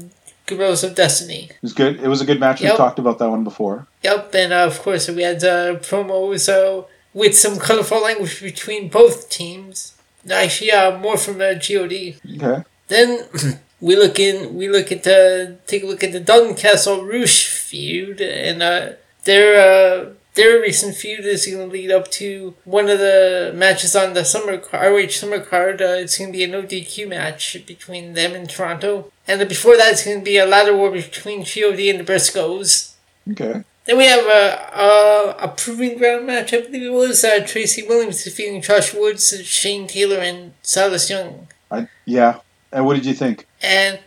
Guerrillas 0.48 0.82
of 0.82 0.94
Destiny. 0.94 1.50
It 1.50 1.62
was 1.62 1.72
good. 1.72 2.00
It 2.00 2.08
was 2.08 2.20
a 2.20 2.24
good 2.24 2.40
match. 2.40 2.60
Yep. 2.60 2.72
We 2.72 2.76
talked 2.76 2.98
about 2.98 3.18
that 3.18 3.30
one 3.30 3.44
before. 3.44 3.86
Yep, 4.02 4.34
and 4.34 4.52
uh, 4.52 4.66
of 4.66 4.80
course 4.80 5.08
we 5.08 5.22
had 5.22 5.42
uh, 5.44 5.76
promos 5.76 6.48
uh, 6.48 6.84
with 7.14 7.36
some 7.36 7.58
colorful 7.58 8.02
language 8.02 8.40
between 8.40 8.88
both 8.88 9.30
teams. 9.30 9.94
Actually, 10.30 10.72
uh, 10.72 10.98
more 10.98 11.16
from 11.16 11.38
the 11.38 11.54
God. 11.54 12.42
Okay. 12.42 12.64
Then 12.88 13.24
we 13.80 13.96
look 13.96 14.18
in. 14.18 14.56
We 14.56 14.68
look 14.68 14.90
at 14.90 15.04
the 15.04 15.58
take 15.66 15.82
a 15.82 15.86
look 15.86 16.02
at 16.02 16.12
the 16.12 16.20
Dalton 16.20 16.54
Castle 16.54 17.04
Rush 17.04 17.46
feud, 17.46 18.20
and 18.20 18.62
uh, 18.62 18.90
their 19.24 19.48
uh, 19.60 20.10
their 20.34 20.60
recent 20.60 20.94
feud 20.94 21.24
is 21.24 21.46
going 21.46 21.68
to 21.68 21.72
lead 21.72 21.90
up 21.90 22.10
to 22.12 22.54
one 22.64 22.88
of 22.88 22.98
the 22.98 23.52
matches 23.54 23.96
on 23.96 24.14
the 24.14 24.24
summer 24.24 24.56
car- 24.58 24.90
ROH 24.92 25.08
summer 25.08 25.40
card. 25.40 25.82
Uh, 25.82 25.96
it's 25.98 26.16
going 26.18 26.32
to 26.32 26.36
be 26.36 26.44
a 26.44 26.48
no 26.48 26.62
DQ 26.62 27.08
match 27.08 27.56
between 27.66 28.14
them 28.14 28.34
and 28.34 28.48
Toronto, 28.48 29.10
and 29.28 29.40
then 29.40 29.46
before 29.46 29.76
that, 29.76 29.92
it's 29.92 30.04
going 30.04 30.18
to 30.18 30.24
be 30.24 30.38
a 30.38 30.46
ladder 30.46 30.74
war 30.74 30.90
between 30.90 31.40
God 31.40 31.78
and 31.78 32.00
the 32.00 32.04
Briscoes. 32.04 32.94
Okay. 33.30 33.62
Then 33.84 33.98
we 33.98 34.06
have 34.06 34.24
a, 34.24 34.70
a, 34.74 35.36
a 35.44 35.48
proving 35.48 35.98
ground 35.98 36.26
match. 36.26 36.52
I 36.52 36.62
believe 36.62 36.82
it 36.82 36.92
was 36.92 37.22
uh, 37.24 37.44
Tracy 37.46 37.86
Williams 37.86 38.24
defeating 38.24 38.60
Josh 38.62 38.94
Woods, 38.94 39.34
Shane 39.44 39.86
Taylor, 39.86 40.18
and 40.18 40.54
Silas 40.62 41.08
Young. 41.10 41.48
I 41.70 41.88
yeah. 42.06 42.40
And 42.72 42.86
what 42.86 42.94
did 42.94 43.06
you 43.06 43.14
think? 43.14 43.46
And 43.62 44.00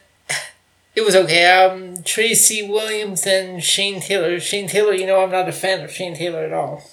it 0.96 1.02
was 1.02 1.16
okay. 1.16 1.52
Um, 1.52 2.04
Tracy 2.04 2.68
Williams 2.68 3.26
and 3.26 3.64
Shane 3.64 4.02
Taylor. 4.02 4.40
Shane 4.40 4.68
Taylor, 4.68 4.94
you 4.94 5.06
know, 5.06 5.24
I'm 5.24 5.32
not 5.32 5.48
a 5.48 5.52
fan 5.52 5.84
of 5.84 5.92
Shane 5.92 6.16
Taylor 6.16 6.44
at 6.44 6.54
all. 6.54 6.84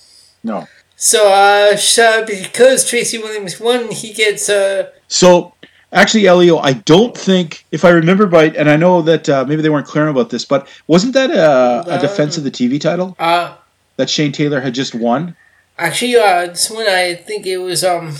No. 0.42 0.66
So, 0.96 1.30
uh, 1.30 1.76
uh, 1.76 2.26
because 2.26 2.88
Tracy 2.88 3.18
Williams 3.18 3.60
won, 3.60 3.90
he 3.90 4.12
gets 4.12 4.48
uh, 4.48 4.90
So 5.06 5.54
actually, 5.92 6.26
Elio, 6.26 6.58
I 6.58 6.72
don't 6.74 7.16
think 7.16 7.64
if 7.72 7.84
I 7.84 7.90
remember 7.90 8.26
right, 8.26 8.54
and 8.54 8.68
I 8.68 8.76
know 8.76 9.02
that 9.02 9.28
uh, 9.28 9.44
maybe 9.46 9.62
they 9.62 9.70
weren't 9.70 9.86
clear 9.86 10.08
about 10.08 10.30
this, 10.30 10.44
but 10.44 10.68
wasn't 10.86 11.14
that 11.14 11.30
a, 11.30 11.96
a 11.96 11.98
defense 12.00 12.36
of 12.36 12.44
the 12.44 12.50
TV 12.50 12.80
title 12.80 13.16
uh, 13.18 13.54
that 13.96 14.08
Shane 14.10 14.32
Taylor 14.32 14.60
had 14.60 14.74
just 14.74 14.94
won? 14.94 15.36
actually, 15.78 16.16
uh, 16.16 16.46
this 16.46 16.70
one 16.70 16.86
I 16.88 17.14
think 17.14 17.46
it 17.46 17.58
was 17.58 17.84
um. 17.84 18.14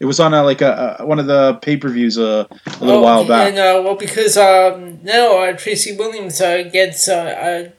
It 0.00 0.04
was 0.04 0.20
on 0.20 0.32
a, 0.32 0.44
like 0.44 0.60
a, 0.62 0.96
a 1.00 1.06
one 1.06 1.18
of 1.18 1.26
the 1.26 1.54
pay 1.54 1.76
per 1.76 1.88
views 1.88 2.16
uh, 2.18 2.46
a 2.48 2.84
little 2.84 3.00
oh, 3.00 3.02
while 3.02 3.26
back. 3.26 3.48
And 3.48 3.58
uh, 3.58 3.82
well, 3.84 3.96
because 3.96 4.36
um 4.36 5.00
now 5.02 5.38
uh, 5.42 5.56
Tracy 5.56 5.96
Williams 5.96 6.40
uh, 6.40 6.62
gets 6.72 7.08
uh, 7.08 7.70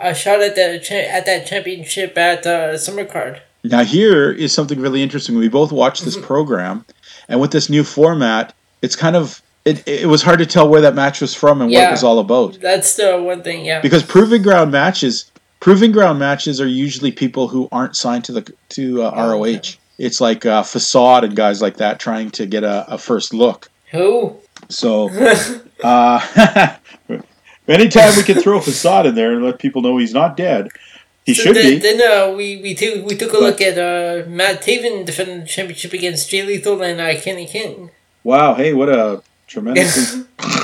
a, 0.00 0.10
a 0.10 0.14
shot 0.14 0.40
at 0.40 0.56
the 0.56 0.80
cha- 0.82 0.94
at 1.16 1.24
that 1.26 1.46
championship 1.46 2.18
at 2.18 2.44
uh, 2.46 2.76
Summer 2.76 3.04
Card. 3.04 3.40
Now 3.62 3.84
here 3.84 4.30
is 4.32 4.52
something 4.52 4.80
really 4.80 5.02
interesting. 5.04 5.36
We 5.38 5.48
both 5.48 5.70
watched 5.72 6.02
Mm-hmm. 6.02 6.18
this 6.20 6.26
program, 6.26 6.84
and 7.28 7.40
with 7.40 7.52
this 7.52 7.70
new 7.70 7.84
format, 7.84 8.54
it's 8.82 8.96
kind 8.96 9.16
of 9.16 9.42
it, 9.64 9.86
it 9.86 10.06
was 10.06 10.22
hard 10.22 10.38
to 10.38 10.46
tell 10.46 10.68
where 10.68 10.80
that 10.80 10.94
match 10.94 11.20
was 11.20 11.34
from 11.34 11.60
and 11.60 11.70
what 11.70 11.82
it 11.88 11.90
was 11.90 12.02
all 12.04 12.18
about. 12.20 12.58
That's 12.60 12.96
the 12.96 13.20
one 13.22 13.42
thing, 13.42 13.64
yeah. 13.64 13.80
Because 13.80 14.02
proving 14.02 14.42
ground 14.42 14.70
matches, 14.70 15.30
proving 15.60 15.92
ground 15.92 16.18
matches 16.18 16.60
are 16.60 16.66
usually 16.66 17.12
people 17.12 17.48
who 17.48 17.68
aren't 17.70 17.96
signed 17.96 18.24
to 18.24 18.32
the 18.32 18.52
to 18.70 19.02
uh, 19.02 19.12
Oh, 19.14 19.32
ROH. 19.32 19.76
It's 19.98 20.20
like 20.20 20.46
uh, 20.46 20.62
facade 20.62 21.24
and 21.24 21.34
guys 21.36 21.60
like 21.60 21.78
that 21.78 21.98
trying 21.98 22.30
to 22.32 22.46
get 22.46 22.62
a, 22.64 22.86
a 22.92 22.98
first 22.98 23.34
look. 23.34 23.68
Who? 23.90 24.36
So, 24.68 25.10
uh, 25.82 26.76
anytime 27.68 28.16
we 28.16 28.22
can 28.22 28.40
throw 28.40 28.60
facade 28.60 29.06
in 29.06 29.14
there 29.14 29.32
and 29.34 29.44
let 29.44 29.58
people 29.58 29.82
know 29.82 29.96
he's 29.98 30.14
not 30.14 30.36
dead, 30.36 30.68
he 31.26 31.34
So 31.34 31.42
should 31.42 31.56
then, 31.56 31.64
be. 31.70 31.78
then 31.78 32.00
uh, 32.00 32.34
we 32.34 32.60
we 32.62 32.74
took 32.74 33.04
we 33.06 33.16
took 33.16 33.30
a 33.30 33.32
But- 33.34 33.42
look 33.42 33.60
at 33.60 33.76
uh, 33.78 34.28
Matt 34.28 34.62
Taven 34.62 35.04
defending 35.04 35.40
the 35.40 35.46
championship 35.46 35.92
against 35.92 36.30
Jay 36.30 36.42
Lethal 36.42 36.82
and 36.82 37.00
uh, 37.00 37.20
Kenny 37.20 37.46
King. 37.46 37.90
Wow! 38.28 38.52
Hey, 38.56 38.74
what 38.74 38.90
a 38.90 39.22
tremendous. 39.46 40.18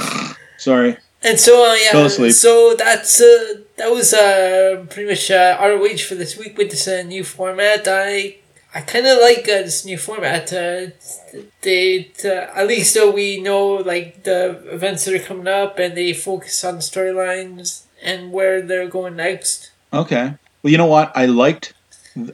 Sorry. 0.58 0.98
And 1.22 1.40
so 1.40 1.64
uh, 1.64 1.74
yeah, 1.74 1.92
Fell 1.92 2.04
asleep. 2.04 2.32
so 2.32 2.74
that's 2.76 3.22
uh, 3.22 3.54
that 3.78 3.90
was 3.90 4.12
uh, 4.12 4.84
pretty 4.90 5.08
much 5.08 5.30
uh, 5.30 5.56
ROH 5.58 6.04
for 6.06 6.14
this 6.14 6.36
week 6.36 6.58
with 6.58 6.68
this 6.72 6.86
uh, 6.86 7.00
new 7.00 7.24
format. 7.24 7.88
I 7.88 8.36
I 8.74 8.82
kind 8.82 9.06
of 9.06 9.18
like 9.18 9.44
uh, 9.48 9.64
this 9.64 9.86
new 9.86 9.96
format. 9.96 10.52
Uh, 10.52 10.88
they 11.62 12.12
uh, 12.22 12.52
at 12.54 12.66
least 12.66 12.98
uh, 12.98 13.10
we 13.10 13.40
know 13.40 13.66
like 13.76 14.24
the 14.24 14.60
events 14.70 15.06
that 15.06 15.14
are 15.14 15.24
coming 15.24 15.48
up, 15.48 15.78
and 15.78 15.96
they 15.96 16.12
focus 16.12 16.62
on 16.64 16.80
storylines 16.80 17.84
and 18.02 18.30
where 18.30 18.60
they're 18.60 18.88
going 18.88 19.16
next. 19.16 19.70
Okay. 19.90 20.34
Well, 20.62 20.70
you 20.70 20.76
know 20.76 20.92
what? 20.96 21.16
I 21.16 21.24
liked. 21.24 21.72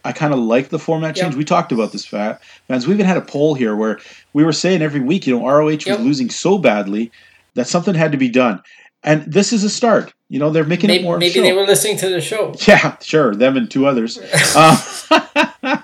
I 0.04 0.12
kind 0.12 0.32
of 0.32 0.38
like 0.38 0.68
the 0.68 0.78
format 0.78 1.16
change. 1.16 1.32
Yep. 1.34 1.38
We 1.38 1.44
talked 1.44 1.72
about 1.72 1.92
this, 1.92 2.04
fat 2.04 2.42
fans. 2.68 2.86
We 2.86 2.94
even 2.94 3.06
had 3.06 3.16
a 3.16 3.22
poll 3.22 3.54
here 3.54 3.74
where 3.74 3.98
we 4.32 4.44
were 4.44 4.52
saying 4.52 4.82
every 4.82 5.00
week, 5.00 5.26
you 5.26 5.38
know, 5.38 5.46
ROH 5.46 5.68
was 5.86 6.00
losing 6.00 6.30
so 6.30 6.58
badly 6.58 7.10
that 7.54 7.66
something 7.66 7.94
had 7.94 8.12
to 8.12 8.18
be 8.18 8.28
done, 8.28 8.62
and 9.02 9.24
this 9.24 9.52
is 9.52 9.64
a 9.64 9.70
start. 9.70 10.12
You 10.28 10.38
know, 10.38 10.50
they're 10.50 10.64
making 10.64 10.90
it 10.90 11.02
more. 11.02 11.18
maybe 11.18 11.34
show. 11.34 11.42
they 11.42 11.52
were 11.52 11.66
listening 11.66 11.96
to 11.98 12.08
the 12.08 12.20
show. 12.20 12.54
Yeah, 12.68 12.96
sure. 13.00 13.34
Them 13.34 13.56
and 13.56 13.68
two 13.70 13.86
others. 13.86 14.18
Uh, 14.54 14.76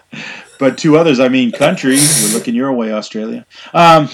but 0.58 0.78
two 0.78 0.96
others, 0.96 1.18
I 1.18 1.28
mean, 1.28 1.50
country. 1.50 1.96
We're 1.96 2.32
looking 2.34 2.54
your 2.54 2.72
way, 2.72 2.92
Australia. 2.92 3.44
Um, 3.74 4.08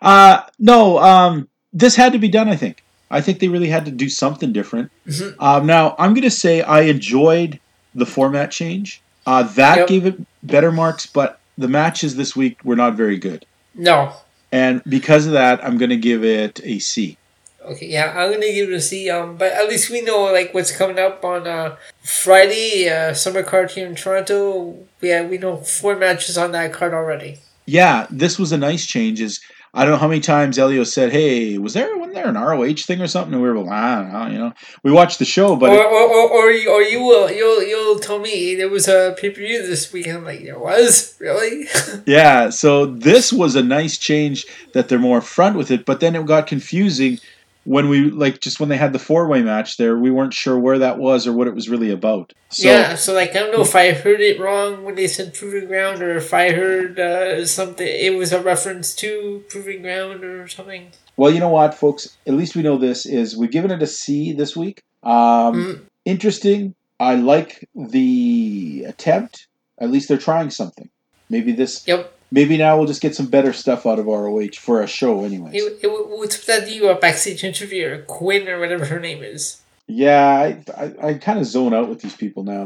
uh, 0.00 0.42
no, 0.58 0.98
um, 0.98 1.48
this 1.72 1.96
had 1.96 2.12
to 2.12 2.18
be 2.18 2.28
done, 2.28 2.48
I 2.48 2.56
think. 2.56 2.84
I 3.10 3.20
think 3.20 3.40
they 3.40 3.48
really 3.48 3.68
had 3.68 3.86
to 3.86 3.90
do 3.90 4.08
something 4.08 4.52
different. 4.52 4.92
Mhm. 5.08 5.34
Um, 5.40 5.66
now, 5.66 5.96
I'm 5.98 6.14
going 6.14 6.22
to 6.22 6.30
say 6.30 6.62
I 6.62 6.82
enjoyed 6.82 7.58
the 7.94 8.06
format 8.06 8.50
change. 8.50 9.00
Uh, 9.26 9.42
that 9.42 9.78
Yep. 9.78 9.88
gave 9.88 10.06
it 10.06 10.14
better 10.42 10.72
marks, 10.72 11.06
but 11.06 11.38
the 11.58 11.68
matches 11.68 12.16
this 12.16 12.34
week 12.34 12.56
were 12.64 12.76
not 12.76 12.94
very 12.94 13.18
good. 13.18 13.44
No. 13.74 14.12
And 14.52 14.82
because 14.88 15.26
of 15.26 15.32
that, 15.32 15.62
I'm 15.64 15.78
going 15.78 15.90
to 15.90 15.96
give 15.96 16.24
it 16.24 16.60
a 16.64 16.78
C. 16.78 17.16
Okay, 17.62 17.86
yeah, 17.88 18.14
I'm 18.16 18.30
gonna 18.32 18.50
give 18.54 18.70
it 18.70 18.74
a 18.74 18.80
C. 18.80 19.10
Um, 19.10 19.36
but 19.36 19.52
at 19.52 19.68
least 19.68 19.90
we 19.90 20.00
know 20.00 20.22
like 20.32 20.54
what's 20.54 20.72
coming 20.74 20.98
up 20.98 21.22
on 21.26 21.46
uh 21.46 21.76
Friday, 22.02 22.88
uh, 22.88 23.12
summer 23.12 23.42
card 23.42 23.70
here 23.70 23.86
in 23.86 23.94
Toronto. 23.94 24.78
Yeah, 25.02 25.26
we 25.26 25.36
know 25.36 25.58
four 25.58 25.94
matches 25.94 26.38
on 26.38 26.52
that 26.52 26.72
card 26.72 26.94
already. 26.94 27.38
yeah, 27.66 28.06
this 28.10 28.38
was 28.38 28.50
a 28.52 28.56
nice 28.56 28.86
change. 28.86 29.20
Is 29.20 29.40
I 29.72 29.84
don't 29.84 29.92
know 29.92 29.98
how 29.98 30.08
many 30.08 30.20
times 30.20 30.58
Elio 30.58 30.82
said, 30.82 31.12
"Hey, 31.12 31.56
was 31.58 31.74
there 31.74 31.96
wasn't 31.96 32.14
there 32.14 32.26
an 32.26 32.34
ROH 32.36 32.82
thing 32.86 33.00
or 33.00 33.06
something?" 33.06 33.34
And 33.34 33.42
we 33.42 33.48
were 33.48 33.58
like, 33.58 33.70
"I 33.70 34.02
don't 34.02 34.12
know." 34.12 34.26
You 34.26 34.38
know, 34.38 34.52
we 34.82 34.90
watched 34.90 35.20
the 35.20 35.24
show, 35.24 35.54
but 35.54 35.70
or, 35.70 35.74
it- 35.74 35.86
or, 35.86 36.02
or, 36.08 36.30
or, 36.30 36.50
you, 36.50 36.70
or 36.70 36.82
you 36.82 37.00
will 37.02 37.30
you'll 37.30 37.62
you'll 37.62 37.98
tell 38.00 38.18
me 38.18 38.56
there 38.56 38.68
was 38.68 38.88
a 38.88 39.14
pay 39.16 39.30
per 39.30 39.36
view 39.40 39.64
this 39.64 39.92
weekend. 39.92 40.18
I'm 40.18 40.24
like, 40.24 40.42
there 40.42 40.58
was 40.58 41.14
really. 41.20 41.66
yeah. 42.06 42.50
So 42.50 42.86
this 42.86 43.32
was 43.32 43.54
a 43.54 43.62
nice 43.62 43.96
change 43.96 44.44
that 44.72 44.88
they're 44.88 44.98
more 44.98 45.20
front 45.20 45.56
with 45.56 45.70
it. 45.70 45.84
But 45.86 46.00
then 46.00 46.16
it 46.16 46.26
got 46.26 46.48
confusing 46.48 47.20
when 47.64 47.88
we 47.88 48.10
like 48.10 48.40
just 48.40 48.58
when 48.58 48.68
they 48.68 48.76
had 48.76 48.92
the 48.92 48.98
four 48.98 49.28
way 49.28 49.42
match 49.42 49.76
there. 49.76 49.96
We 49.96 50.10
weren't 50.10 50.34
sure 50.34 50.58
where 50.58 50.78
that 50.78 50.98
was 50.98 51.26
or 51.26 51.32
what 51.32 51.46
it 51.46 51.54
was 51.54 51.68
really 51.68 51.90
about. 51.90 52.32
So 52.48 52.68
yeah, 52.68 52.94
so 52.94 53.12
like 53.12 53.30
I 53.30 53.40
don't 53.40 53.52
know 53.52 53.62
if 53.62 53.76
I 53.76 53.92
heard 53.92 54.20
it 54.20 54.40
wrong 54.40 54.84
when 54.84 54.94
they 54.94 55.06
said 55.06 55.34
proving 55.34 55.66
ground, 55.66 56.02
or 56.02 56.16
if 56.16 56.32
I 56.34 56.52
heard 56.52 56.98
uh, 56.98 57.46
something. 57.46 57.86
It 57.86 58.16
was 58.16 58.32
a 58.32 58.40
reference 58.42 58.94
to 58.96 59.44
proving 59.48 59.82
ground 59.82 60.24
or 60.24 60.48
something. 60.48 60.90
Well, 61.16 61.30
you 61.30 61.40
know 61.40 61.50
what, 61.50 61.74
folks? 61.74 62.16
At 62.26 62.34
least 62.34 62.56
we 62.56 62.62
know 62.62 62.78
this 62.78 63.04
is 63.04 63.36
we've 63.36 63.50
given 63.50 63.70
it 63.70 63.82
a 63.82 63.86
C 63.86 64.32
this 64.32 64.56
week. 64.56 64.82
Um, 65.02 65.10
Mm. 65.54 65.80
Interesting. 66.06 66.74
I 66.98 67.14
like 67.14 67.68
the 67.74 68.84
attempt. 68.88 69.46
At 69.78 69.90
least 69.90 70.08
they're 70.08 70.18
trying 70.18 70.50
something. 70.50 70.88
Maybe 71.28 71.52
this. 71.52 71.86
Yep. 71.86 72.12
Maybe 72.32 72.56
now 72.56 72.76
we'll 72.78 72.86
just 72.86 73.00
get 73.00 73.14
some 73.16 73.26
better 73.26 73.52
stuff 73.52 73.86
out 73.86 73.98
of 73.98 74.06
ROH 74.06 74.52
for 74.58 74.82
a 74.82 74.86
show, 74.86 75.24
anyways. 75.24 75.54
It, 75.54 75.80
it, 75.82 75.88
what's 75.88 76.44
that 76.46 76.68
uh, 76.68 76.94
backstage 77.00 77.42
interviewer, 77.42 77.98
Quinn 78.06 78.48
or 78.48 78.60
whatever 78.60 78.84
her 78.86 79.00
name 79.00 79.22
is? 79.22 79.60
yeah, 79.88 80.28
I 80.28 80.62
I, 80.76 81.08
I 81.08 81.14
kind 81.14 81.38
of 81.40 81.46
zone 81.46 81.74
out 81.74 81.88
with 81.88 82.00
these 82.00 82.14
people 82.14 82.44
now. 82.44 82.62
I 82.62 82.64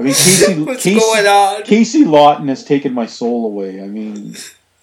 mean, 0.00 0.14
Casey 0.14 0.62
What's 0.64 0.82
Casey, 0.82 0.98
going 0.98 1.26
on? 1.26 1.62
Casey 1.64 2.04
Lawton 2.04 2.48
has 2.48 2.64
taken 2.64 2.94
my 2.94 3.06
soul 3.06 3.46
away. 3.46 3.82
I 3.82 3.86
mean, 3.86 4.34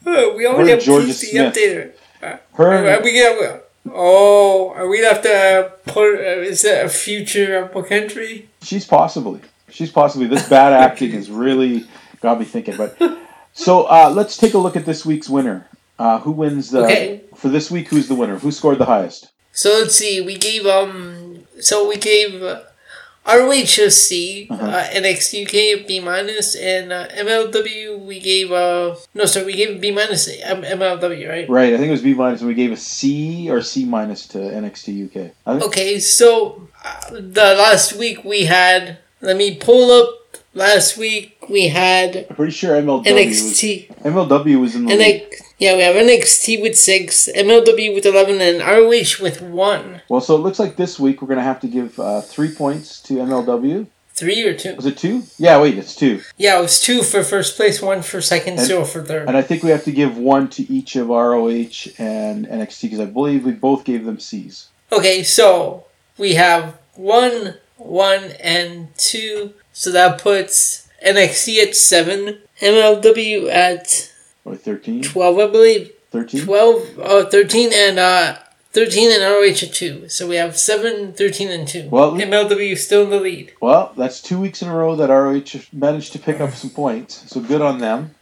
Uh, 0.05 0.31
we 0.35 0.45
already 0.45 0.69
have 0.71 0.81
Georgia 0.81 1.07
Casey 1.07 1.27
Smith. 1.31 1.55
updater. 1.55 1.91
Uh, 2.21 2.37
her. 2.53 2.87
are 2.87 3.01
we 3.03 3.19
gonna? 3.19 3.61
Oh, 3.93 4.69
are 4.75 4.87
we 4.87 5.01
gonna 5.01 5.13
have 5.15 5.23
to 5.23 5.71
put? 5.85 6.19
Uh, 6.19 6.41
is 6.41 6.61
that 6.61 6.85
a 6.85 6.89
future 6.89 7.61
Rumble 7.61 7.83
country? 7.83 8.49
She's 8.61 8.85
possibly. 8.85 9.41
She's 9.69 9.91
possibly. 9.91 10.27
This 10.27 10.47
bad 10.47 10.73
acting 10.87 11.11
has 11.11 11.29
really 11.31 11.87
got 12.21 12.37
me 12.39 12.45
thinking. 12.45 12.77
But 12.77 12.95
so 13.53 13.83
uh, 13.83 14.11
let's 14.13 14.37
take 14.37 14.53
a 14.53 14.57
look 14.57 14.75
at 14.75 14.85
this 14.85 15.05
week's 15.05 15.29
winner. 15.29 15.67
Uh, 15.99 16.19
who 16.19 16.31
wins 16.31 16.71
the 16.71 16.83
Okay. 16.85 17.21
for 17.35 17.49
this 17.49 17.69
week? 17.69 17.89
Who's 17.89 18.07
the 18.07 18.15
winner? 18.15 18.37
Who 18.39 18.51
scored 18.51 18.79
the 18.79 18.85
highest? 18.85 19.29
So 19.51 19.69
let's 19.79 19.95
see. 19.95 20.21
We 20.21 20.37
gave 20.37 20.65
um. 20.65 21.45
So 21.59 21.87
we 21.87 21.97
gave 21.97 22.41
uh, 22.41 22.61
ROH 23.27 23.77
a 23.85 23.91
C, 23.91 24.47
Uh-huh. 24.49 24.65
uh, 24.65 24.83
NXT 24.95 25.45
UK 25.45 25.85
B 25.87 25.99
minus, 25.99 26.55
and 26.55 26.91
uh, 26.91 27.07
MLW 27.09 27.99
we 28.03 28.19
gave 28.19 28.51
uh 28.51 28.95
no, 29.13 29.25
sorry, 29.25 29.45
we 29.45 29.53
gave 29.53 29.79
B 29.79 29.91
minus 29.91 30.27
M- 30.41 30.63
MLW, 30.63 31.29
right? 31.29 31.47
Right, 31.49 31.73
I 31.73 31.77
think 31.77 31.89
it 31.89 31.91
was 31.91 32.01
B 32.01 32.15
minus, 32.15 32.41
and 32.41 32.47
we 32.47 32.55
gave 32.55 32.71
a 32.71 32.77
C 32.77 33.47
or 33.51 33.61
C 33.61 33.85
minus 33.85 34.25
to 34.29 34.39
NXT 34.39 35.05
UK. 35.05 35.13
Think, 35.45 35.63
Okay, 35.67 35.99
so 35.99 36.67
uh, 36.83 37.11
the 37.11 37.53
last 37.59 37.93
week 37.93 38.23
we 38.23 38.45
had. 38.45 38.97
Let 39.21 39.37
me 39.37 39.55
pull 39.55 39.91
up. 39.91 40.17
Last 40.53 40.97
week 40.97 41.37
we 41.51 41.67
had 41.67 42.25
I'm 42.29 42.35
pretty 42.35 42.51
sure 42.53 42.79
MLW 42.81 43.05
NXT. 43.05 43.89
was 43.89 44.13
MLW 44.13 44.59
was 44.59 44.75
in 44.75 44.85
the 44.85 44.91
And 44.91 44.99
lead. 44.99 45.21
like, 45.21 45.41
yeah, 45.59 45.75
we 45.75 45.81
have 45.83 45.95
NXT 45.95 46.61
with 46.61 46.77
six, 46.77 47.29
MLW 47.35 47.93
with 47.93 48.05
eleven, 48.05 48.41
and 48.41 48.59
ROH 48.61 49.21
with 49.21 49.41
one. 49.41 50.01
Well, 50.09 50.21
so 50.21 50.35
it 50.35 50.39
looks 50.39 50.59
like 50.59 50.75
this 50.77 50.99
week 50.99 51.21
we're 51.21 51.27
gonna 51.27 51.43
have 51.43 51.59
to 51.61 51.67
give 51.67 51.99
uh, 51.99 52.21
three 52.21 52.53
points 52.53 52.99
to 53.03 53.15
MLW. 53.15 53.87
Three 54.13 54.43
or 54.43 54.53
two? 54.53 54.75
Was 54.75 54.85
it 54.85 54.97
two? 54.97 55.23
Yeah, 55.37 55.59
wait, 55.61 55.77
it's 55.77 55.95
two. 55.95 56.21
Yeah, 56.37 56.59
it 56.59 56.61
was 56.61 56.79
two 56.81 57.01
for 57.01 57.23
first 57.23 57.55
place, 57.55 57.81
one 57.81 58.01
for 58.01 58.21
second, 58.21 58.57
And- 58.59 58.67
zero 58.67 58.83
for 58.85 59.01
third. 59.03 59.27
And 59.27 59.37
I 59.37 59.41
think 59.41 59.63
we 59.63 59.69
have 59.71 59.83
to 59.85 59.91
give 59.91 60.17
one 60.17 60.47
to 60.49 60.71
each 60.71 60.95
of 60.95 61.07
ROH 61.07 61.87
and 61.97 62.45
NXT 62.45 62.81
because 62.83 62.99
I 62.99 63.05
believe 63.05 63.45
we 63.45 63.51
both 63.53 63.83
gave 63.83 64.05
them 64.05 64.19
C's. 64.19 64.67
Okay, 64.91 65.23
so 65.23 65.85
we 66.17 66.33
have 66.35 66.77
one, 66.95 67.55
one, 67.77 68.23
and 68.43 68.89
two. 68.97 69.53
So 69.73 69.91
that 69.93 70.19
puts 70.21 70.87
NXT 71.05 71.57
at 71.63 71.75
seven, 71.75 72.39
MLW 72.59 73.49
at 73.49 74.11
Or 74.45 74.55
13? 74.55 75.03
12, 75.03 75.39
I 75.39 75.47
believe. 75.47 75.91
13? 76.11 76.43
12, 76.45 76.99
uh, 76.99 77.25
13, 77.29 77.71
and 77.73 77.99
uh, 77.99 78.37
13 78.73 79.11
and 79.11 79.21
ROH 79.23 79.65
at 79.67 79.73
2. 79.73 80.09
So 80.09 80.27
we 80.27 80.35
have 80.35 80.57
7, 80.57 81.13
13, 81.13 81.49
and 81.49 81.67
2. 81.67 81.89
Well- 81.89 82.13
MLW 82.13 82.77
still 82.77 83.03
in 83.03 83.09
the 83.09 83.19
lead. 83.19 83.53
Well, 83.61 83.93
that's 83.97 84.21
two 84.21 84.39
weeks 84.39 84.61
in 84.61 84.67
a 84.69 84.75
row 84.75 84.95
that 84.95 85.09
ROH 85.09 85.61
managed 85.73 86.13
to 86.13 86.19
pick 86.19 86.39
up 86.39 86.53
some 86.53 86.69
points, 86.69 87.23
so 87.31 87.39
good 87.39 87.61
on 87.61 87.79
them. 87.79 88.15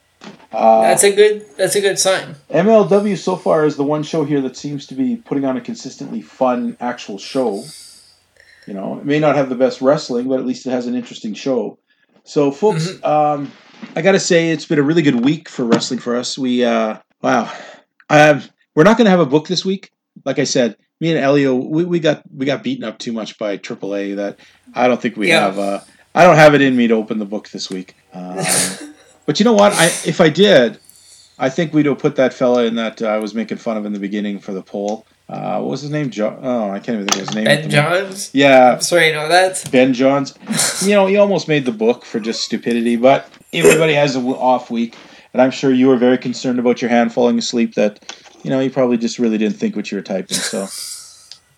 Uh, 0.51 0.81
That's 0.81 1.03
a 1.05 1.15
good. 1.15 1.45
That's 1.55 1.75
a 1.75 1.81
good 1.81 1.97
sign. 1.97 2.35
MLW 2.49 3.17
so 3.17 3.37
far 3.37 3.65
is 3.65 3.77
the 3.77 3.85
one 3.85 4.03
show 4.03 4.25
here 4.25 4.41
that 4.41 4.57
seems 4.57 4.85
to 4.87 4.93
be 4.95 5.15
putting 5.15 5.45
on 5.45 5.55
a 5.55 5.61
consistently 5.61 6.21
fun 6.21 6.75
actual 6.81 7.17
show. 7.17 7.63
You 8.67 8.73
know, 8.73 8.97
it 8.99 9.05
may 9.05 9.19
not 9.19 9.35
have 9.37 9.47
the 9.47 9.55
best 9.55 9.79
wrestling, 9.79 10.27
but 10.27 10.39
at 10.39 10.45
least 10.45 10.67
it 10.67 10.71
has 10.71 10.87
an 10.87 10.95
interesting 10.95 11.33
show. 11.33 11.77
So, 12.29 12.51
folks, 12.51 13.03
um, 13.03 13.51
I 13.95 14.03
got 14.03 14.11
to 14.11 14.19
say 14.19 14.51
it's 14.51 14.65
been 14.65 14.77
a 14.77 14.83
really 14.83 15.01
good 15.01 15.25
week 15.25 15.49
for 15.49 15.65
wrestling 15.65 15.99
for 15.99 16.15
us. 16.15 16.37
We, 16.37 16.63
uh, 16.63 16.99
wow, 17.23 17.51
um, 18.07 18.43
we're 18.75 18.83
not 18.83 18.97
going 18.97 19.05
to 19.05 19.09
have 19.09 19.19
a 19.19 19.25
book 19.25 19.47
this 19.47 19.65
week. 19.65 19.91
Like 20.25 20.37
I 20.37 20.43
said, 20.43 20.77
me 21.01 21.09
and 21.09 21.19
Elio, 21.19 21.55
we, 21.55 21.85
we 21.85 21.99
got 21.99 22.21
we 22.31 22.45
got 22.45 22.61
beaten 22.61 22.83
up 22.83 22.99
too 22.99 23.13
much 23.13 23.39
by 23.39 23.57
AAA 23.57 24.17
that 24.17 24.37
I 24.75 24.87
don't 24.87 25.01
think 25.01 25.17
we 25.17 25.29
Yeah. 25.29 25.45
have. 25.45 25.57
Uh, 25.57 25.79
I 26.13 26.23
don't 26.23 26.35
have 26.35 26.53
it 26.53 26.61
in 26.61 26.75
me 26.75 26.87
to 26.89 26.93
open 26.93 27.17
the 27.17 27.25
book 27.25 27.49
this 27.49 27.67
week. 27.67 27.95
Um, 28.13 28.45
but 29.25 29.39
you 29.39 29.43
know 29.43 29.53
what? 29.53 29.73
I 29.73 29.85
if 30.05 30.21
I 30.21 30.29
did, 30.29 30.79
I 31.39 31.49
think 31.49 31.73
we'd 31.73 31.87
have 31.87 31.97
put 31.97 32.17
that 32.17 32.35
fella 32.35 32.65
in 32.65 32.75
that 32.75 33.01
I 33.01 33.17
was 33.17 33.33
making 33.33 33.57
fun 33.57 33.75
of 33.75 33.87
in 33.87 33.93
the 33.93 33.99
beginning 33.99 34.37
for 34.37 34.53
the 34.53 34.61
poll. 34.61 35.07
Uh, 35.29 35.59
what 35.59 35.69
was 35.69 35.81
his 35.81 35.91
name? 35.91 36.09
Jo- 36.09 36.39
oh, 36.41 36.71
I 36.71 36.79
can't 36.79 36.95
even 36.95 37.07
think 37.07 37.21
of 37.21 37.27
his 37.27 37.35
name. 37.35 37.45
Ben. 37.45 37.69
Johns. 37.69 38.31
Yeah, 38.33 38.73
I'm 38.73 38.81
sorry, 38.81 39.11
no, 39.11 39.29
that's. 39.29 39.67
Ben 39.67 39.93
Johns. 39.93 40.33
You 40.81 40.95
know, 40.95 41.05
he 41.05 41.17
almost 41.17 41.47
made 41.47 41.65
the 41.65 41.71
book 41.71 42.03
for 42.03 42.19
just 42.19 42.43
stupidity, 42.43 42.95
but 42.95 43.29
everybody 43.53 43.93
has 43.93 44.15
an 44.15 44.25
off 44.25 44.71
week, 44.71 44.95
and 45.33 45.41
I'm 45.41 45.51
sure 45.51 45.71
you 45.71 45.87
were 45.87 45.97
very 45.97 46.17
concerned 46.17 46.57
about 46.57 46.81
your 46.81 46.89
hand 46.89 47.13
falling 47.13 47.37
asleep. 47.37 47.75
That 47.75 47.99
you 48.43 48.49
know, 48.49 48.59
you 48.59 48.71
probably 48.71 48.97
just 48.97 49.19
really 49.19 49.37
didn't 49.37 49.57
think 49.57 49.75
what 49.75 49.91
you 49.91 49.97
were 49.99 50.01
typing. 50.01 50.35
So, 50.37 50.65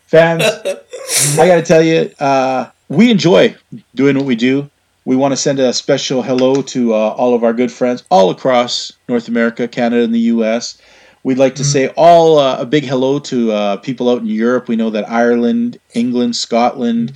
fans, 0.07 0.43
I 0.43 1.47
got 1.47 1.55
to 1.55 1.63
tell 1.63 1.82
you, 1.82 2.11
uh, 2.19 2.69
we 2.89 3.09
enjoy 3.09 3.55
doing 3.95 4.17
what 4.17 4.26
we 4.26 4.36
do. 4.36 4.69
We 5.05 5.15
want 5.15 5.32
to 5.32 5.38
send 5.38 5.59
a 5.59 5.72
special 5.72 6.22
hello 6.22 6.61
to 6.61 6.93
uh, 6.93 6.97
all 6.97 7.34
of 7.34 7.43
our 7.43 7.53
good 7.53 7.72
friends 7.72 8.03
all 8.11 8.30
across 8.32 8.91
North 9.07 9.30
America, 9.30 9.67
Canada, 9.67 10.03
and 10.03 10.13
the 10.13 10.19
U.S. 10.19 10.78
We'd 11.24 11.38
like 11.38 11.55
to 11.55 11.63
say 11.63 11.89
all 11.95 12.39
uh, 12.39 12.57
a 12.59 12.65
big 12.65 12.84
hello 12.84 13.19
to 13.19 13.51
uh, 13.51 13.78
people 13.78 14.09
out 14.09 14.22
in 14.22 14.26
Europe. 14.26 14.67
We 14.67 14.76
know 14.76 14.89
that 14.89 15.07
Ireland, 15.09 15.80
England, 15.93 16.36
Scotland, 16.36 17.13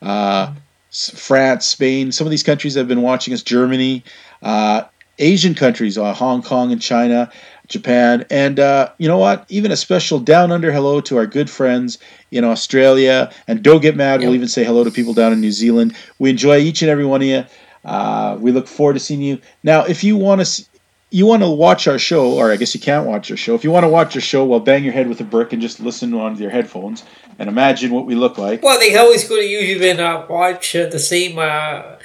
uh, 0.00 0.54
France, 0.92 1.66
Spain, 1.66 2.12
some 2.12 2.26
of 2.26 2.30
these 2.30 2.44
countries 2.44 2.74
have 2.74 2.86
been 2.86 3.02
watching 3.02 3.34
us. 3.34 3.42
Germany, 3.42 4.04
uh, 4.42 4.82
Asian 5.18 5.54
countries, 5.54 5.98
uh, 5.98 6.14
Hong 6.14 6.42
Kong 6.42 6.70
and 6.70 6.80
China, 6.80 7.30
Japan, 7.66 8.24
and 8.30 8.60
uh, 8.60 8.90
you 8.98 9.08
know 9.08 9.18
what? 9.18 9.44
Even 9.48 9.72
a 9.72 9.76
special 9.76 10.20
down 10.20 10.52
under 10.52 10.72
hello 10.72 11.00
to 11.02 11.16
our 11.16 11.26
good 11.26 11.50
friends 11.50 11.98
in 12.30 12.44
Australia. 12.44 13.30
And 13.48 13.62
don't 13.62 13.82
get 13.82 13.96
mad, 13.96 14.20
we'll 14.20 14.34
even 14.34 14.48
say 14.48 14.64
hello 14.64 14.84
to 14.84 14.90
people 14.90 15.14
down 15.14 15.32
in 15.32 15.40
New 15.40 15.52
Zealand. 15.52 15.96
We 16.18 16.30
enjoy 16.30 16.58
each 16.58 16.82
and 16.82 16.90
every 16.90 17.04
one 17.04 17.22
of 17.22 17.28
you. 17.28 17.44
Uh, 17.84 18.36
we 18.40 18.52
look 18.52 18.68
forward 18.68 18.94
to 18.94 19.00
seeing 19.00 19.20
you. 19.20 19.40
Now, 19.62 19.84
if 19.84 20.04
you 20.04 20.16
want 20.16 20.44
to. 20.44 20.64
You 21.10 21.24
want 21.24 21.42
to 21.42 21.48
watch 21.48 21.88
our 21.88 21.98
show, 21.98 22.32
or 22.32 22.52
I 22.52 22.56
guess 22.56 22.74
you 22.74 22.80
can't 22.80 23.06
watch 23.06 23.30
our 23.30 23.36
show. 23.36 23.54
If 23.54 23.64
you 23.64 23.70
want 23.70 23.84
to 23.84 23.88
watch 23.88 24.14
our 24.14 24.20
show, 24.20 24.44
well, 24.44 24.60
bang 24.60 24.84
your 24.84 24.92
head 24.92 25.08
with 25.08 25.20
a 25.20 25.24
brick 25.24 25.52
and 25.52 25.62
just 25.62 25.80
listen 25.80 26.12
on 26.12 26.36
your 26.36 26.50
headphones 26.50 27.02
and 27.38 27.48
imagine 27.48 27.92
what 27.92 28.04
we 28.04 28.14
look 28.14 28.36
like. 28.36 28.62
Well, 28.62 28.78
they 28.78 28.90
can 28.90 28.98
always 28.98 29.26
go 29.26 29.36
to 29.36 29.42
YouTube 29.42 29.90
and 29.90 30.00
uh, 30.00 30.26
watch 30.28 30.76
uh, 30.76 30.86
the 30.86 30.98
same 30.98 31.38
uh, 31.38 31.96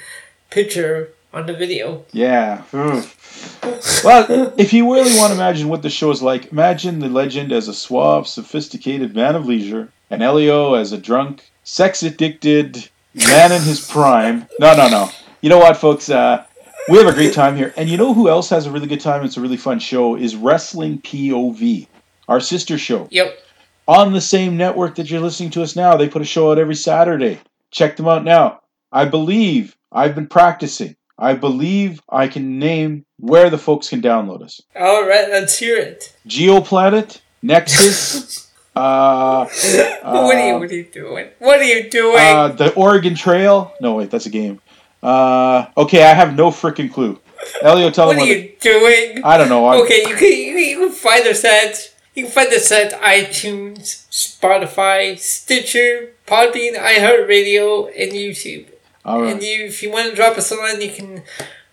picture 0.50 1.10
on 1.34 1.46
the 1.46 1.52
video. 1.52 2.04
Yeah. 2.12 2.62
well, 2.72 4.54
if 4.56 4.72
you 4.72 4.92
really 4.94 5.18
want 5.18 5.32
to 5.32 5.34
imagine 5.34 5.68
what 5.68 5.82
the 5.82 5.90
show 5.90 6.10
is 6.10 6.22
like, 6.22 6.52
imagine 6.52 7.00
the 7.00 7.08
legend 7.08 7.52
as 7.52 7.68
a 7.68 7.74
suave, 7.74 8.26
sophisticated 8.26 9.14
man 9.14 9.34
of 9.34 9.46
leisure, 9.46 9.90
and 10.10 10.22
Elio 10.22 10.74
as 10.74 10.92
a 10.92 10.98
drunk, 10.98 11.50
sex 11.64 12.02
addicted 12.02 12.88
man 13.14 13.52
in 13.52 13.62
his 13.62 13.86
prime. 13.86 14.46
No, 14.60 14.74
no, 14.76 14.88
no. 14.88 15.10
You 15.40 15.50
know 15.50 15.58
what, 15.58 15.76
folks? 15.76 16.08
Uh, 16.08 16.44
we 16.88 16.98
have 16.98 17.06
a 17.06 17.12
great 17.12 17.34
time 17.34 17.56
here. 17.56 17.72
And 17.76 17.88
you 17.88 17.96
know 17.96 18.12
who 18.14 18.28
else 18.28 18.50
has 18.50 18.66
a 18.66 18.70
really 18.70 18.86
good 18.86 19.00
time? 19.00 19.24
It's 19.24 19.36
a 19.36 19.40
really 19.40 19.56
fun 19.56 19.78
show. 19.78 20.16
Is 20.16 20.36
Wrestling 20.36 21.00
POV, 21.00 21.86
our 22.28 22.40
sister 22.40 22.78
show. 22.78 23.08
Yep. 23.10 23.38
On 23.86 24.12
the 24.12 24.20
same 24.20 24.56
network 24.56 24.94
that 24.94 25.10
you're 25.10 25.20
listening 25.20 25.50
to 25.50 25.62
us 25.62 25.76
now, 25.76 25.96
they 25.96 26.08
put 26.08 26.22
a 26.22 26.24
show 26.26 26.50
out 26.50 26.58
every 26.58 26.74
Saturday. 26.74 27.40
Check 27.70 27.96
them 27.96 28.08
out 28.08 28.24
now. 28.24 28.60
I 28.92 29.04
believe 29.04 29.76
I've 29.92 30.14
been 30.14 30.26
practicing. 30.26 30.96
I 31.18 31.34
believe 31.34 32.00
I 32.08 32.26
can 32.28 32.58
name 32.58 33.04
where 33.18 33.50
the 33.50 33.58
folks 33.58 33.88
can 33.88 34.00
download 34.00 34.42
us. 34.42 34.60
All 34.74 35.06
right, 35.06 35.28
let's 35.30 35.58
hear 35.58 35.76
it. 35.76 36.14
GeoPlanet, 36.26 37.20
Nexus, 37.42 38.50
uh, 38.76 39.44
what 39.44 40.36
are 40.36 40.48
you? 40.48 40.58
What 40.58 40.70
are 40.70 40.74
you 40.74 40.84
doing? 40.84 41.28
What 41.38 41.60
are 41.60 41.64
you 41.64 41.88
doing? 41.90 42.18
uh, 42.18 42.48
the 42.48 42.72
Oregon 42.74 43.14
Trail. 43.14 43.72
No, 43.80 43.94
wait, 43.94 44.10
that's 44.10 44.26
a 44.26 44.30
game. 44.30 44.60
Uh, 45.04 45.66
okay, 45.76 46.02
I 46.02 46.14
have 46.14 46.34
no 46.34 46.50
freaking 46.50 46.90
clue. 46.90 47.20
Elio, 47.62 47.90
tell 47.90 48.06
what 48.06 48.14
them 48.14 48.24
are 48.24 48.26
what. 48.26 48.36
you 48.36 48.52
doing? 48.58 49.22
I 49.22 49.36
don't 49.36 49.50
know. 49.50 49.66
I, 49.66 49.76
Okay, 49.82 50.00
you 50.00 50.16
can, 50.16 50.32
you 50.32 50.52
can 50.54 50.58
you 50.58 50.78
can 50.78 50.92
find 50.92 51.26
us 51.26 51.44
at 51.44 51.94
you 52.14 52.24
can 52.24 52.32
find 52.32 52.48
us 52.48 52.72
at 52.72 52.92
iTunes, 53.02 54.06
Spotify, 54.10 55.18
Stitcher, 55.18 56.12
Podbean, 56.26 56.74
iHeartRadio, 56.76 57.88
and 57.88 58.12
YouTube. 58.12 58.68
All 59.04 59.20
right. 59.20 59.32
And 59.34 59.42
you, 59.42 59.64
if 59.66 59.82
you 59.82 59.92
want 59.92 60.08
to 60.08 60.16
drop 60.16 60.38
us 60.38 60.50
a 60.50 60.54
line, 60.54 60.80
you 60.80 60.90
can 60.90 61.22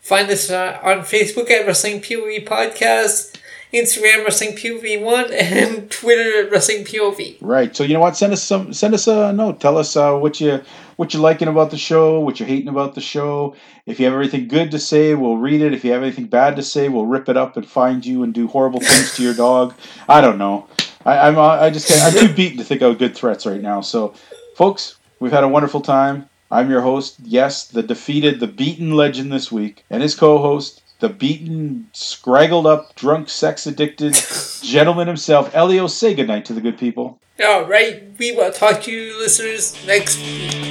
find 0.01 0.29
us 0.29 0.49
uh, 0.49 0.79
on 0.83 0.99
Facebook 0.99 1.49
at 1.49 1.65
Wrestling 1.65 2.01
POV 2.01 2.45
Podcast, 2.45 3.37
Instagram 3.71 4.25
Wrestling 4.25 4.57
POV 4.57 5.01
One, 5.01 5.31
and 5.33 5.89
Twitter 5.89 6.43
at 6.45 6.51
Wrestling 6.51 6.83
POV. 6.83 7.37
Right. 7.39 7.73
So 7.73 7.85
you 7.85 7.93
know 7.93 8.01
what? 8.01 8.17
Send 8.17 8.33
us 8.33 8.43
some. 8.43 8.73
Send 8.73 8.93
us 8.93 9.07
a 9.07 9.31
note. 9.31 9.61
Tell 9.61 9.77
us 9.77 9.95
uh, 9.95 10.17
what 10.17 10.41
you 10.41 10.61
what 11.01 11.15
you're 11.15 11.23
liking 11.23 11.47
about 11.47 11.71
the 11.71 11.77
show, 11.79 12.19
what 12.19 12.39
you're 12.39 12.47
hating 12.47 12.67
about 12.67 12.93
the 12.93 13.01
show. 13.01 13.55
If 13.87 13.99
you 13.99 14.05
have 14.05 14.13
anything 14.13 14.47
good 14.47 14.69
to 14.69 14.77
say, 14.77 15.15
we'll 15.15 15.37
read 15.37 15.59
it. 15.59 15.73
If 15.73 15.83
you 15.83 15.93
have 15.93 16.03
anything 16.03 16.27
bad 16.27 16.57
to 16.57 16.61
say, 16.61 16.89
we'll 16.89 17.07
rip 17.07 17.27
it 17.27 17.35
up 17.35 17.57
and 17.57 17.65
find 17.65 18.05
you 18.05 18.21
and 18.21 18.31
do 18.31 18.45
horrible 18.45 18.81
things 18.81 19.15
to 19.15 19.23
your 19.23 19.33
dog. 19.33 19.73
I 20.07 20.21
don't 20.21 20.37
know. 20.37 20.67
I, 21.03 21.17
I'm 21.17 21.39
uh, 21.39 21.57
I 21.57 21.71
just 21.71 21.91
I'm 22.03 22.13
too 22.13 22.31
beaten 22.31 22.59
to 22.59 22.63
think 22.63 22.83
of 22.83 22.99
good 22.99 23.15
threats 23.15 23.47
right 23.47 23.59
now. 23.59 23.81
So, 23.81 24.13
folks, 24.55 24.99
we've 25.19 25.31
had 25.31 25.43
a 25.43 25.47
wonderful 25.47 25.81
time. 25.81 26.29
I'm 26.51 26.69
your 26.69 26.81
host. 26.81 27.15
Yes, 27.23 27.67
the 27.67 27.81
defeated, 27.81 28.39
the 28.39 28.45
beaten 28.45 28.91
legend 28.95 29.33
this 29.33 29.51
week, 29.51 29.83
and 29.89 30.03
his 30.03 30.13
co-host, 30.13 30.80
the 31.01 31.09
beaten, 31.09 31.89
scraggled 31.93 32.65
up, 32.65 32.95
drunk, 32.95 33.27
sex 33.27 33.67
addicted 33.67 34.13
gentleman 34.63 35.07
himself, 35.07 35.53
Elio, 35.53 35.87
say 35.87 36.13
goodnight 36.13 36.45
to 36.45 36.53
the 36.53 36.61
good 36.61 36.77
people. 36.77 37.19
All 37.43 37.65
right, 37.65 38.03
we 38.17 38.31
will 38.31 38.51
talk 38.51 38.83
to 38.83 38.91
you 38.91 39.17
listeners 39.19 39.75
next 39.85 40.17
week. 40.17 40.61